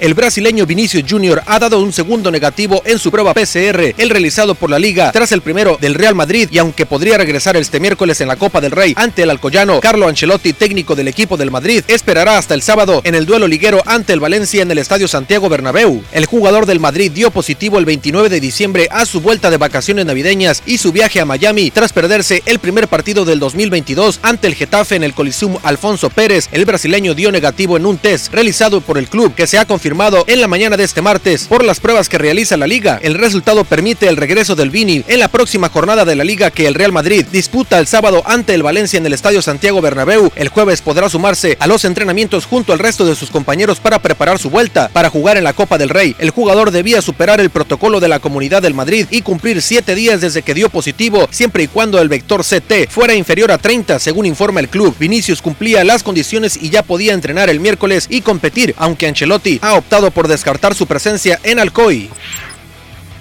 El 0.00 0.14
brasileño 0.14 0.64
Vinicius 0.64 1.04
Junior 1.06 1.42
ha 1.44 1.58
dado 1.58 1.78
un 1.78 1.92
segundo 1.92 2.30
negativo 2.30 2.80
en 2.86 2.98
su 2.98 3.10
prueba 3.10 3.34
PCR, 3.34 3.92
el 3.98 4.08
realizado 4.08 4.54
por 4.54 4.70
la 4.70 4.78
liga 4.78 5.12
tras 5.12 5.30
el 5.30 5.42
primero 5.42 5.76
del 5.78 5.92
Real 5.92 6.14
Madrid 6.14 6.48
y 6.50 6.56
aunque 6.56 6.86
podría 6.86 7.18
regresar 7.18 7.54
este 7.58 7.80
miércoles 7.80 8.18
en 8.22 8.28
la 8.28 8.36
Copa 8.36 8.62
del 8.62 8.70
Rey 8.70 8.94
ante 8.96 9.24
el 9.24 9.28
alcoyano 9.28 9.78
Carlo 9.80 10.08
Ancelotti, 10.08 10.54
técnico 10.54 10.96
del 10.96 11.08
equipo 11.08 11.36
del 11.36 11.50
Madrid, 11.50 11.84
esperará 11.86 12.38
hasta 12.38 12.54
el 12.54 12.62
sábado 12.62 13.02
en 13.04 13.14
el 13.14 13.26
duelo 13.26 13.46
liguero 13.46 13.82
ante 13.84 14.14
el 14.14 14.20
Valencia 14.20 14.62
en 14.62 14.70
el 14.70 14.78
Estadio 14.78 15.06
Santiago 15.06 15.50
Bernabéu. 15.50 16.02
El 16.12 16.24
jugador 16.24 16.64
del 16.64 16.80
Madrid 16.80 17.12
dio 17.12 17.30
positivo 17.30 17.78
el 17.78 17.84
29 17.84 18.30
de 18.30 18.40
diciembre 18.40 18.88
a 18.90 19.04
su 19.04 19.20
vuelta 19.20 19.50
de 19.50 19.58
vacaciones 19.58 20.06
navideñas 20.06 20.62
y 20.64 20.78
su 20.78 20.92
viaje 20.92 21.20
a 21.20 21.26
Miami 21.26 21.70
tras 21.70 21.92
perderse 21.92 22.42
el 22.46 22.58
primer 22.58 22.88
partido 22.88 23.26
del 23.26 23.38
2022 23.38 24.20
ante 24.22 24.46
el 24.46 24.54
Getafe 24.54 24.96
en 24.96 25.04
el 25.04 25.12
Coliseum 25.12 25.58
Alfonso 25.62 26.08
Pérez. 26.08 26.48
El 26.52 26.64
brasileño 26.64 27.12
dio 27.14 27.30
negativo 27.30 27.76
en 27.76 27.84
un 27.84 27.98
test 27.98 28.32
realizado 28.32 28.80
por 28.80 28.96
el 28.96 29.06
club 29.06 29.34
que 29.34 29.46
se 29.46 29.58
ha 29.58 29.66
confirmado 29.66 29.89
en 30.26 30.40
la 30.40 30.46
mañana 30.46 30.76
de 30.76 30.84
este 30.84 31.02
martes 31.02 31.46
por 31.48 31.64
las 31.64 31.80
pruebas 31.80 32.08
que 32.08 32.16
realiza 32.16 32.56
la 32.56 32.68
liga. 32.68 33.00
El 33.02 33.14
resultado 33.14 33.64
permite 33.64 34.06
el 34.06 34.16
regreso 34.16 34.54
del 34.54 34.70
Vini 34.70 35.04
en 35.08 35.18
la 35.18 35.26
próxima 35.26 35.68
jornada 35.68 36.04
de 36.04 36.14
la 36.14 36.22
liga 36.22 36.52
que 36.52 36.68
el 36.68 36.74
Real 36.74 36.92
Madrid 36.92 37.26
disputa 37.32 37.76
el 37.78 37.88
sábado 37.88 38.22
ante 38.24 38.54
el 38.54 38.62
Valencia 38.62 38.98
en 38.98 39.06
el 39.06 39.12
Estadio 39.12 39.42
Santiago 39.42 39.80
Bernabéu. 39.80 40.30
El 40.36 40.48
jueves 40.48 40.80
podrá 40.80 41.08
sumarse 41.08 41.56
a 41.58 41.66
los 41.66 41.84
entrenamientos 41.84 42.46
junto 42.46 42.72
al 42.72 42.78
resto 42.78 43.04
de 43.04 43.16
sus 43.16 43.30
compañeros 43.30 43.80
para 43.80 43.98
preparar 43.98 44.38
su 44.38 44.48
vuelta 44.48 44.88
para 44.92 45.10
jugar 45.10 45.36
en 45.36 45.44
la 45.44 45.54
Copa 45.54 45.76
del 45.76 45.88
Rey. 45.88 46.14
El 46.20 46.30
jugador 46.30 46.70
debía 46.70 47.02
superar 47.02 47.40
el 47.40 47.50
protocolo 47.50 47.98
de 47.98 48.08
la 48.08 48.20
Comunidad 48.20 48.62
del 48.62 48.74
Madrid 48.74 49.08
y 49.10 49.22
cumplir 49.22 49.60
siete 49.60 49.96
días 49.96 50.20
desde 50.20 50.42
que 50.42 50.54
dio 50.54 50.70
positivo, 50.70 51.28
siempre 51.32 51.64
y 51.64 51.68
cuando 51.68 52.00
el 52.00 52.08
vector 52.08 52.44
CT 52.44 52.88
fuera 52.88 53.14
inferior 53.14 53.50
a 53.50 53.58
30, 53.58 53.98
según 53.98 54.24
informa 54.24 54.60
el 54.60 54.68
club. 54.68 54.94
Vinicius 55.00 55.42
cumplía 55.42 55.82
las 55.82 56.04
condiciones 56.04 56.56
y 56.56 56.70
ya 56.70 56.84
podía 56.84 57.12
entrenar 57.12 57.50
el 57.50 57.58
miércoles 57.58 58.06
y 58.08 58.20
competir, 58.20 58.74
aunque 58.78 59.08
Ancelotti 59.08 59.58
ha 59.62 59.79
optado 59.80 60.10
por 60.10 60.28
descartar 60.28 60.74
su 60.74 60.86
presencia 60.86 61.40
en 61.42 61.58
Alcoy. 61.58 62.08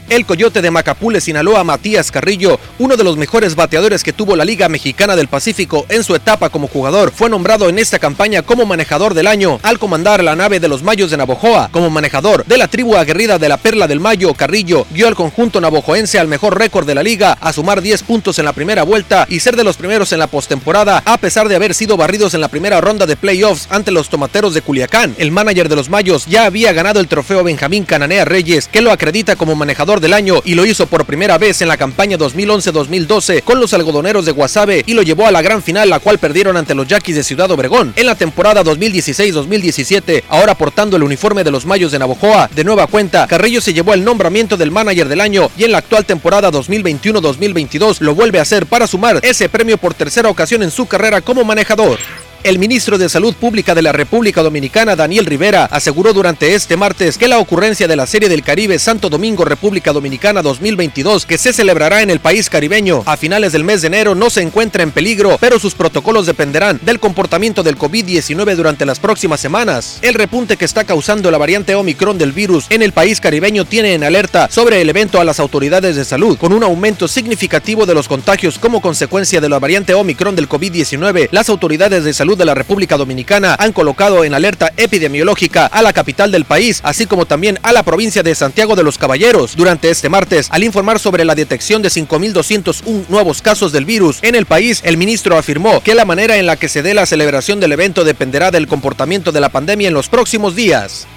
El 0.09 0.25
Coyote 0.25 0.63
de 0.63 0.71
Macapule, 0.71 1.21
Sinaloa, 1.21 1.63
Matías 1.63 2.09
Carrillo, 2.09 2.59
uno 2.79 2.97
de 2.97 3.03
los 3.03 3.15
mejores 3.15 3.53
bateadores 3.53 4.03
que 4.03 4.11
tuvo 4.11 4.35
la 4.35 4.43
Liga 4.43 4.67
Mexicana 4.67 5.15
del 5.15 5.27
Pacífico 5.27 5.85
en 5.87 6.03
su 6.03 6.15
etapa 6.15 6.49
como 6.49 6.67
jugador, 6.67 7.11
fue 7.11 7.29
nombrado 7.29 7.69
en 7.69 7.77
esta 7.77 7.99
campaña 7.99 8.41
como 8.41 8.65
manejador 8.65 9.13
del 9.13 9.27
año 9.27 9.59
al 9.61 9.77
comandar 9.77 10.23
la 10.23 10.35
nave 10.35 10.59
de 10.59 10.67
los 10.67 10.81
Mayos 10.81 11.11
de 11.11 11.17
Navojoa. 11.17 11.69
Como 11.71 11.91
manejador 11.91 12.43
de 12.45 12.57
la 12.57 12.67
tribu 12.67 12.95
aguerrida 12.95 13.37
de 13.37 13.49
la 13.49 13.57
Perla 13.57 13.85
del 13.85 13.99
Mayo, 13.99 14.33
Carrillo 14.33 14.87
dio 14.89 15.07
al 15.07 15.13
conjunto 15.13 15.61
navojoense 15.61 16.17
al 16.17 16.27
mejor 16.27 16.57
récord 16.57 16.87
de 16.87 16.95
la 16.95 17.03
liga, 17.03 17.37
a 17.39 17.53
sumar 17.53 17.79
10 17.79 18.01
puntos 18.01 18.39
en 18.39 18.45
la 18.45 18.53
primera 18.53 18.81
vuelta 18.81 19.27
y 19.29 19.41
ser 19.41 19.55
de 19.55 19.63
los 19.63 19.77
primeros 19.77 20.11
en 20.11 20.17
la 20.17 20.27
postemporada, 20.27 21.03
a 21.05 21.17
pesar 21.19 21.47
de 21.47 21.55
haber 21.55 21.75
sido 21.75 21.97
barridos 21.97 22.33
en 22.33 22.41
la 22.41 22.47
primera 22.47 22.81
ronda 22.81 23.05
de 23.05 23.15
playoffs 23.15 23.67
ante 23.69 23.91
los 23.91 24.09
tomateros 24.09 24.55
de 24.55 24.63
Culiacán. 24.63 25.13
El 25.19 25.29
manager 25.29 25.69
de 25.69 25.75
los 25.75 25.89
Mayos 25.89 26.25
ya 26.25 26.45
había 26.45 26.73
ganado 26.73 26.99
el 26.99 27.07
trofeo 27.07 27.43
Benjamín 27.43 27.85
Cananea 27.85 28.25
Reyes, 28.25 28.67
que 28.67 28.81
lo 28.81 28.91
acredita 28.91 29.35
como 29.35 29.53
manejador 29.53 29.98
del 29.99 30.13
año 30.13 30.41
y 30.45 30.55
lo 30.55 30.65
hizo 30.65 30.87
por 30.87 31.05
primera 31.05 31.37
vez 31.37 31.61
en 31.61 31.67
la 31.67 31.77
campaña 31.77 32.17
2011-2012 32.17 33.43
con 33.43 33.59
los 33.59 33.73
algodoneros 33.73 34.25
de 34.25 34.31
Guasave 34.31 34.83
y 34.85 34.93
lo 34.93 35.01
llevó 35.01 35.27
a 35.27 35.31
la 35.31 35.41
gran 35.41 35.61
final 35.61 35.89
la 35.89 35.99
cual 35.99 36.19
perdieron 36.19 36.57
ante 36.57 36.75
los 36.75 36.87
Yaquis 36.87 37.15
de 37.15 37.23
Ciudad 37.23 37.51
Obregón. 37.51 37.93
En 37.95 38.05
la 38.05 38.15
temporada 38.15 38.63
2016-2017, 38.63 40.23
ahora 40.29 40.55
portando 40.55 40.97
el 40.97 41.03
uniforme 41.03 41.43
de 41.43 41.51
los 41.51 41.65
Mayos 41.65 41.91
de 41.91 41.99
Navojoa, 41.99 42.49
de 42.53 42.63
nueva 42.63 42.87
cuenta, 42.87 43.27
Carrillo 43.27 43.61
se 43.61 43.73
llevó 43.73 43.93
el 43.93 44.03
nombramiento 44.03 44.57
del 44.57 44.71
manager 44.71 45.07
del 45.07 45.21
año 45.21 45.49
y 45.57 45.63
en 45.63 45.71
la 45.71 45.79
actual 45.79 46.05
temporada 46.05 46.51
2021-2022 46.51 47.99
lo 47.99 48.15
vuelve 48.15 48.39
a 48.39 48.43
hacer 48.43 48.65
para 48.65 48.87
sumar 48.87 49.19
ese 49.23 49.49
premio 49.49 49.77
por 49.77 49.93
tercera 49.93 50.29
ocasión 50.29 50.63
en 50.63 50.71
su 50.71 50.85
carrera 50.85 51.21
como 51.21 51.43
manejador. 51.43 51.99
El 52.41 52.57
ministro 52.57 52.97
de 52.97 53.09
Salud 53.09 53.35
Pública 53.35 53.75
de 53.75 53.81
la 53.81 53.91
República 53.91 54.41
Dominicana, 54.41 54.95
Daniel 54.95 55.25
Rivera, 55.25 55.65
aseguró 55.65 56.13
durante 56.13 56.55
este 56.55 56.77
martes 56.77 57.17
que 57.17 57.27
la 57.27 57.37
ocurrencia 57.37 57.85
de 57.85 57.97
la 57.97 58.07
Serie 58.07 58.29
del 58.29 58.43
Caribe 58.43 58.79
Santo 58.79 59.09
Domingo 59.09 59.43
República 59.43 59.91
Dominicana 59.91 60.41
2022, 60.41 61.25
que 61.25 61.37
se 61.37 61.51
celebrará 61.51 62.01
en 62.01 62.09
el 62.09 62.21
país 62.21 62.49
caribeño 62.49 63.03
a 63.05 63.17
finales 63.17 63.51
del 63.51 63.65
mes 63.65 63.81
de 63.81 63.87
enero, 63.87 64.15
no 64.15 64.29
se 64.29 64.41
encuentra 64.41 64.83
en 64.83 64.91
peligro, 64.91 65.37
pero 65.41 65.59
sus 65.59 65.75
protocolos 65.75 66.27
dependerán 66.27 66.79
del 66.81 67.01
comportamiento 67.01 67.61
del 67.61 67.77
COVID-19 67.77 68.55
durante 68.55 68.85
las 68.85 68.99
próximas 68.99 69.41
semanas. 69.41 69.99
El 70.01 70.13
repunte 70.13 70.55
que 70.55 70.63
está 70.63 70.85
causando 70.85 71.29
la 71.31 71.37
variante 71.37 71.75
Omicron 71.75 72.17
del 72.17 72.31
virus 72.31 72.67
en 72.69 72.81
el 72.83 72.93
país 72.93 73.19
caribeño 73.19 73.65
tiene 73.65 73.95
en 73.95 74.05
alerta 74.05 74.47
sobre 74.49 74.81
el 74.81 74.89
evento 74.89 75.19
a 75.19 75.25
las 75.25 75.41
autoridades 75.41 75.97
de 75.97 76.05
salud, 76.05 76.37
con 76.37 76.53
un 76.53 76.63
aumento 76.63 77.09
significativo 77.09 77.85
de 77.85 77.95
los 77.95 78.07
contagios 78.07 78.59
como 78.59 78.81
consecuencia 78.81 79.41
de 79.41 79.49
la 79.49 79.59
variante 79.59 79.93
Omicron 79.93 80.37
del 80.37 80.47
COVID-19. 80.47 81.27
Las 81.31 81.49
autoridades 81.49 82.05
de 82.05 82.13
salud 82.13 82.28
de 82.35 82.45
la 82.45 82.55
República 82.55 82.97
Dominicana 82.97 83.55
han 83.57 83.73
colocado 83.73 84.23
en 84.23 84.33
alerta 84.33 84.71
epidemiológica 84.77 85.65
a 85.65 85.81
la 85.81 85.93
capital 85.93 86.31
del 86.31 86.45
país, 86.45 86.81
así 86.83 87.05
como 87.05 87.25
también 87.25 87.59
a 87.63 87.73
la 87.73 87.83
provincia 87.83 88.23
de 88.23 88.35
Santiago 88.35 88.75
de 88.75 88.83
los 88.83 88.97
Caballeros. 88.97 89.55
Durante 89.55 89.89
este 89.89 90.09
martes, 90.09 90.47
al 90.51 90.63
informar 90.63 90.99
sobre 90.99 91.25
la 91.25 91.35
detección 91.35 91.81
de 91.81 91.89
5.201 91.89 93.05
nuevos 93.09 93.41
casos 93.41 93.71
del 93.71 93.85
virus 93.85 94.19
en 94.21 94.35
el 94.35 94.45
país, 94.45 94.81
el 94.83 94.97
ministro 94.97 95.37
afirmó 95.37 95.81
que 95.81 95.95
la 95.95 96.05
manera 96.05 96.37
en 96.37 96.45
la 96.45 96.55
que 96.55 96.69
se 96.69 96.81
dé 96.81 96.93
la 96.93 97.05
celebración 97.05 97.59
del 97.59 97.71
evento 97.71 98.03
dependerá 98.03 98.51
del 98.51 98.67
comportamiento 98.67 99.31
de 99.31 99.39
la 99.39 99.49
pandemia 99.49 99.87
en 99.87 99.93
los 99.93 100.09
próximos 100.09 100.55
días. 100.55 101.07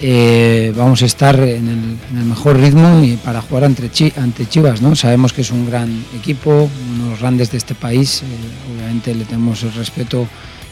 Eh, 0.00 0.74
vamos 0.76 1.00
a 1.02 1.06
estar 1.06 1.40
en 1.40 1.98
el, 2.12 2.24
mejor 2.24 2.58
ritmo 2.58 3.02
y 3.02 3.16
para 3.16 3.40
jugar 3.40 3.64
ante, 3.64 3.90
ante 4.16 4.46
Chivas. 4.46 4.82
¿no? 4.82 4.94
Sabemos 4.94 5.32
que 5.32 5.40
es 5.40 5.50
un 5.50 5.66
gran 5.66 6.04
equipo, 6.14 6.68
uno 6.92 7.04
de 7.04 7.10
los 7.10 7.20
grandes 7.20 7.50
de 7.50 7.58
este 7.58 7.74
país. 7.74 8.22
Eh, 8.22 8.26
obviamente 8.74 9.14
le 9.14 9.24
tenemos 9.24 9.62
el 9.62 9.72
respeto 9.72 10.26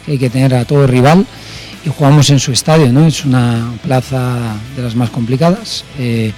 que 0.04 0.12
hay 0.12 0.18
que 0.18 0.30
tener 0.30 0.54
a 0.54 0.64
todo 0.64 0.86
rival 0.86 1.26
y 1.84 1.88
jugamos 1.88 2.28
en 2.30 2.38
su 2.38 2.52
estadio. 2.52 2.92
¿no? 2.92 3.06
Es 3.06 3.24
una 3.24 3.72
plaza 3.82 4.56
de 4.76 4.82
las 4.82 4.94
más 4.94 5.10
complicadas, 5.10 5.84
eh, 5.98 6.32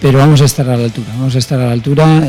pero 0.00 0.18
vamos 0.18 0.40
a 0.40 0.46
estar 0.46 0.68
a 0.68 0.76
la 0.76 0.84
altura. 0.84 1.08
Vamos 1.16 1.36
a 1.36 1.38
estar 1.38 1.60
a 1.60 1.66
la 1.66 1.72
altura 1.72 2.22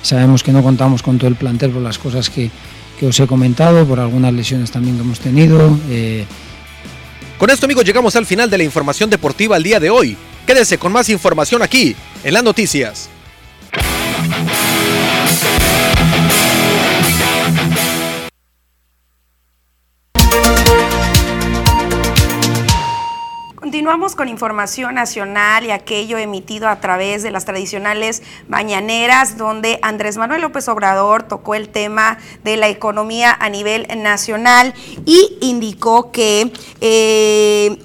Sabemos 0.00 0.44
que 0.44 0.52
no 0.52 0.62
contamos 0.62 1.02
con 1.02 1.18
todo 1.18 1.28
el 1.28 1.34
plantel 1.34 1.72
por 1.72 1.82
las 1.82 1.98
cosas 1.98 2.30
que, 2.30 2.52
que 3.00 3.06
os 3.08 3.18
he 3.18 3.26
comentado, 3.26 3.84
por 3.84 3.98
algunas 3.98 4.32
lesiones 4.32 4.70
también 4.70 4.94
que 4.94 5.02
hemos 5.02 5.18
tenido. 5.18 5.76
Con 7.38 7.50
esto 7.50 7.66
amigos 7.66 7.84
llegamos 7.84 8.16
al 8.16 8.26
final 8.26 8.50
de 8.50 8.58
la 8.58 8.64
información 8.64 9.08
deportiva 9.10 9.56
el 9.56 9.62
día 9.62 9.78
de 9.78 9.90
hoy. 9.90 10.16
Quédese 10.44 10.76
con 10.76 10.90
más 10.90 11.08
información 11.08 11.62
aquí, 11.62 11.94
en 12.24 12.34
las 12.34 12.42
noticias. 12.42 13.08
Continuamos 23.88 24.16
con 24.16 24.28
información 24.28 24.96
nacional 24.96 25.64
y 25.64 25.70
aquello 25.70 26.18
emitido 26.18 26.68
a 26.68 26.78
través 26.78 27.22
de 27.22 27.30
las 27.30 27.46
tradicionales 27.46 28.22
mañaneras, 28.46 29.38
donde 29.38 29.78
Andrés 29.80 30.18
Manuel 30.18 30.42
López 30.42 30.68
Obrador 30.68 31.22
tocó 31.22 31.54
el 31.54 31.70
tema 31.70 32.18
de 32.44 32.58
la 32.58 32.68
economía 32.68 33.34
a 33.40 33.48
nivel 33.48 33.86
nacional 33.96 34.74
y 35.06 35.38
indicó 35.40 36.12
que 36.12 36.52
eh, 36.82 37.78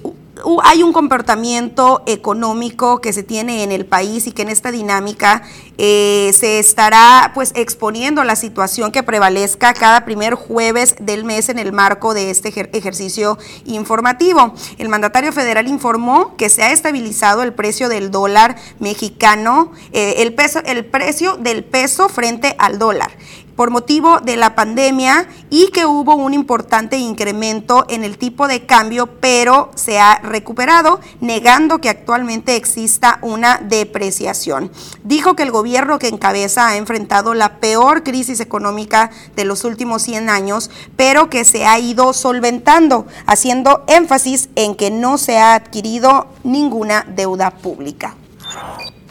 hay 0.62 0.82
un 0.82 0.92
comportamiento 0.92 2.02
económico 2.04 3.00
que 3.00 3.14
se 3.14 3.22
tiene 3.22 3.62
en 3.62 3.72
el 3.72 3.86
país 3.86 4.26
y 4.26 4.32
que 4.32 4.42
en 4.42 4.50
esta 4.50 4.70
dinámica 4.70 5.40
eh, 5.78 6.30
se 6.34 6.58
estará 6.58 7.32
pues 7.34 7.52
exponiendo 7.54 8.22
la 8.24 8.36
situación 8.36 8.92
que 8.92 9.02
prevalezca 9.02 9.74
cada 9.74 10.04
primer 10.04 10.34
jueves 10.34 10.96
del 11.00 11.24
mes 11.24 11.48
en 11.48 11.58
el 11.58 11.72
marco 11.72 12.14
de 12.14 12.30
este 12.30 12.48
ejercicio 12.76 13.38
informativo. 13.64 14.54
El 14.78 14.88
mandatario 14.88 15.32
federal 15.32 15.66
informó 15.68 16.36
que 16.36 16.48
se 16.48 16.62
ha 16.62 16.72
estabilizado 16.72 17.42
el 17.42 17.52
precio 17.52 17.88
del 17.88 18.10
dólar 18.10 18.56
mexicano, 18.78 19.72
eh, 19.92 20.14
el, 20.18 20.34
peso, 20.34 20.60
el 20.64 20.84
precio 20.84 21.36
del 21.36 21.64
peso 21.64 22.08
frente 22.08 22.54
al 22.58 22.78
dólar 22.78 23.10
por 23.56 23.70
motivo 23.70 24.20
de 24.20 24.36
la 24.36 24.54
pandemia 24.54 25.28
y 25.50 25.68
que 25.68 25.86
hubo 25.86 26.14
un 26.16 26.34
importante 26.34 26.98
incremento 26.98 27.86
en 27.88 28.04
el 28.04 28.18
tipo 28.18 28.48
de 28.48 28.66
cambio, 28.66 29.06
pero 29.20 29.70
se 29.74 29.98
ha 29.98 30.18
recuperado, 30.18 31.00
negando 31.20 31.80
que 31.80 31.88
actualmente 31.88 32.56
exista 32.56 33.18
una 33.22 33.58
depreciación. 33.58 34.70
Dijo 35.04 35.36
que 35.36 35.44
el 35.44 35.50
gobierno 35.50 35.63
que 35.98 36.08
encabeza 36.08 36.68
ha 36.68 36.76
enfrentado 36.76 37.34
la 37.34 37.58
peor 37.58 38.02
crisis 38.02 38.40
económica 38.40 39.10
de 39.34 39.44
los 39.44 39.64
últimos 39.64 40.02
100 40.02 40.28
años, 40.28 40.70
pero 40.96 41.30
que 41.30 41.44
se 41.44 41.66
ha 41.66 41.78
ido 41.78 42.12
solventando, 42.12 43.06
haciendo 43.26 43.84
énfasis 43.88 44.50
en 44.56 44.74
que 44.74 44.90
no 44.90 45.18
se 45.18 45.38
ha 45.38 45.54
adquirido 45.54 46.26
ninguna 46.42 47.06
deuda 47.08 47.50
pública. 47.50 48.14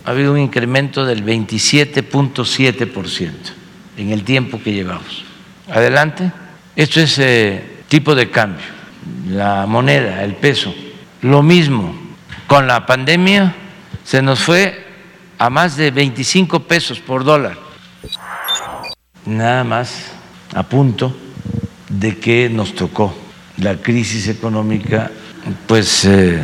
Ha 0.05 0.11
habido 0.11 0.33
un 0.33 0.39
incremento 0.39 1.05
del 1.05 1.25
27.7% 1.25 3.31
en 3.97 4.11
el 4.11 4.23
tiempo 4.23 4.59
que 4.63 4.73
llevamos. 4.73 5.23
Adelante. 5.69 6.31
Esto 6.75 6.99
es 6.99 7.17
eh, 7.19 7.63
tipo 7.87 8.15
de 8.15 8.29
cambio, 8.29 8.65
la 9.29 9.65
moneda, 9.67 10.23
el 10.23 10.35
peso. 10.35 10.73
Lo 11.21 11.43
mismo, 11.43 11.95
con 12.47 12.67
la 12.67 12.85
pandemia 12.85 13.55
se 14.03 14.21
nos 14.21 14.39
fue 14.39 14.82
a 15.37 15.49
más 15.49 15.75
de 15.77 15.91
25 15.91 16.61
pesos 16.61 16.99
por 16.99 17.23
dólar. 17.23 17.57
Nada 19.25 19.63
más 19.63 20.11
a 20.53 20.63
punto 20.63 21.15
de 21.89 22.17
que 22.17 22.49
nos 22.49 22.75
tocó 22.75 23.13
la 23.57 23.77
crisis 23.77 24.27
económica 24.27 25.11
pues 25.67 26.05
eh, 26.05 26.41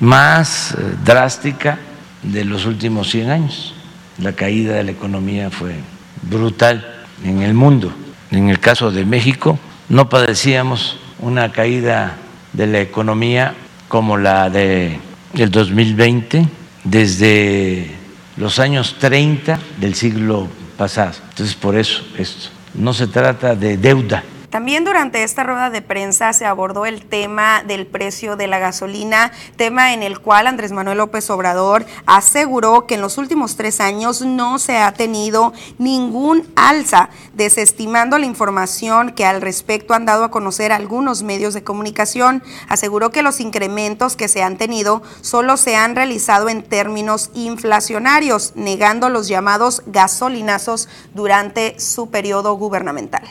más 0.00 0.72
eh, 0.72 0.76
drástica 1.04 1.78
de 2.22 2.44
los 2.44 2.66
últimos 2.66 3.10
100 3.10 3.30
años. 3.30 3.74
La 4.18 4.32
caída 4.32 4.74
de 4.74 4.84
la 4.84 4.90
economía 4.92 5.50
fue 5.50 5.74
brutal 6.22 7.04
en 7.24 7.42
el 7.42 7.54
mundo. 7.54 7.92
En 8.30 8.48
el 8.48 8.60
caso 8.60 8.90
de 8.90 9.04
México, 9.04 9.58
no 9.88 10.08
padecíamos 10.08 10.98
una 11.18 11.52
caída 11.52 12.16
de 12.52 12.66
la 12.66 12.80
economía 12.80 13.54
como 13.88 14.16
la 14.16 14.50
de 14.50 14.98
el 15.34 15.50
2020 15.50 16.46
desde 16.84 18.01
los 18.42 18.58
años 18.58 18.96
30 18.98 19.58
del 19.78 19.94
siglo 19.94 20.48
pasado. 20.76 21.12
Entonces, 21.30 21.54
por 21.54 21.76
eso 21.76 22.02
esto. 22.18 22.48
No 22.74 22.92
se 22.92 23.06
trata 23.06 23.54
de 23.54 23.76
deuda, 23.76 24.24
también 24.52 24.84
durante 24.84 25.22
esta 25.22 25.44
rueda 25.44 25.70
de 25.70 25.80
prensa 25.80 26.34
se 26.34 26.44
abordó 26.44 26.84
el 26.84 27.06
tema 27.06 27.62
del 27.62 27.86
precio 27.86 28.36
de 28.36 28.46
la 28.46 28.58
gasolina, 28.58 29.32
tema 29.56 29.94
en 29.94 30.02
el 30.02 30.20
cual 30.20 30.46
Andrés 30.46 30.72
Manuel 30.72 30.98
López 30.98 31.30
Obrador 31.30 31.86
aseguró 32.04 32.86
que 32.86 32.96
en 32.96 33.00
los 33.00 33.16
últimos 33.16 33.56
tres 33.56 33.80
años 33.80 34.20
no 34.20 34.58
se 34.58 34.76
ha 34.76 34.92
tenido 34.92 35.54
ningún 35.78 36.46
alza, 36.54 37.08
desestimando 37.32 38.18
la 38.18 38.26
información 38.26 39.12
que 39.12 39.24
al 39.24 39.40
respecto 39.40 39.94
han 39.94 40.04
dado 40.04 40.24
a 40.24 40.30
conocer 40.30 40.70
algunos 40.70 41.22
medios 41.22 41.54
de 41.54 41.64
comunicación. 41.64 42.42
Aseguró 42.68 43.10
que 43.10 43.22
los 43.22 43.40
incrementos 43.40 44.16
que 44.16 44.28
se 44.28 44.42
han 44.42 44.58
tenido 44.58 45.02
solo 45.22 45.56
se 45.56 45.76
han 45.76 45.96
realizado 45.96 46.50
en 46.50 46.62
términos 46.62 47.30
inflacionarios, 47.32 48.52
negando 48.54 49.08
los 49.08 49.28
llamados 49.28 49.82
gasolinazos 49.86 50.90
durante 51.14 51.80
su 51.80 52.10
periodo 52.10 52.52
gubernamental 52.56 53.22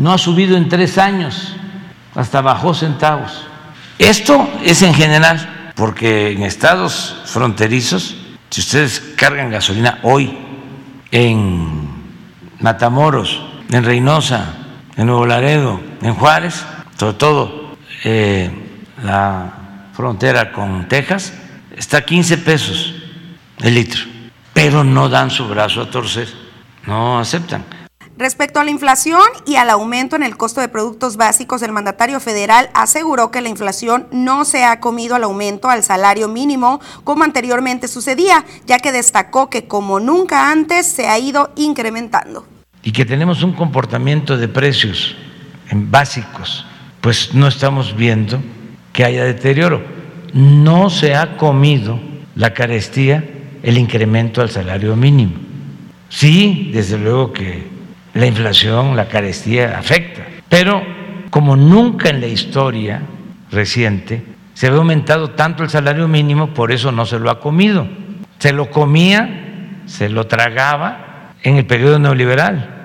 no 0.00 0.14
ha 0.14 0.18
subido 0.18 0.56
en 0.56 0.70
tres 0.70 0.96
años, 0.96 1.54
hasta 2.14 2.40
bajó 2.40 2.72
centavos. 2.72 3.44
Esto 3.98 4.48
es 4.64 4.80
en 4.80 4.94
general, 4.94 5.72
porque 5.76 6.32
en 6.32 6.42
estados 6.42 7.16
fronterizos, 7.26 8.16
si 8.48 8.62
ustedes 8.62 9.12
cargan 9.14 9.50
gasolina 9.50 9.98
hoy 10.02 10.38
en 11.10 11.86
Matamoros, 12.60 13.42
en 13.70 13.84
Reynosa, 13.84 14.54
en 14.96 15.06
Nuevo 15.06 15.26
Laredo, 15.26 15.78
en 16.00 16.14
Juárez, 16.14 16.64
sobre 16.96 17.18
todo 17.18 17.76
eh, 18.02 18.50
la 19.04 19.52
frontera 19.92 20.50
con 20.50 20.88
Texas, 20.88 21.34
está 21.76 21.98
a 21.98 22.02
15 22.06 22.38
pesos 22.38 22.94
el 23.58 23.74
litro, 23.74 24.00
pero 24.54 24.82
no 24.82 25.10
dan 25.10 25.30
su 25.30 25.46
brazo 25.46 25.82
a 25.82 25.90
torcer, 25.90 26.28
no 26.86 27.18
aceptan. 27.18 27.79
Respecto 28.20 28.60
a 28.60 28.64
la 28.64 28.70
inflación 28.70 29.22
y 29.46 29.56
al 29.56 29.70
aumento 29.70 30.14
en 30.14 30.22
el 30.22 30.36
costo 30.36 30.60
de 30.60 30.68
productos 30.68 31.16
básicos, 31.16 31.62
el 31.62 31.72
mandatario 31.72 32.20
federal 32.20 32.68
aseguró 32.74 33.30
que 33.30 33.40
la 33.40 33.48
inflación 33.48 34.08
no 34.12 34.44
se 34.44 34.62
ha 34.62 34.78
comido 34.78 35.14
al 35.14 35.24
aumento 35.24 35.70
al 35.70 35.82
salario 35.82 36.28
mínimo 36.28 36.82
como 37.02 37.24
anteriormente 37.24 37.88
sucedía, 37.88 38.44
ya 38.66 38.78
que 38.78 38.92
destacó 38.92 39.48
que 39.48 39.66
como 39.66 40.00
nunca 40.00 40.50
antes 40.52 40.84
se 40.84 41.08
ha 41.08 41.18
ido 41.18 41.50
incrementando. 41.56 42.46
Y 42.82 42.92
que 42.92 43.06
tenemos 43.06 43.42
un 43.42 43.54
comportamiento 43.54 44.36
de 44.36 44.48
precios 44.48 45.16
en 45.70 45.90
básicos, 45.90 46.66
pues 47.00 47.32
no 47.32 47.48
estamos 47.48 47.96
viendo 47.96 48.38
que 48.92 49.02
haya 49.02 49.24
deterioro. 49.24 49.82
No 50.34 50.90
se 50.90 51.14
ha 51.14 51.38
comido 51.38 51.98
la 52.34 52.52
carestía 52.52 53.24
el 53.62 53.78
incremento 53.78 54.42
al 54.42 54.50
salario 54.50 54.94
mínimo. 54.94 55.36
Sí, 56.10 56.70
desde 56.74 56.98
luego 56.98 57.32
que 57.32 57.79
la 58.14 58.26
inflación, 58.26 58.96
la 58.96 59.08
carestía 59.08 59.78
afecta. 59.78 60.22
Pero 60.48 60.82
como 61.30 61.56
nunca 61.56 62.10
en 62.10 62.20
la 62.20 62.26
historia 62.26 63.02
reciente 63.50 64.24
se 64.54 64.66
había 64.66 64.78
aumentado 64.78 65.30
tanto 65.30 65.62
el 65.62 65.70
salario 65.70 66.06
mínimo, 66.08 66.52
por 66.52 66.72
eso 66.72 66.92
no 66.92 67.06
se 67.06 67.18
lo 67.18 67.30
ha 67.30 67.40
comido. 67.40 67.86
Se 68.38 68.52
lo 68.52 68.70
comía, 68.70 69.80
se 69.86 70.08
lo 70.08 70.26
tragaba 70.26 71.32
en 71.42 71.56
el 71.56 71.66
periodo 71.66 71.98
neoliberal. 71.98 72.79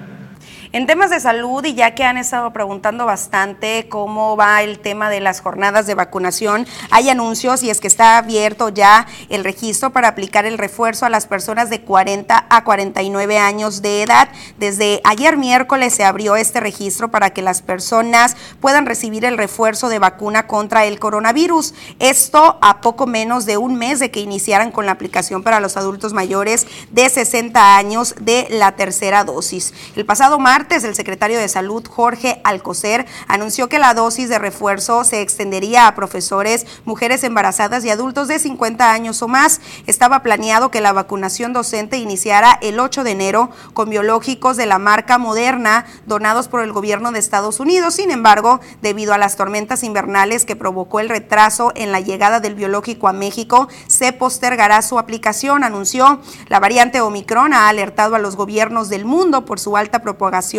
En 0.76 0.88
temas 0.88 1.10
de 1.10 1.22
salud, 1.22 1.64
y 1.64 1.74
ya 1.74 1.96
que 1.96 2.04
han 2.04 2.18
estado 2.18 2.52
preguntando 2.52 3.06
bastante 3.06 3.88
cómo 3.88 4.36
va 4.36 4.62
el 4.62 4.80
tema 4.80 5.10
de 5.10 5.22
las 5.22 5.40
jornadas 5.40 5.88
de 5.88 5.96
vacunación, 5.96 6.68
hay 6.92 7.10
anuncios 7.10 7.64
y 7.64 7.70
es 7.70 7.80
que 7.80 7.88
está 7.88 8.18
abierto 8.18 8.68
ya 8.68 9.08
el 9.30 9.46
registro 9.46 9.92
para 9.92 10.10
aplicar 10.10 10.46
el 10.46 10.58
refuerzo 10.58 11.06
a 11.06 11.10
las 11.10 11.28
personas 11.28 11.70
de 11.70 11.80
40 11.80 12.48
a 12.50 12.64
49 12.66 13.38
años 13.38 13.82
de 13.82 14.04
edad. 14.04 14.28
Desde 14.58 15.00
ayer 15.06 15.38
miércoles 15.38 15.94
se 15.94 16.04
abrió 16.04 16.36
este 16.36 16.60
registro 16.60 17.10
para 17.10 17.30
que 17.30 17.42
las 17.42 17.62
personas 17.62 18.36
puedan 18.60 18.86
recibir 18.86 19.24
el 19.24 19.38
refuerzo 19.38 19.88
de 19.88 20.00
vacuna 20.00 20.46
contra 20.46 20.84
el 20.84 21.00
coronavirus. 21.00 21.74
Esto 22.00 22.60
a 22.62 22.82
poco 22.82 23.08
menos 23.08 23.46
de 23.46 23.56
un 23.56 23.76
mes 23.76 24.02
de 24.02 24.12
que 24.12 24.20
iniciaran 24.20 24.72
con 24.72 24.86
la 24.86 24.92
aplicación 24.92 25.42
para 25.42 25.62
los 25.62 25.78
adultos 25.78 26.12
mayores 26.12 26.68
de 26.92 27.08
60 27.08 27.78
años 27.78 28.14
de 28.20 28.48
la 28.50 28.74
tercera 28.74 29.24
dosis. 29.24 29.74
El 29.96 30.06
pasado 30.06 30.38
martes 30.38 30.65
martes, 30.66 30.84
el 30.84 30.96
secretario 30.96 31.38
de 31.38 31.48
Salud, 31.48 31.86
Jorge 31.88 32.42
Alcocer, 32.44 33.06
anunció 33.28 33.70
que 33.70 33.78
la 33.78 33.94
dosis 33.94 34.30
de 34.30 34.40
refuerzo 34.40 35.04
se 35.04 35.22
extendería 35.22 35.86
a 35.86 35.94
profesores, 35.94 36.66
mujeres 36.86 37.24
embarazadas 37.24 37.86
y 37.86 37.92
adultos 37.92 38.28
de 38.28 38.40
50 38.40 38.92
años 38.92 39.22
o 39.22 39.28
más. 39.28 39.62
Estaba 39.86 40.24
planeado 40.24 40.72
que 40.72 40.82
la 40.82 40.92
vacunación 40.92 41.54
docente 41.54 41.98
iniciara 41.98 42.58
el 42.64 42.80
8 42.80 43.04
de 43.04 43.12
enero 43.12 43.52
con 43.76 43.92
biológicos 43.92 44.58
de 44.58 44.66
la 44.66 44.80
marca 44.80 45.20
Moderna 45.20 45.86
donados 46.08 46.48
por 46.48 46.64
el 46.64 46.74
gobierno 46.74 47.12
de 47.12 47.20
Estados 47.20 47.60
Unidos. 47.60 47.94
Sin 47.94 48.10
embargo, 48.10 48.60
debido 48.82 49.14
a 49.14 49.20
las 49.20 49.36
tormentas 49.36 49.84
invernales 49.84 50.46
que 50.46 50.56
provocó 50.56 51.00
el 51.00 51.10
retraso 51.10 51.74
en 51.76 51.92
la 51.92 52.00
llegada 52.00 52.40
del 52.40 52.56
biológico 52.56 53.08
a 53.08 53.14
México, 53.14 53.68
se 53.86 54.14
postergará 54.14 54.82
su 54.82 54.98
aplicación, 54.98 55.64
anunció. 55.64 56.22
La 56.48 56.60
variante 56.60 57.02
Omicron 57.02 57.54
ha 57.54 57.70
alertado 57.70 58.16
a 58.16 58.20
los 58.20 58.36
gobiernos 58.36 58.90
del 58.90 59.06
mundo 59.06 59.46
por 59.46 59.60
su 59.60 59.78
alta 59.78 60.02
propagación 60.02 60.55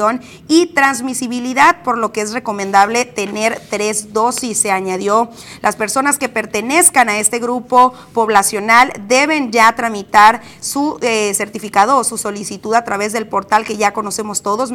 y 0.48 0.66
transmisibilidad, 0.66 1.82
por 1.82 1.98
lo 1.98 2.12
que 2.12 2.20
es 2.20 2.32
recomendable 2.32 3.04
tener 3.04 3.60
tres 3.70 4.12
dosis, 4.12 4.58
se 4.58 4.70
añadió. 4.70 5.30
Las 5.62 5.76
personas 5.76 6.18
que 6.18 6.28
pertenezcan 6.28 7.08
a 7.08 7.18
este 7.18 7.38
grupo 7.38 7.94
poblacional 8.12 8.92
deben 9.08 9.52
ya 9.52 9.74
tramitar 9.74 10.42
su 10.60 10.98
eh, 11.00 11.32
certificado 11.34 11.96
o 11.98 12.04
su 12.04 12.18
solicitud 12.18 12.74
a 12.74 12.84
través 12.84 13.12
del 13.12 13.26
portal 13.26 13.64
que 13.64 13.76
ya 13.76 13.92
conocemos 13.92 14.42
todos, 14.42 14.70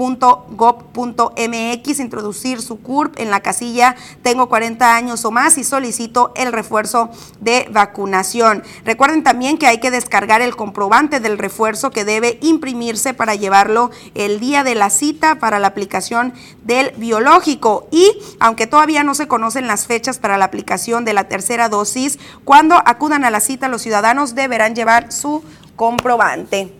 mivacuna.salud.gov.mx, 0.00 2.00
introducir 2.00 2.62
su 2.62 2.80
CURP 2.80 3.20
en 3.20 3.30
la 3.30 3.40
casilla 3.40 3.96
tengo 4.22 4.48
40 4.48 4.94
años 4.94 5.24
o 5.24 5.30
más 5.30 5.58
y 5.58 5.64
solicito 5.64 6.32
el 6.36 6.52
refuerzo 6.52 7.10
de 7.40 7.68
vacunación. 7.70 8.62
Recuerden 8.84 9.22
también 9.22 9.58
que 9.58 9.66
hay 9.66 9.78
que 9.78 9.90
descargar 9.90 10.40
el 10.40 10.56
comprobante 10.56 11.20
del 11.20 11.38
refuerzo 11.38 11.90
que 11.90 12.04
debe 12.04 12.38
imprimirse 12.40 13.14
para 13.14 13.34
llevarlo 13.34 13.90
el 14.14 14.40
día 14.40 14.64
de 14.64 14.74
la 14.74 14.90
cita 14.90 15.38
para 15.38 15.58
la 15.58 15.68
aplicación 15.68 16.32
del 16.64 16.92
biológico. 16.96 17.88
Y 17.90 18.10
aunque 18.38 18.66
todavía 18.66 19.04
no 19.04 19.14
se 19.14 19.28
conocen 19.28 19.66
las 19.66 19.86
fechas 19.86 20.18
para 20.18 20.38
la 20.38 20.46
aplicación 20.46 21.04
de 21.04 21.12
la 21.12 21.24
tercera 21.24 21.68
dosis, 21.68 22.18
cuando 22.44 22.76
acudan 22.84 23.24
a 23.24 23.30
la 23.30 23.40
cita 23.40 23.68
los 23.68 23.82
ciudadanos 23.82 24.34
deberán 24.34 24.74
llevar 24.74 25.12
su 25.12 25.42
comprobante 25.76 26.79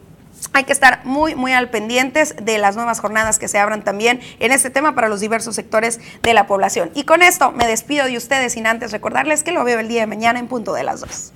hay 0.52 0.64
que 0.64 0.72
estar 0.72 1.00
muy, 1.04 1.34
muy 1.34 1.52
al 1.52 1.70
pendientes 1.70 2.34
de 2.40 2.58
las 2.58 2.76
nuevas 2.76 3.00
jornadas 3.00 3.38
que 3.38 3.48
se 3.48 3.58
abran 3.58 3.82
también 3.82 4.20
en 4.38 4.52
este 4.52 4.70
tema 4.70 4.94
para 4.94 5.08
los 5.08 5.20
diversos 5.20 5.54
sectores 5.54 6.00
de 6.22 6.34
la 6.34 6.46
población. 6.46 6.90
Y 6.94 7.04
con 7.04 7.22
esto 7.22 7.52
me 7.52 7.66
despido 7.66 8.06
de 8.06 8.16
ustedes 8.16 8.54
sin 8.54 8.66
antes 8.66 8.92
recordarles 8.92 9.42
que 9.42 9.52
lo 9.52 9.64
veo 9.64 9.78
el 9.78 9.88
día 9.88 10.00
de 10.00 10.06
mañana 10.06 10.38
en 10.38 10.48
punto 10.48 10.72
de 10.72 10.84
las 10.84 11.00
dos. 11.00 11.32